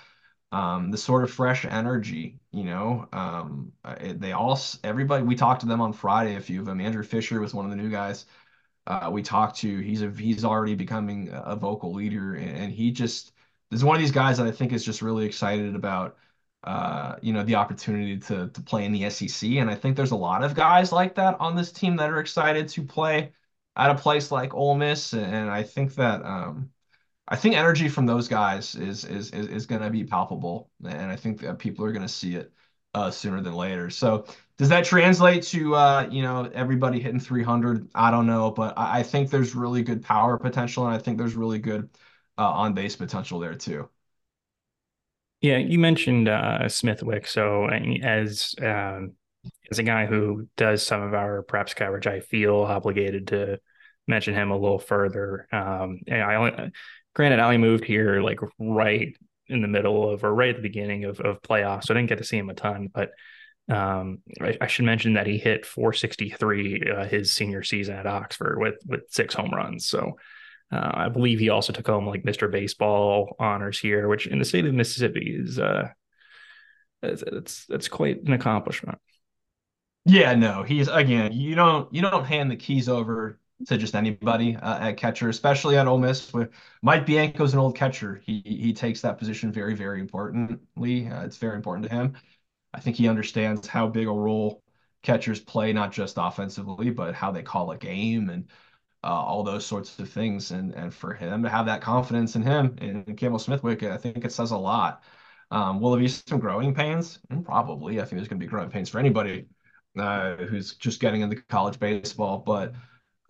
um, 0.52 0.90
the 0.90 0.98
sort 0.98 1.24
of 1.24 1.30
fresh 1.30 1.64
energy. 1.64 2.38
You 2.52 2.64
know, 2.64 3.08
um, 3.12 3.72
they 4.00 4.32
all 4.32 4.58
everybody. 4.84 5.24
We 5.24 5.36
talked 5.36 5.62
to 5.62 5.66
them 5.66 5.80
on 5.80 5.92
Friday. 5.92 6.36
A 6.36 6.40
few 6.40 6.60
of 6.60 6.66
them. 6.66 6.80
Andrew 6.80 7.02
Fischer 7.04 7.40
was 7.40 7.54
one 7.54 7.64
of 7.64 7.70
the 7.70 7.76
new 7.76 7.90
guys. 7.90 8.26
Uh, 8.86 9.10
we 9.12 9.22
talked 9.22 9.58
to. 9.58 9.80
He's 9.80 10.02
a 10.02 10.10
he's 10.10 10.44
already 10.44 10.74
becoming 10.74 11.30
a 11.32 11.56
vocal 11.56 11.92
leader, 11.92 12.34
and 12.34 12.72
he 12.72 12.92
just 12.92 13.32
is 13.72 13.84
one 13.84 13.96
of 13.96 14.00
these 14.00 14.12
guys 14.12 14.38
that 14.38 14.46
I 14.46 14.52
think 14.52 14.72
is 14.72 14.84
just 14.84 15.02
really 15.02 15.26
excited 15.26 15.74
about 15.74 16.16
uh, 16.66 17.16
you 17.22 17.32
know, 17.32 17.44
the 17.44 17.54
opportunity 17.54 18.18
to 18.18 18.48
to 18.48 18.60
play 18.62 18.84
in 18.84 18.92
the 18.92 19.08
SEC. 19.10 19.50
And 19.52 19.70
I 19.70 19.74
think 19.74 19.96
there's 19.96 20.10
a 20.10 20.16
lot 20.16 20.42
of 20.42 20.54
guys 20.54 20.92
like 20.92 21.14
that 21.14 21.40
on 21.40 21.54
this 21.56 21.72
team 21.72 21.96
that 21.96 22.10
are 22.10 22.20
excited 22.20 22.68
to 22.68 22.82
play 22.82 23.32
at 23.76 23.90
a 23.90 23.94
place 23.94 24.30
like 24.32 24.54
Ole 24.54 24.74
Miss. 24.76 25.12
And 25.12 25.50
I 25.50 25.62
think 25.62 25.94
that 25.94 26.24
um, 26.24 26.70
I 27.28 27.36
think 27.36 27.56
energy 27.56 27.88
from 27.88 28.06
those 28.06 28.28
guys 28.28 28.74
is 28.74 29.04
is 29.04 29.30
is, 29.30 29.46
is 29.48 29.66
going 29.66 29.82
to 29.82 29.90
be 29.90 30.04
palpable, 30.04 30.70
and 30.84 31.10
I 31.10 31.16
think 31.16 31.40
that 31.40 31.58
people 31.58 31.84
are 31.84 31.92
going 31.92 32.06
to 32.06 32.08
see 32.08 32.36
it 32.36 32.52
uh, 32.94 33.10
sooner 33.10 33.40
than 33.40 33.54
later. 33.54 33.90
So 33.90 34.26
does 34.58 34.68
that 34.70 34.84
translate 34.84 35.42
to 35.44 35.74
uh, 35.74 36.08
you 36.10 36.22
know 36.22 36.50
everybody 36.54 37.00
hitting 37.00 37.20
300? 37.20 37.88
I 37.94 38.10
don't 38.10 38.26
know, 38.26 38.50
but 38.50 38.76
I, 38.78 39.00
I, 39.00 39.02
think 39.02 39.30
there's 39.30 39.54
really 39.54 39.82
good 39.82 40.02
power 40.02 40.38
potential, 40.38 40.86
and 40.86 40.94
I 40.94 40.98
think 40.98 41.18
there's 41.18 41.34
really 41.34 41.58
good 41.58 41.90
uh, 42.38 42.50
on 42.50 42.74
base 42.74 42.96
potential 42.96 43.38
there 43.38 43.54
too. 43.54 43.88
Yeah, 45.46 45.58
you 45.58 45.78
mentioned 45.78 46.28
uh, 46.28 46.68
Smithwick. 46.68 47.28
So 47.28 47.68
as 47.68 48.56
um, 48.60 49.12
as 49.70 49.78
a 49.78 49.84
guy 49.84 50.06
who 50.06 50.48
does 50.56 50.84
some 50.84 51.02
of 51.02 51.14
our 51.14 51.42
perhaps 51.42 51.72
coverage, 51.72 52.08
I 52.08 52.18
feel 52.18 52.56
obligated 52.56 53.28
to 53.28 53.60
mention 54.08 54.34
him 54.34 54.50
a 54.50 54.58
little 54.58 54.80
further. 54.80 55.46
Um, 55.52 56.00
I 56.10 56.34
only, 56.34 56.72
granted, 57.14 57.38
I 57.38 57.44
only 57.44 57.58
moved 57.58 57.84
here 57.84 58.20
like 58.20 58.40
right 58.58 59.16
in 59.46 59.62
the 59.62 59.68
middle 59.68 60.10
of 60.10 60.24
or 60.24 60.34
right 60.34 60.50
at 60.50 60.56
the 60.56 60.62
beginning 60.62 61.04
of, 61.04 61.20
of 61.20 61.42
playoffs, 61.42 61.84
so 61.84 61.94
I 61.94 61.96
didn't 61.96 62.08
get 62.08 62.18
to 62.18 62.24
see 62.24 62.38
him 62.38 62.50
a 62.50 62.54
ton. 62.54 62.90
But 62.92 63.10
um, 63.68 64.22
I, 64.40 64.58
I, 64.60 64.66
should 64.66 64.84
mention 64.84 65.12
that 65.12 65.28
he 65.28 65.38
hit 65.38 65.64
463 65.64 66.90
uh, 66.90 67.04
his 67.04 67.32
senior 67.32 67.62
season 67.62 67.94
at 67.94 68.06
Oxford 68.06 68.58
with 68.58 68.78
with 68.84 69.02
six 69.10 69.32
home 69.32 69.50
runs. 69.54 69.86
So 69.86 70.16
uh, 70.72 70.90
I 70.94 71.08
believe 71.08 71.38
he 71.38 71.48
also 71.48 71.72
took 71.72 71.86
home 71.86 72.06
like 72.06 72.24
Mr. 72.24 72.50
Baseball 72.50 73.36
honors 73.38 73.78
here, 73.78 74.08
which 74.08 74.26
in 74.26 74.38
the 74.38 74.44
state 74.44 74.66
of 74.66 74.74
Mississippi 74.74 75.36
is 75.38 75.58
uh, 75.58 75.90
it's 77.02 77.66
it's 77.68 77.88
quite 77.88 78.22
an 78.22 78.32
accomplishment. 78.32 78.98
Yeah, 80.04 80.34
no, 80.34 80.62
he's 80.62 80.88
again. 80.88 81.32
You 81.32 81.54
don't 81.54 81.92
you 81.94 82.02
don't 82.02 82.24
hand 82.24 82.50
the 82.50 82.56
keys 82.56 82.88
over 82.88 83.38
to 83.66 83.78
just 83.78 83.94
anybody 83.94 84.56
uh, 84.56 84.88
at 84.88 84.96
catcher, 84.96 85.28
especially 85.28 85.76
at 85.76 85.86
Ole 85.86 85.98
Miss. 85.98 86.32
With 86.32 86.50
Mike 86.82 87.06
Bianco's 87.06 87.52
an 87.52 87.58
old 87.58 87.76
catcher. 87.76 88.20
He 88.24 88.42
he 88.44 88.72
takes 88.72 89.00
that 89.02 89.18
position 89.18 89.52
very 89.52 89.74
very 89.74 90.00
importantly. 90.00 91.08
Uh, 91.08 91.24
it's 91.24 91.38
very 91.38 91.56
important 91.56 91.88
to 91.88 91.94
him. 91.94 92.16
I 92.74 92.80
think 92.80 92.96
he 92.96 93.08
understands 93.08 93.66
how 93.66 93.88
big 93.88 94.06
a 94.08 94.12
role 94.12 94.62
catchers 95.02 95.40
play, 95.40 95.72
not 95.72 95.92
just 95.92 96.16
offensively, 96.18 96.90
but 96.90 97.14
how 97.14 97.30
they 97.30 97.42
call 97.42 97.70
a 97.70 97.78
game 97.78 98.28
and 98.30 98.48
uh, 99.06 99.08
all 99.08 99.44
those 99.44 99.64
sorts 99.64 99.98
of 100.00 100.10
things. 100.10 100.50
And 100.50 100.74
and 100.74 100.92
for 100.92 101.14
him 101.14 101.42
to 101.44 101.48
have 101.48 101.66
that 101.66 101.80
confidence 101.80 102.36
in 102.36 102.42
him 102.42 102.76
and 102.80 103.16
Campbell 103.16 103.38
Smithwick, 103.38 103.82
I 103.84 103.96
think 103.96 104.24
it 104.24 104.32
says 104.32 104.50
a 104.50 104.58
lot. 104.58 105.02
Um, 105.52 105.80
will 105.80 105.92
there 105.92 106.00
be 106.00 106.08
some 106.08 106.40
growing 106.40 106.74
pains? 106.74 107.20
Mm, 107.30 107.44
probably. 107.44 108.00
I 108.00 108.04
think 108.04 108.18
there's 108.18 108.28
going 108.28 108.40
to 108.40 108.44
be 108.44 108.50
growing 108.50 108.70
pains 108.70 108.88
for 108.90 108.98
anybody 108.98 109.46
uh, 109.98 110.36
who's 110.36 110.74
just 110.74 111.00
getting 111.00 111.20
into 111.20 111.40
college 111.48 111.78
baseball. 111.78 112.38
But 112.38 112.74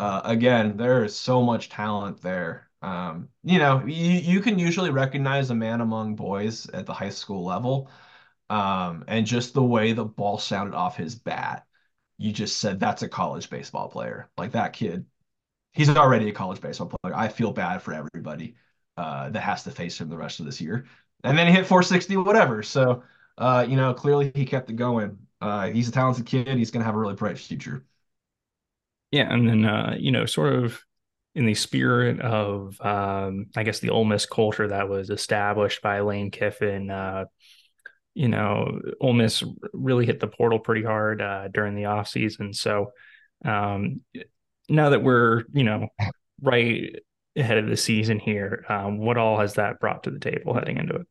uh, 0.00 0.22
again, 0.24 0.76
there 0.78 1.04
is 1.04 1.14
so 1.14 1.42
much 1.42 1.68
talent 1.68 2.22
there. 2.22 2.70
Um, 2.82 3.28
you 3.42 3.58
know, 3.58 3.84
you, 3.86 4.12
you 4.12 4.40
can 4.40 4.58
usually 4.58 4.90
recognize 4.90 5.50
a 5.50 5.54
man 5.54 5.80
among 5.82 6.16
boys 6.16 6.68
at 6.70 6.86
the 6.86 6.94
high 6.94 7.10
school 7.10 7.44
level. 7.44 7.90
Um, 8.48 9.04
and 9.08 9.26
just 9.26 9.54
the 9.54 9.62
way 9.62 9.92
the 9.92 10.04
ball 10.04 10.38
sounded 10.38 10.74
off 10.74 10.96
his 10.96 11.16
bat, 11.16 11.66
you 12.18 12.32
just 12.32 12.58
said 12.58 12.80
that's 12.80 13.02
a 13.02 13.08
college 13.08 13.50
baseball 13.50 13.88
player. 13.88 14.30
Like 14.38 14.52
that 14.52 14.72
kid 14.72 15.04
he's 15.76 15.90
already 15.90 16.28
a 16.28 16.32
college 16.32 16.60
baseball 16.60 16.90
player. 17.02 17.14
I 17.14 17.28
feel 17.28 17.52
bad 17.52 17.82
for 17.82 17.92
everybody 17.92 18.56
uh, 18.96 19.28
that 19.30 19.40
has 19.40 19.62
to 19.64 19.70
face 19.70 20.00
him 20.00 20.08
the 20.08 20.16
rest 20.16 20.40
of 20.40 20.46
this 20.46 20.60
year. 20.60 20.86
And 21.22 21.36
then 21.36 21.46
he 21.46 21.52
hit 21.52 21.66
460, 21.66 22.16
whatever. 22.16 22.62
So, 22.62 23.02
uh, 23.38 23.66
you 23.68 23.76
know, 23.76 23.92
clearly 23.92 24.32
he 24.34 24.46
kept 24.46 24.70
it 24.70 24.76
going. 24.76 25.18
Uh, 25.40 25.68
he's 25.68 25.88
a 25.88 25.92
talented 25.92 26.26
kid. 26.26 26.48
He's 26.48 26.70
going 26.70 26.80
to 26.80 26.86
have 26.86 26.94
a 26.94 26.98
really 26.98 27.14
bright 27.14 27.38
future. 27.38 27.84
Yeah, 29.12 29.32
and 29.32 29.48
then 29.48 29.64
uh, 29.64 29.96
you 29.98 30.10
know, 30.10 30.26
sort 30.26 30.52
of 30.54 30.82
in 31.34 31.46
the 31.46 31.54
spirit 31.54 32.20
of, 32.20 32.80
um, 32.80 33.46
I 33.54 33.62
guess, 33.62 33.78
the 33.78 33.90
Ole 33.90 34.04
Miss 34.04 34.24
culture 34.24 34.68
that 34.68 34.88
was 34.88 35.10
established 35.10 35.82
by 35.82 36.00
Lane 36.00 36.30
Kiffin. 36.30 36.90
Uh, 36.90 37.26
you 38.14 38.28
know, 38.28 38.80
Ole 39.00 39.12
Miss 39.12 39.44
really 39.74 40.06
hit 40.06 40.18
the 40.18 40.26
portal 40.26 40.58
pretty 40.58 40.82
hard 40.82 41.20
uh, 41.20 41.48
during 41.48 41.74
the 41.74 41.82
offseason. 41.82 42.54
So, 42.54 42.92
um, 43.44 44.00
now 44.68 44.90
that 44.90 45.02
we're 45.02 45.44
you 45.52 45.64
know 45.64 45.88
right 46.42 46.96
ahead 47.36 47.58
of 47.58 47.68
the 47.68 47.76
season 47.76 48.18
here, 48.18 48.64
um, 48.68 48.98
what 48.98 49.18
all 49.18 49.38
has 49.38 49.54
that 49.54 49.80
brought 49.80 50.04
to 50.04 50.10
the 50.10 50.18
table 50.18 50.54
heading 50.54 50.78
into 50.78 50.96
it? 50.96 51.06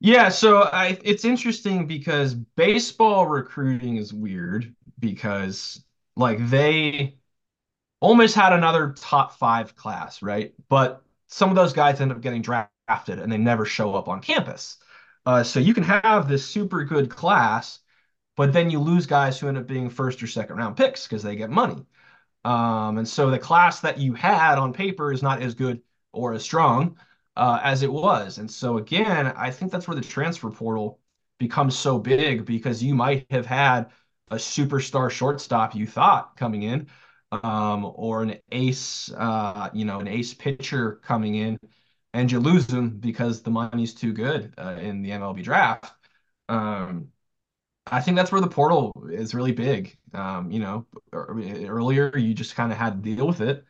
Yeah, 0.00 0.28
so 0.28 0.64
I, 0.64 0.98
it's 1.02 1.24
interesting 1.24 1.86
because 1.86 2.34
baseball 2.34 3.26
recruiting 3.26 3.96
is 3.96 4.12
weird 4.12 4.74
because 4.98 5.82
like 6.16 6.46
they 6.50 7.16
almost 8.00 8.34
had 8.34 8.52
another 8.52 8.94
top 8.98 9.34
five 9.38 9.76
class, 9.76 10.22
right? 10.22 10.54
But 10.68 11.02
some 11.28 11.48
of 11.48 11.56
those 11.56 11.72
guys 11.72 12.00
end 12.00 12.12
up 12.12 12.20
getting 12.20 12.42
drafted 12.42 13.18
and 13.18 13.32
they 13.32 13.38
never 13.38 13.64
show 13.64 13.94
up 13.94 14.08
on 14.08 14.20
campus. 14.20 14.76
Uh, 15.26 15.42
so 15.42 15.58
you 15.58 15.72
can 15.72 15.84
have 15.84 16.28
this 16.28 16.46
super 16.46 16.84
good 16.84 17.08
class 17.08 17.80
but 18.36 18.52
then 18.52 18.70
you 18.70 18.78
lose 18.80 19.06
guys 19.06 19.38
who 19.38 19.48
end 19.48 19.58
up 19.58 19.66
being 19.66 19.90
first 19.90 20.22
or 20.22 20.26
second 20.26 20.56
round 20.56 20.76
picks 20.76 21.06
because 21.06 21.22
they 21.22 21.36
get 21.36 21.50
money. 21.50 21.84
Um, 22.44 22.98
and 22.98 23.08
so 23.08 23.30
the 23.30 23.38
class 23.38 23.80
that 23.80 23.98
you 23.98 24.14
had 24.14 24.58
on 24.58 24.72
paper 24.72 25.12
is 25.12 25.22
not 25.22 25.42
as 25.42 25.54
good 25.54 25.82
or 26.12 26.34
as 26.34 26.42
strong 26.42 26.98
uh, 27.36 27.60
as 27.62 27.82
it 27.82 27.92
was. 27.92 28.38
And 28.38 28.50
so 28.50 28.78
again, 28.78 29.28
I 29.28 29.50
think 29.50 29.72
that's 29.72 29.88
where 29.88 29.94
the 29.96 30.02
transfer 30.02 30.50
portal 30.50 31.00
becomes 31.38 31.76
so 31.76 31.98
big 31.98 32.44
because 32.44 32.82
you 32.82 32.94
might 32.94 33.26
have 33.30 33.46
had 33.46 33.90
a 34.30 34.36
superstar 34.36 35.10
shortstop 35.10 35.74
you 35.74 35.86
thought 35.86 36.36
coming 36.36 36.62
in, 36.62 36.86
um, 37.32 37.92
or 37.96 38.22
an 38.22 38.38
ace, 38.52 39.10
uh, 39.16 39.70
you 39.72 39.84
know, 39.84 40.00
an 40.00 40.08
ace 40.08 40.34
pitcher 40.34 40.96
coming 41.02 41.34
in, 41.34 41.58
and 42.12 42.30
you 42.30 42.38
lose 42.40 42.66
them 42.66 42.90
because 42.90 43.42
the 43.42 43.50
money's 43.50 43.94
too 43.94 44.12
good 44.12 44.54
uh, 44.58 44.76
in 44.80 45.02
the 45.02 45.10
MLB 45.10 45.42
draft. 45.42 45.92
Um, 46.48 47.08
I 47.86 48.00
think 48.00 48.16
that's 48.16 48.32
where 48.32 48.40
the 48.40 48.48
portal 48.48 48.92
is 49.10 49.34
really 49.34 49.52
big. 49.52 49.96
Um, 50.14 50.50
you 50.50 50.58
know, 50.60 50.86
earlier 51.12 52.16
you 52.16 52.34
just 52.34 52.54
kind 52.56 52.72
of 52.72 52.78
had 52.78 53.02
to 53.02 53.14
deal 53.16 53.26
with 53.26 53.40
it. 53.40 53.64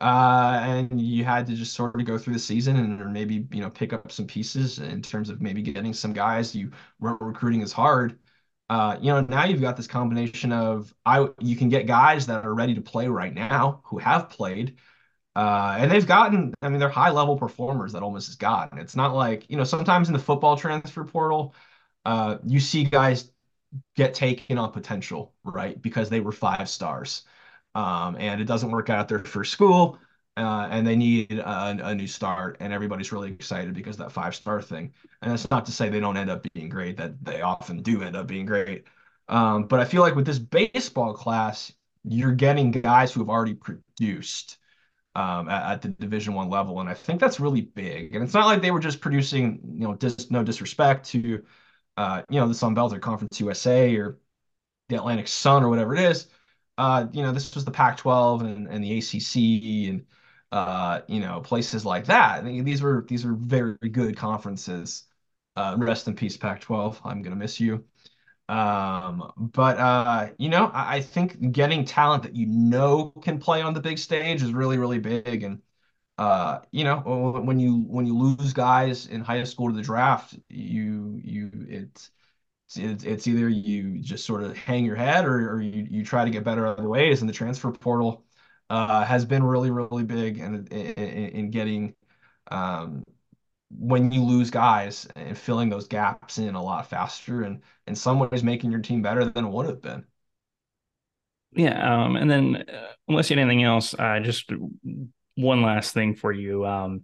Uh, 0.00 0.60
and 0.62 1.00
you 1.00 1.24
had 1.24 1.46
to 1.46 1.54
just 1.54 1.74
sort 1.74 1.98
of 2.00 2.06
go 2.06 2.18
through 2.18 2.34
the 2.34 2.38
season 2.38 2.76
and 2.76 3.00
or 3.00 3.08
maybe, 3.08 3.48
you 3.52 3.60
know, 3.60 3.70
pick 3.70 3.92
up 3.92 4.12
some 4.12 4.26
pieces 4.26 4.78
in 4.78 5.02
terms 5.02 5.28
of 5.30 5.40
maybe 5.42 5.62
getting 5.62 5.92
some 5.92 6.12
guys 6.12 6.54
you 6.54 6.70
weren't 7.00 7.20
recruiting 7.20 7.62
as 7.62 7.72
hard. 7.72 8.18
Uh, 8.70 8.96
you 9.00 9.10
know, 9.10 9.20
now 9.22 9.44
you've 9.44 9.60
got 9.60 9.76
this 9.76 9.86
combination 9.86 10.52
of 10.52 10.94
I 11.06 11.28
you 11.40 11.56
can 11.56 11.68
get 11.68 11.86
guys 11.86 12.26
that 12.26 12.44
are 12.44 12.54
ready 12.54 12.74
to 12.74 12.80
play 12.82 13.08
right 13.08 13.34
now 13.34 13.80
who 13.84 13.98
have 13.98 14.30
played. 14.30 14.76
Uh, 15.36 15.76
and 15.78 15.90
they've 15.90 16.06
gotten, 16.06 16.52
I 16.62 16.68
mean, 16.68 16.80
they're 16.80 16.88
high 16.88 17.10
level 17.10 17.36
performers 17.38 17.92
that 17.92 18.02
Ole 18.02 18.12
Miss 18.12 18.26
has 18.26 18.36
gotten. 18.36 18.78
It's 18.78 18.96
not 18.96 19.14
like, 19.14 19.48
you 19.48 19.56
know, 19.56 19.64
sometimes 19.64 20.08
in 20.08 20.12
the 20.12 20.18
football 20.18 20.56
transfer 20.56 21.04
portal, 21.04 21.54
uh, 22.04 22.38
you 22.44 22.60
see 22.60 22.84
guys 22.84 23.30
get 23.96 24.14
taken 24.14 24.58
on 24.58 24.72
potential, 24.72 25.34
right? 25.44 25.80
Because 25.80 26.10
they 26.10 26.20
were 26.20 26.32
five 26.32 26.68
stars. 26.68 27.24
Um, 27.74 28.16
and 28.18 28.40
it 28.40 28.46
doesn't 28.46 28.70
work 28.70 28.90
out 28.90 29.08
there 29.08 29.24
for 29.24 29.44
school. 29.44 29.98
Uh, 30.36 30.68
and 30.70 30.86
they 30.86 30.94
need 30.94 31.32
a, 31.32 31.76
a, 31.82 31.94
new 31.96 32.06
start, 32.06 32.58
and 32.60 32.72
everybody's 32.72 33.10
really 33.10 33.32
excited 33.32 33.74
because 33.74 33.96
that 33.96 34.12
five 34.12 34.36
star 34.36 34.62
thing. 34.62 34.92
And 35.20 35.32
that's 35.32 35.50
not 35.50 35.66
to 35.66 35.72
say 35.72 35.88
they 35.88 35.98
don't 35.98 36.16
end 36.16 36.30
up 36.30 36.46
being 36.54 36.68
great; 36.68 36.96
that 36.98 37.24
they 37.24 37.40
often 37.40 37.82
do 37.82 38.02
end 38.02 38.14
up 38.14 38.28
being 38.28 38.46
great. 38.46 38.84
Um, 39.28 39.64
but 39.64 39.80
I 39.80 39.84
feel 39.84 40.00
like 40.00 40.14
with 40.14 40.26
this 40.26 40.38
baseball 40.38 41.12
class, 41.12 41.72
you're 42.04 42.32
getting 42.32 42.70
guys 42.70 43.12
who 43.12 43.20
have 43.20 43.28
already 43.28 43.54
produced 43.54 44.58
um, 45.16 45.48
at, 45.48 45.72
at, 45.72 45.82
the 45.82 45.88
Division 45.88 46.34
One 46.34 46.48
level, 46.48 46.78
and 46.78 46.88
I 46.88 46.94
think 46.94 47.20
that's 47.20 47.40
really 47.40 47.62
big. 47.62 48.14
And 48.14 48.22
it's 48.22 48.34
not 48.34 48.46
like 48.46 48.62
they 48.62 48.70
were 48.70 48.78
just 48.78 49.00
producing, 49.00 49.58
you 49.74 49.88
know, 49.88 49.96
just 49.96 50.30
no 50.30 50.44
disrespect 50.44 51.08
to 51.10 51.42
uh, 51.98 52.22
you 52.30 52.40
know, 52.40 52.48
the 52.48 52.54
Sun 52.54 52.74
Belt 52.74 52.92
or 52.94 53.00
Conference 53.00 53.40
USA 53.40 53.96
or 53.96 54.18
the 54.88 54.96
Atlantic 54.96 55.28
Sun 55.28 55.64
or 55.64 55.68
whatever 55.68 55.94
it 55.94 56.00
is. 56.00 56.28
Uh, 56.78 57.08
you 57.12 57.22
know, 57.22 57.32
this 57.32 57.54
was 57.54 57.64
the 57.64 57.70
Pac-12 57.70 58.42
and, 58.42 58.68
and 58.68 58.84
the 58.84 58.98
ACC 58.98 59.88
and 59.88 60.06
uh, 60.52 61.02
you 61.08 61.20
know, 61.20 61.40
places 61.40 61.84
like 61.84 62.06
that. 62.06 62.38
I 62.38 62.42
mean, 62.42 62.64
these 62.64 62.82
were 62.82 63.04
these 63.08 63.24
were 63.24 63.34
very 63.34 63.76
good 63.90 64.16
conferences. 64.16 65.04
Uh, 65.56 65.76
rest 65.78 66.08
in 66.08 66.14
peace, 66.14 66.36
Pac-12. 66.36 67.00
I'm 67.04 67.22
gonna 67.22 67.36
miss 67.36 67.60
you. 67.60 67.84
Um, 68.48 69.32
but 69.36 69.78
uh, 69.78 70.30
you 70.38 70.48
know, 70.48 70.66
I, 70.68 70.96
I 70.96 71.02
think 71.02 71.52
getting 71.52 71.84
talent 71.84 72.22
that 72.24 72.34
you 72.36 72.46
know 72.46 73.10
can 73.22 73.38
play 73.38 73.62
on 73.62 73.74
the 73.74 73.80
big 73.80 73.98
stage 73.98 74.42
is 74.42 74.52
really, 74.52 74.78
really 74.78 74.98
big. 74.98 75.42
And 75.42 75.60
uh, 76.18 76.60
you 76.72 76.84
know, 76.84 76.98
when 77.44 77.60
you 77.60 77.82
when 77.82 78.06
you 78.06 78.16
lose 78.18 78.52
guys 78.52 79.06
in 79.06 79.20
high 79.20 79.44
school 79.44 79.68
to 79.70 79.76
the 79.76 79.82
draft, 79.82 80.34
you 80.48 81.20
you 81.22 81.50
it's 81.68 82.10
it's, 82.76 83.04
it's 83.04 83.26
either 83.26 83.48
you 83.48 83.98
just 84.00 84.26
sort 84.26 84.42
of 84.42 84.56
hang 84.56 84.84
your 84.84 84.96
head 84.96 85.24
or, 85.24 85.52
or 85.54 85.62
you, 85.62 85.86
you 85.90 86.04
try 86.04 86.24
to 86.24 86.30
get 86.30 86.44
better 86.44 86.66
other 86.66 86.88
ways. 86.88 87.20
And 87.20 87.28
the 87.28 87.32
transfer 87.32 87.72
portal 87.72 88.24
uh, 88.70 89.04
has 89.04 89.24
been 89.24 89.42
really 89.44 89.70
really 89.70 90.04
big 90.04 90.38
in 90.38 90.66
in, 90.68 91.28
in 91.30 91.50
getting 91.50 91.94
um, 92.50 93.04
when 93.70 94.10
you 94.12 94.24
lose 94.24 94.50
guys 94.50 95.06
and 95.16 95.36
filling 95.38 95.68
those 95.68 95.88
gaps 95.88 96.38
in 96.38 96.54
a 96.54 96.62
lot 96.62 96.88
faster 96.88 97.42
and 97.42 97.62
in 97.86 97.94
some 97.94 98.18
ways 98.18 98.42
making 98.42 98.72
your 98.72 98.80
team 98.80 99.02
better 99.02 99.24
than 99.24 99.44
it 99.46 99.50
would 99.50 99.66
have 99.66 99.82
been. 99.82 100.04
Yeah, 101.52 102.04
um, 102.04 102.16
and 102.16 102.30
then 102.30 102.56
uh, 102.56 102.92
unless 103.08 103.30
you 103.30 103.36
had 103.36 103.42
anything 103.42 103.64
else, 103.64 103.94
uh, 103.98 104.20
just 104.20 104.50
one 105.38 105.62
last 105.62 105.94
thing 105.94 106.14
for 106.14 106.32
you. 106.32 106.66
Um, 106.66 107.02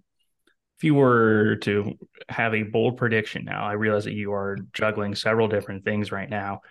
if 0.77 0.85
you 0.85 0.95
were 0.95 1.57
to 1.63 1.97
have 2.29 2.53
a 2.53 2.65
bold 2.65 2.97
prediction 2.97 3.45
now, 3.45 3.65
I 3.65 3.73
realize 3.73 4.05
that 4.05 4.15
you 4.15 4.33
are 4.33 4.59
juggling 4.73 5.15
several 5.15 5.47
different 5.47 5.85
things 5.85 6.11
right 6.11 6.29
now. 6.29 6.63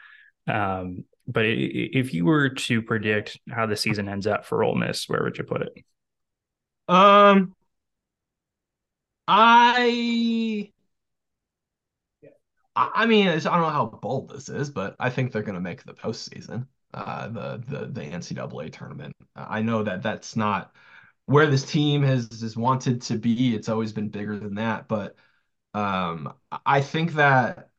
Um, 0.46 1.06
but 1.26 1.46
if 1.46 2.14
you 2.14 2.26
were 2.26 2.50
to 2.50 2.82
predict 2.82 3.40
how 3.50 3.66
the 3.66 3.78
season 3.78 4.10
ends 4.10 4.28
up 4.28 4.46
for 4.46 4.62
Ole 4.62 4.76
Miss, 4.76 5.08
where 5.08 5.24
would 5.24 5.38
you 5.38 5.46
put 5.46 5.62
it? 5.62 5.74
Um, 6.90 7.56
I, 9.26 10.70
I 12.76 13.06
mean, 13.06 13.30
I 13.30 13.40
don't 13.40 13.44
know 13.62 13.70
how 13.70 13.86
bold 13.86 14.32
this 14.32 14.50
is, 14.50 14.70
but 14.70 14.98
I 15.00 15.10
think 15.10 15.32
they're 15.32 15.44
going 15.44 15.56
to 15.56 15.62
make 15.62 15.84
the 15.86 15.94
postseason, 15.94 16.68
uh, 16.94 17.30
the 17.30 17.64
the 17.70 17.86
the 17.86 18.02
NCAA 18.02 18.70
tournament. 18.70 19.16
I 19.34 19.62
know 19.62 19.82
that 19.84 20.04
that's 20.04 20.36
not 20.36 20.76
where 21.26 21.48
this 21.48 21.64
team 21.66 22.04
has 22.04 22.28
has 22.42 22.58
wanted 22.58 23.02
to 23.04 23.18
be. 23.18 23.56
It's 23.56 23.70
always 23.70 23.94
been 23.94 24.10
bigger 24.10 24.38
than 24.40 24.56
that, 24.56 24.88
but 24.88 25.16
um, 25.74 26.34
I 26.66 26.82
think 26.82 27.14
that 27.14 27.72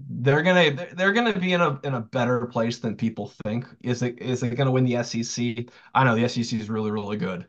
they're 0.00 0.42
gonna 0.42 0.94
they're 0.94 1.12
gonna 1.12 1.38
be 1.38 1.52
in 1.52 1.60
a 1.60 1.80
in 1.84 1.94
a 1.94 2.00
better 2.00 2.46
place 2.46 2.78
than 2.78 2.96
people 2.96 3.32
think. 3.44 3.66
Is 3.82 4.02
it 4.02 4.20
is 4.20 4.42
it 4.42 4.56
gonna 4.56 4.70
win 4.72 4.84
the 4.84 4.96
SEC? 4.96 5.68
I 5.94 6.04
know 6.04 6.16
the 6.16 6.24
SEC 6.24 6.60
is 6.60 6.70
really 6.70 6.90
really 6.90 7.16
good, 7.16 7.48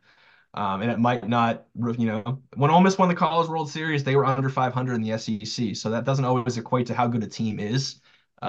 um, 0.53 0.81
and 0.81 0.91
it 0.91 0.99
might 0.99 1.27
not. 1.27 1.67
You 1.75 2.07
know, 2.07 2.41
when 2.55 2.71
Ole 2.71 2.81
Miss 2.81 2.97
won 2.97 3.09
the 3.09 3.15
College 3.15 3.49
World 3.49 3.69
Series, 3.69 4.03
they 4.03 4.15
were 4.15 4.25
under 4.25 4.49
500 4.49 4.95
in 4.95 5.01
the 5.01 5.11
SEC, 5.13 5.75
so 5.75 5.89
that 5.91 6.05
doesn't 6.05 6.25
always 6.25 6.57
equate 6.57 6.87
to 6.87 6.93
how 6.95 7.07
good 7.07 7.23
a 7.23 7.27
team 7.27 7.59
is, 7.59 8.01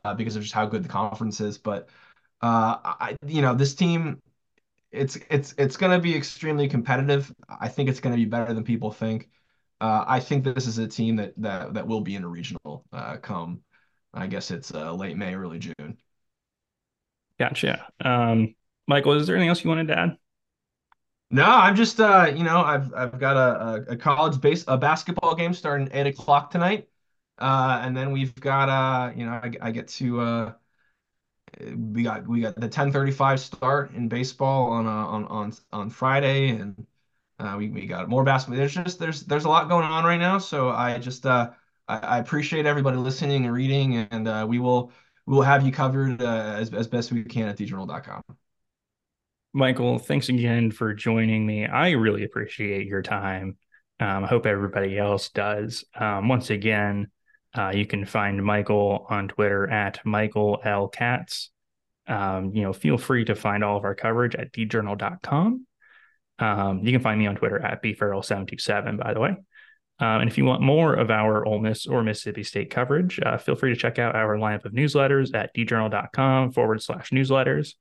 uh, 0.04 0.14
because 0.14 0.36
of 0.36 0.42
just 0.42 0.54
how 0.54 0.66
good 0.66 0.84
the 0.84 0.88
conference 0.88 1.40
is. 1.40 1.58
But 1.58 1.88
uh, 2.42 2.78
I, 2.84 3.16
you 3.26 3.42
know, 3.42 3.54
this 3.54 3.74
team 3.74 4.20
it's 4.96 5.18
it's 5.30 5.54
it's 5.58 5.76
going 5.76 5.92
to 5.92 6.02
be 6.02 6.16
extremely 6.16 6.68
competitive. 6.68 7.32
I 7.48 7.68
think 7.68 7.88
it's 7.88 8.00
going 8.00 8.14
to 8.14 8.20
be 8.20 8.24
better 8.24 8.52
than 8.52 8.64
people 8.64 8.90
think. 8.90 9.28
Uh, 9.80 10.04
I 10.06 10.20
think 10.20 10.44
this 10.44 10.66
is 10.66 10.78
a 10.78 10.88
team 10.88 11.16
that 11.16 11.34
that 11.38 11.74
that 11.74 11.86
will 11.86 12.00
be 12.00 12.14
in 12.14 12.24
a 12.24 12.28
regional 12.28 12.84
uh, 12.92 13.16
come. 13.18 13.60
I 14.14 14.26
guess 14.26 14.50
it's 14.50 14.72
uh, 14.72 14.92
late 14.94 15.16
May, 15.16 15.34
early 15.34 15.58
June. 15.58 15.98
Gotcha. 17.38 17.86
Um, 18.00 18.54
Michael, 18.86 19.12
is 19.12 19.26
there 19.26 19.36
anything 19.36 19.50
else 19.50 19.62
you 19.62 19.68
wanted 19.68 19.88
to 19.88 19.98
add? 19.98 20.16
No, 21.30 21.44
I'm 21.44 21.74
just 21.74 22.00
uh, 22.00 22.32
you 22.34 22.44
know, 22.44 22.62
I've 22.62 22.92
I've 22.94 23.18
got 23.18 23.36
a, 23.36 23.92
a 23.92 23.96
college 23.96 24.40
base 24.40 24.64
a 24.68 24.78
basketball 24.78 25.34
game 25.34 25.52
starting 25.52 25.88
eight 25.92 26.06
o'clock 26.06 26.50
tonight, 26.50 26.88
uh, 27.38 27.80
and 27.82 27.96
then 27.96 28.12
we've 28.12 28.34
got 28.34 28.68
uh, 28.68 29.12
you 29.14 29.26
know, 29.26 29.32
I, 29.32 29.52
I 29.60 29.70
get 29.72 29.88
to 29.88 30.20
uh 30.20 30.52
we 31.60 32.02
got 32.02 32.26
we 32.26 32.40
got 32.40 32.56
the 32.56 32.68
10:35 32.68 33.38
start 33.38 33.92
in 33.94 34.08
baseball 34.08 34.70
on 34.70 34.86
uh, 34.86 34.90
on 34.90 35.24
on 35.26 35.52
on 35.72 35.90
Friday, 35.90 36.50
and 36.50 36.86
uh, 37.38 37.54
we 37.58 37.68
we 37.68 37.86
got 37.86 38.08
more 38.08 38.24
basketball. 38.24 38.58
There's 38.58 38.74
just 38.74 38.98
there's 38.98 39.22
there's 39.22 39.44
a 39.44 39.48
lot 39.48 39.68
going 39.68 39.84
on 39.84 40.04
right 40.04 40.18
now, 40.18 40.38
so 40.38 40.70
I 40.70 40.98
just 40.98 41.26
uh, 41.26 41.50
I, 41.88 41.98
I 41.98 42.18
appreciate 42.18 42.66
everybody 42.66 42.96
listening 42.98 43.44
and 43.44 43.54
reading, 43.54 43.96
and 44.10 44.28
uh, 44.28 44.46
we 44.48 44.58
will 44.58 44.92
we 45.26 45.34
will 45.34 45.42
have 45.42 45.64
you 45.64 45.72
covered 45.72 46.22
uh, 46.22 46.54
as 46.56 46.72
as 46.72 46.86
best 46.86 47.12
we 47.12 47.24
can 47.24 47.48
at 47.48 47.56
djournal.com. 47.56 48.22
Michael, 49.52 49.98
thanks 49.98 50.28
again 50.28 50.70
for 50.70 50.92
joining 50.92 51.46
me. 51.46 51.66
I 51.66 51.92
really 51.92 52.24
appreciate 52.24 52.86
your 52.86 53.00
time. 53.00 53.56
Um, 53.98 54.24
I 54.24 54.26
hope 54.26 54.44
everybody 54.44 54.98
else 54.98 55.30
does. 55.30 55.84
Um, 55.94 56.28
once 56.28 56.50
again, 56.50 57.10
uh, 57.56 57.72
you 57.74 57.86
can 57.86 58.04
find 58.04 58.44
Michael 58.44 59.06
on 59.08 59.28
Twitter 59.28 59.68
at 59.68 60.04
Michael 60.04 60.60
L. 60.64 60.88
Katz. 60.88 61.50
Um, 62.06 62.52
you 62.54 62.62
know, 62.62 62.72
feel 62.72 62.98
free 62.98 63.24
to 63.24 63.34
find 63.34 63.64
all 63.64 63.76
of 63.76 63.84
our 63.84 63.94
coverage 63.94 64.34
at 64.34 64.52
djournal.com. 64.52 65.66
Um, 66.38 66.80
you 66.84 66.92
can 66.92 67.00
find 67.00 67.18
me 67.18 67.26
on 67.26 67.36
Twitter 67.36 67.58
at 67.58 67.82
bfarrell727, 67.82 69.02
by 69.02 69.14
the 69.14 69.20
way. 69.20 69.36
Um, 69.98 70.20
and 70.20 70.28
if 70.28 70.36
you 70.36 70.44
want 70.44 70.60
more 70.60 70.92
of 70.92 71.10
our 71.10 71.46
Ole 71.46 71.58
Miss 71.58 71.86
or 71.86 72.02
Mississippi 72.02 72.42
State 72.42 72.70
coverage, 72.70 73.18
uh, 73.24 73.38
feel 73.38 73.56
free 73.56 73.72
to 73.72 73.80
check 73.80 73.98
out 73.98 74.14
our 74.14 74.36
lineup 74.36 74.66
of 74.66 74.72
newsletters 74.72 75.34
at 75.34 75.54
djournal.com 75.56 76.52
forward 76.52 76.82
slash 76.82 77.10
newsletters. 77.10 77.74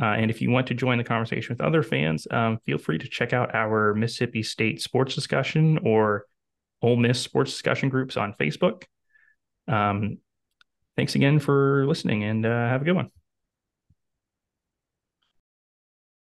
Uh, 0.00 0.06
and 0.06 0.30
if 0.30 0.42
you 0.42 0.50
want 0.50 0.66
to 0.66 0.74
join 0.74 0.98
the 0.98 1.04
conversation 1.04 1.54
with 1.54 1.60
other 1.60 1.84
fans, 1.84 2.26
um, 2.32 2.58
feel 2.66 2.78
free 2.78 2.98
to 2.98 3.08
check 3.08 3.32
out 3.32 3.54
our 3.54 3.94
Mississippi 3.94 4.42
State 4.42 4.82
sports 4.82 5.14
discussion 5.14 5.78
or 5.84 6.26
Ole 6.82 6.96
Miss 6.96 7.20
sports 7.20 7.52
discussion 7.52 7.88
groups 7.88 8.16
on 8.16 8.34
Facebook. 8.40 8.82
Um, 9.68 10.18
thanks 10.96 11.14
again 11.14 11.38
for 11.38 11.86
listening 11.86 12.24
and 12.24 12.44
uh, 12.44 12.68
have 12.68 12.82
a 12.82 12.84
good 12.84 12.96
one. 12.96 13.10